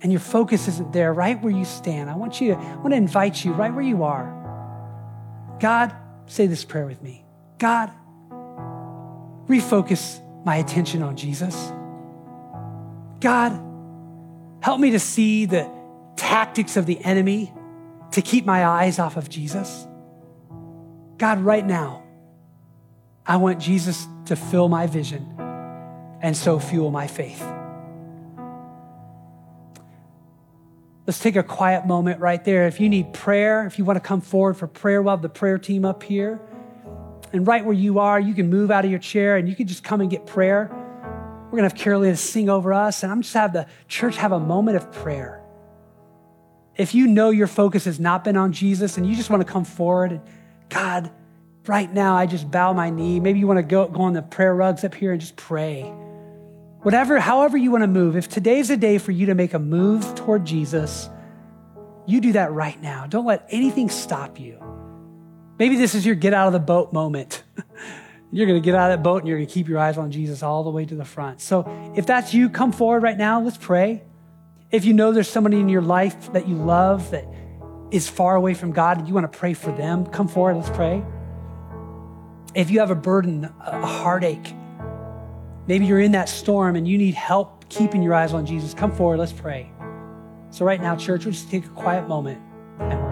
and 0.00 0.12
your 0.12 0.20
focus 0.20 0.68
isn't 0.68 0.92
there 0.92 1.12
right 1.12 1.42
where 1.42 1.52
you 1.52 1.64
stand. 1.64 2.08
I 2.08 2.14
want 2.14 2.40
you 2.40 2.54
to 2.54 2.60
I 2.60 2.76
want 2.76 2.90
to 2.90 2.96
invite 2.96 3.44
you 3.44 3.52
right 3.52 3.74
where 3.74 3.82
you 3.82 4.04
are. 4.04 5.56
God, 5.58 5.92
say 6.26 6.46
this 6.46 6.64
prayer 6.64 6.86
with 6.86 7.02
me. 7.02 7.24
God, 7.58 7.90
refocus 9.48 10.20
my 10.44 10.54
attention 10.54 11.02
on 11.02 11.16
Jesus. 11.16 11.72
God, 13.20 13.52
help 14.62 14.80
me 14.80 14.90
to 14.92 14.98
see 14.98 15.46
the 15.46 15.70
tactics 16.16 16.76
of 16.76 16.86
the 16.86 17.02
enemy 17.04 17.52
to 18.12 18.22
keep 18.22 18.44
my 18.44 18.64
eyes 18.66 18.98
off 18.98 19.16
of 19.16 19.28
Jesus. 19.28 19.86
God, 21.16 21.40
right 21.40 21.66
now, 21.66 22.04
I 23.26 23.36
want 23.36 23.60
Jesus 23.60 24.06
to 24.26 24.36
fill 24.36 24.68
my 24.68 24.86
vision 24.86 25.34
and 26.20 26.36
so 26.36 26.58
fuel 26.58 26.90
my 26.90 27.06
faith. 27.06 27.42
Let's 31.06 31.18
take 31.18 31.36
a 31.36 31.42
quiet 31.42 31.86
moment 31.86 32.20
right 32.20 32.44
there. 32.44 32.66
If 32.66 32.80
you 32.80 32.88
need 32.88 33.14
prayer, 33.14 33.66
if 33.66 33.78
you 33.78 33.84
want 33.84 33.96
to 33.96 34.00
come 34.00 34.20
forward 34.20 34.56
for 34.58 34.66
prayer, 34.66 35.00
we'll 35.00 35.12
have 35.12 35.22
the 35.22 35.28
prayer 35.28 35.58
team 35.58 35.84
up 35.84 36.02
here. 36.02 36.38
And 37.32 37.46
right 37.46 37.64
where 37.64 37.74
you 37.74 37.98
are, 37.98 38.20
you 38.20 38.34
can 38.34 38.50
move 38.50 38.70
out 38.70 38.84
of 38.84 38.90
your 38.90 39.00
chair 39.00 39.36
and 39.36 39.48
you 39.48 39.56
can 39.56 39.66
just 39.66 39.82
come 39.82 40.00
and 40.00 40.10
get 40.10 40.26
prayer. 40.26 40.70
We're 41.50 41.58
going 41.58 41.70
to 41.70 41.74
have 41.74 41.82
Carolina 41.82 42.14
sing 42.14 42.50
over 42.50 42.74
us, 42.74 43.02
and 43.02 43.10
I'm 43.10 43.22
just 43.22 43.32
have 43.32 43.54
the 43.54 43.66
church 43.88 44.16
have 44.16 44.32
a 44.32 44.40
moment 44.40 44.76
of 44.76 44.92
prayer. 44.92 45.42
If 46.76 46.94
you 46.94 47.06
know 47.06 47.30
your 47.30 47.46
focus 47.46 47.86
has 47.86 47.98
not 47.98 48.22
been 48.22 48.36
on 48.36 48.52
Jesus 48.52 48.98
and 48.98 49.06
you 49.06 49.16
just 49.16 49.30
want 49.30 49.44
to 49.44 49.50
come 49.50 49.64
forward, 49.64 50.12
and 50.12 50.20
God, 50.68 51.10
right 51.66 51.90
now 51.90 52.16
I 52.16 52.26
just 52.26 52.50
bow 52.50 52.74
my 52.74 52.90
knee. 52.90 53.18
Maybe 53.18 53.38
you 53.38 53.46
want 53.46 53.56
to 53.56 53.62
go, 53.62 53.88
go 53.88 54.02
on 54.02 54.12
the 54.12 54.20
prayer 54.20 54.54
rugs 54.54 54.84
up 54.84 54.94
here 54.94 55.10
and 55.10 55.20
just 55.20 55.36
pray. 55.36 55.84
Whatever, 56.82 57.18
however 57.18 57.56
you 57.56 57.70
want 57.70 57.82
to 57.82 57.88
move. 57.88 58.14
If 58.14 58.28
today's 58.28 58.68
a 58.68 58.76
day 58.76 58.98
for 58.98 59.10
you 59.10 59.26
to 59.26 59.34
make 59.34 59.54
a 59.54 59.58
move 59.58 60.14
toward 60.16 60.44
Jesus, 60.44 61.08
you 62.06 62.20
do 62.20 62.32
that 62.32 62.52
right 62.52 62.80
now. 62.80 63.06
Don't 63.06 63.26
let 63.26 63.46
anything 63.48 63.88
stop 63.88 64.38
you. 64.38 64.62
Maybe 65.58 65.76
this 65.76 65.94
is 65.94 66.04
your 66.04 66.14
get 66.14 66.34
out 66.34 66.46
of 66.46 66.52
the 66.52 66.60
boat 66.60 66.92
moment. 66.92 67.42
You're 68.30 68.46
going 68.46 68.60
to 68.60 68.64
get 68.64 68.74
out 68.74 68.90
of 68.90 68.98
that 68.98 69.02
boat 69.02 69.18
and 69.18 69.28
you're 69.28 69.38
going 69.38 69.46
to 69.46 69.52
keep 69.52 69.68
your 69.68 69.78
eyes 69.78 69.96
on 69.96 70.10
Jesus 70.10 70.42
all 70.42 70.62
the 70.62 70.70
way 70.70 70.84
to 70.84 70.94
the 70.94 71.04
front. 71.04 71.40
So 71.40 71.92
if 71.96 72.06
that's 72.06 72.34
you, 72.34 72.50
come 72.50 72.72
forward 72.72 73.02
right 73.02 73.16
now. 73.16 73.40
Let's 73.40 73.56
pray. 73.56 74.02
If 74.70 74.84
you 74.84 74.92
know 74.92 75.12
there's 75.12 75.28
somebody 75.28 75.58
in 75.58 75.68
your 75.68 75.80
life 75.80 76.32
that 76.34 76.46
you 76.46 76.54
love 76.54 77.10
that 77.12 77.26
is 77.90 78.06
far 78.06 78.36
away 78.36 78.52
from 78.52 78.72
God 78.72 78.98
and 78.98 79.08
you 79.08 79.14
want 79.14 79.30
to 79.30 79.38
pray 79.38 79.54
for 79.54 79.72
them, 79.72 80.04
come 80.04 80.28
forward. 80.28 80.56
Let's 80.56 80.68
pray. 80.70 81.02
If 82.54 82.70
you 82.70 82.80
have 82.80 82.90
a 82.90 82.94
burden, 82.94 83.50
a 83.60 83.86
heartache, 83.86 84.54
maybe 85.66 85.86
you're 85.86 86.00
in 86.00 86.12
that 86.12 86.28
storm 86.28 86.76
and 86.76 86.86
you 86.86 86.98
need 86.98 87.14
help 87.14 87.68
keeping 87.70 88.02
your 88.02 88.14
eyes 88.14 88.34
on 88.34 88.44
Jesus, 88.44 88.74
come 88.74 88.92
forward. 88.92 89.18
Let's 89.18 89.32
pray. 89.32 89.70
So, 90.50 90.64
right 90.64 90.80
now, 90.80 90.96
church, 90.96 91.24
we'll 91.24 91.32
just 91.32 91.50
take 91.50 91.64
a 91.66 91.70
quiet 91.70 92.08
moment 92.08 92.40
and 92.80 93.07